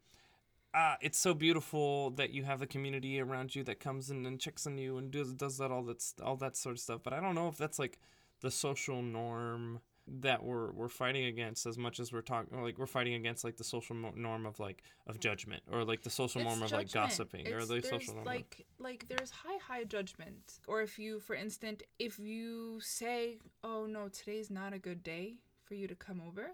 ah 0.75 0.97
it's 1.01 1.19
so 1.19 1.33
beautiful 1.35 2.11
that 2.11 2.31
you 2.31 2.43
have 2.45 2.63
a 2.63 2.67
community 2.67 3.21
around 3.21 3.55
you 3.55 3.63
that 3.63 3.79
comes 3.81 4.11
in 4.11 4.27
and 4.27 4.41
checks 4.41 4.67
on 4.67 4.77
you 4.77 4.99
and 4.99 5.11
does 5.11 5.33
does 5.33 5.57
that 5.59 5.71
all 5.71 5.83
that's 5.83 6.15
all 6.23 6.37
that 6.37 6.57
sort 6.57 6.75
of 6.75 6.81
stuff 6.81 7.01
but 7.03 7.13
i 7.13 7.21
don't 7.21 7.35
know 7.35 7.49
if 7.49 7.57
that's 7.57 7.79
like 7.79 7.99
the 8.41 8.51
social 8.51 9.01
norm 9.03 9.81
that 10.09 10.43
we're 10.45 10.71
we're 10.73 10.89
fighting 10.89 11.25
against 11.25 11.67
as 11.67 11.77
much 11.77 11.99
as 11.99 12.13
we're 12.13 12.21
talking 12.23 12.63
like 12.63 12.79
we're 12.79 12.87
fighting 12.87 13.15
against 13.15 13.43
like 13.43 13.57
the 13.57 13.65
social 13.65 13.97
norm 14.15 14.47
of 14.47 14.61
like 14.61 14.83
of 15.09 15.19
judgment 15.19 15.63
or 15.73 15.85
like 15.85 16.03
the 16.03 16.11
social 16.11 16.41
norm 16.43 16.63
It's 16.63 16.71
of 16.73 16.79
like 16.79 16.87
judgment. 16.87 17.11
gossiping 17.11 17.47
or 17.53 17.59
It's- 17.59 17.69
the 17.69 17.83
social 17.83 18.15
norm 18.15 18.21
of- 18.29 18.33
like 18.35 18.67
like 18.79 19.09
there's 19.09 19.31
high 19.31 19.59
high 19.59 19.83
judgment. 19.85 20.61
Or 20.69 20.81
if 20.83 20.99
you 20.99 21.19
for 21.19 21.35
instance 21.35 21.83
if 21.99 22.19
you 22.21 22.79
say 22.81 23.39
oh 23.65 23.87
no 23.87 24.09
today's 24.09 24.49
not 24.51 24.73
a 24.73 24.79
good 24.79 25.03
day 25.03 25.35
for 25.65 25.75
you 25.75 25.89
to 25.89 25.95
come 25.97 26.21
over 26.25 26.53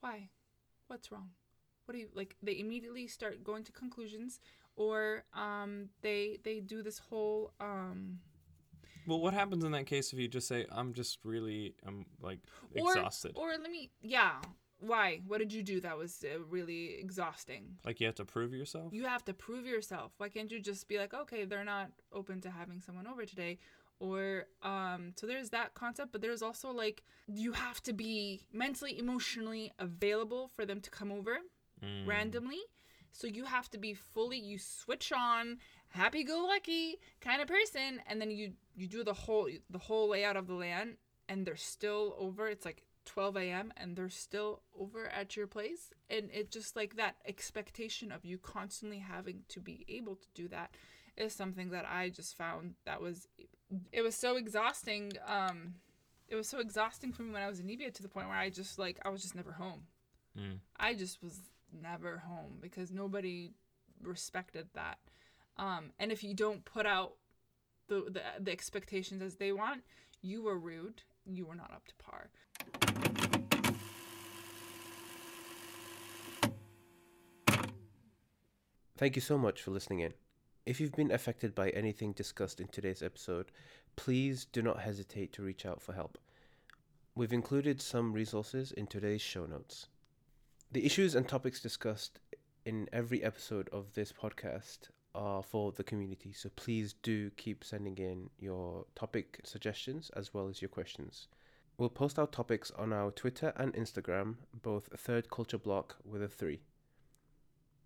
why? 0.00 0.28
What's 0.86 1.10
wrong? 1.12 1.30
What 1.84 1.92
do 1.94 1.98
you 2.00 2.08
like 2.14 2.36
they 2.42 2.58
immediately 2.58 3.06
start 3.06 3.44
going 3.44 3.64
to 3.64 3.72
conclusions 3.72 4.40
or 4.76 5.24
um 5.34 5.88
they 6.02 6.38
they 6.44 6.60
do 6.60 6.82
this 6.82 6.98
whole 6.98 7.52
um 7.60 8.18
well 9.08 9.20
what 9.20 9.34
happens 9.34 9.64
in 9.64 9.72
that 9.72 9.86
case 9.86 10.12
if 10.12 10.18
you 10.18 10.28
just 10.28 10.46
say 10.46 10.64
i'm 10.70 10.92
just 10.92 11.18
really 11.24 11.74
i'm 11.86 12.06
like 12.22 12.38
or 12.76 12.92
exhausted 12.92 13.32
or 13.34 13.50
let 13.60 13.70
me 13.70 13.90
yeah 14.02 14.34
why 14.80 15.20
what 15.26 15.38
did 15.38 15.52
you 15.52 15.62
do 15.62 15.80
that 15.80 15.96
was 15.98 16.24
uh, 16.24 16.38
really 16.48 16.94
exhausting 17.00 17.64
like 17.84 17.98
you 18.00 18.06
have 18.06 18.14
to 18.14 18.24
prove 18.24 18.52
yourself 18.54 18.92
you 18.92 19.04
have 19.06 19.24
to 19.24 19.34
prove 19.34 19.66
yourself. 19.66 20.12
Why 20.18 20.28
can't 20.28 20.50
you 20.52 20.60
just 20.60 20.86
be 20.86 20.98
like, 20.98 21.12
okay, 21.12 21.44
they're 21.44 21.64
not 21.64 21.88
open 22.12 22.40
to 22.42 22.50
having 22.50 22.80
someone 22.80 23.06
over 23.08 23.24
today? 23.26 23.58
Or 23.98 24.46
um 24.62 25.12
so 25.16 25.26
there's 25.26 25.50
that 25.50 25.74
concept, 25.74 26.12
but 26.12 26.20
there's 26.20 26.42
also 26.42 26.70
like 26.70 27.02
you 27.26 27.50
have 27.52 27.82
to 27.88 27.92
be 27.92 28.46
mentally, 28.52 28.96
emotionally 28.98 29.72
available 29.80 30.44
for 30.54 30.64
them 30.64 30.80
to 30.80 30.90
come 30.90 31.10
over 31.10 31.38
Mm. 31.84 32.06
randomly. 32.06 32.60
So 33.12 33.26
you 33.26 33.44
have 33.44 33.68
to 33.70 33.78
be 33.78 33.94
fully 33.94 34.38
you 34.38 34.58
switch 34.58 35.12
on 35.12 35.58
happy 35.90 36.22
go 36.24 36.46
lucky 36.46 36.98
kind 37.20 37.40
of 37.40 37.48
person 37.48 38.00
and 38.06 38.20
then 38.20 38.30
you 38.30 38.52
you 38.76 38.86
do 38.86 39.02
the 39.02 39.14
whole 39.14 39.48
the 39.70 39.78
whole 39.78 40.10
layout 40.10 40.36
of 40.36 40.46
the 40.46 40.54
land 40.54 40.96
and 41.28 41.46
they're 41.46 41.56
still 41.56 42.16
over. 42.18 42.48
It's 42.48 42.64
like 42.64 42.82
12 43.04 43.36
a.m. 43.36 43.72
and 43.76 43.96
they're 43.96 44.08
still 44.08 44.62
over 44.78 45.06
at 45.08 45.36
your 45.36 45.46
place. 45.46 45.90
And 46.10 46.30
it 46.32 46.50
just 46.50 46.76
like 46.76 46.96
that 46.96 47.16
expectation 47.26 48.10
of 48.12 48.24
you 48.24 48.38
constantly 48.38 48.98
having 48.98 49.42
to 49.48 49.60
be 49.60 49.84
able 49.88 50.16
to 50.16 50.26
do 50.34 50.48
that 50.48 50.74
is 51.16 51.32
something 51.32 51.70
that 51.70 51.84
I 51.86 52.10
just 52.10 52.36
found 52.36 52.74
that 52.84 53.00
was 53.00 53.28
it 53.92 54.02
was 54.02 54.14
so 54.14 54.36
exhausting 54.36 55.12
um 55.26 55.74
it 56.28 56.36
was 56.36 56.48
so 56.48 56.60
exhausting 56.60 57.12
for 57.12 57.22
me 57.22 57.32
when 57.32 57.42
I 57.42 57.48
was 57.48 57.58
in 57.58 57.66
Libya 57.66 57.90
to 57.90 58.02
the 58.02 58.08
point 58.08 58.28
where 58.28 58.36
I 58.36 58.50
just 58.50 58.78
like 58.78 58.98
I 59.04 59.08
was 59.08 59.22
just 59.22 59.34
never 59.34 59.52
home. 59.52 59.82
Mm. 60.38 60.58
I 60.76 60.94
just 60.94 61.22
was 61.22 61.40
never 61.82 62.18
home 62.18 62.58
because 62.60 62.92
nobody 62.92 63.50
respected 64.02 64.68
that. 64.74 64.98
Um, 65.58 65.90
and 65.98 66.12
if 66.12 66.22
you 66.22 66.34
don't 66.34 66.64
put 66.64 66.86
out 66.86 67.14
the, 67.88 68.04
the 68.10 68.22
the 68.40 68.52
expectations 68.52 69.22
as 69.22 69.36
they 69.36 69.52
want, 69.52 69.82
you 70.22 70.42
were 70.42 70.58
rude. 70.58 71.02
You 71.24 71.46
were 71.46 71.54
not 71.54 71.72
up 71.72 71.86
to 71.86 71.94
par. 71.96 72.30
Thank 78.96 79.14
you 79.14 79.22
so 79.22 79.38
much 79.38 79.62
for 79.62 79.70
listening 79.70 80.00
in. 80.00 80.14
If 80.66 80.80
you've 80.80 80.96
been 80.96 81.12
affected 81.12 81.54
by 81.54 81.70
anything 81.70 82.12
discussed 82.12 82.60
in 82.60 82.66
today's 82.68 83.02
episode, 83.02 83.52
please 83.94 84.44
do 84.44 84.60
not 84.60 84.80
hesitate 84.80 85.32
to 85.34 85.42
reach 85.42 85.64
out 85.64 85.80
for 85.80 85.92
help. 85.92 86.18
We've 87.14 87.32
included 87.32 87.80
some 87.80 88.12
resources 88.12 88.72
in 88.72 88.86
today's 88.86 89.22
show 89.22 89.46
notes. 89.46 89.86
The 90.72 90.84
issues 90.84 91.14
and 91.14 91.28
topics 91.28 91.60
discussed 91.60 92.20
in 92.64 92.88
every 92.92 93.22
episode 93.22 93.68
of 93.72 93.94
this 93.94 94.12
podcast 94.12 94.88
are 95.14 95.42
for 95.42 95.72
the 95.72 95.84
community, 95.84 96.32
so 96.32 96.48
please 96.56 96.94
do 97.02 97.30
keep 97.30 97.64
sending 97.64 97.96
in 97.98 98.30
your 98.38 98.86
topic 98.94 99.40
suggestions 99.44 100.10
as 100.16 100.32
well 100.32 100.48
as 100.48 100.62
your 100.62 100.68
questions. 100.68 101.28
We'll 101.76 101.88
post 101.88 102.18
our 102.18 102.26
topics 102.26 102.72
on 102.76 102.92
our 102.92 103.10
Twitter 103.10 103.52
and 103.56 103.72
Instagram, 103.74 104.36
both 104.62 104.88
Third 104.96 105.30
Culture 105.30 105.58
Block 105.58 105.96
with 106.04 106.22
a 106.22 106.28
3. 106.28 106.60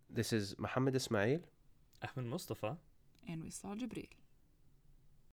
This 0.09 0.33
is 0.33 0.55
Mohammed 0.59 0.97
Ismail. 0.97 1.41
Ahmed 2.03 2.31
Mustafa. 2.31 2.79
And 3.29 3.43
Wisal 3.45 3.77
Jibril. 3.77 4.09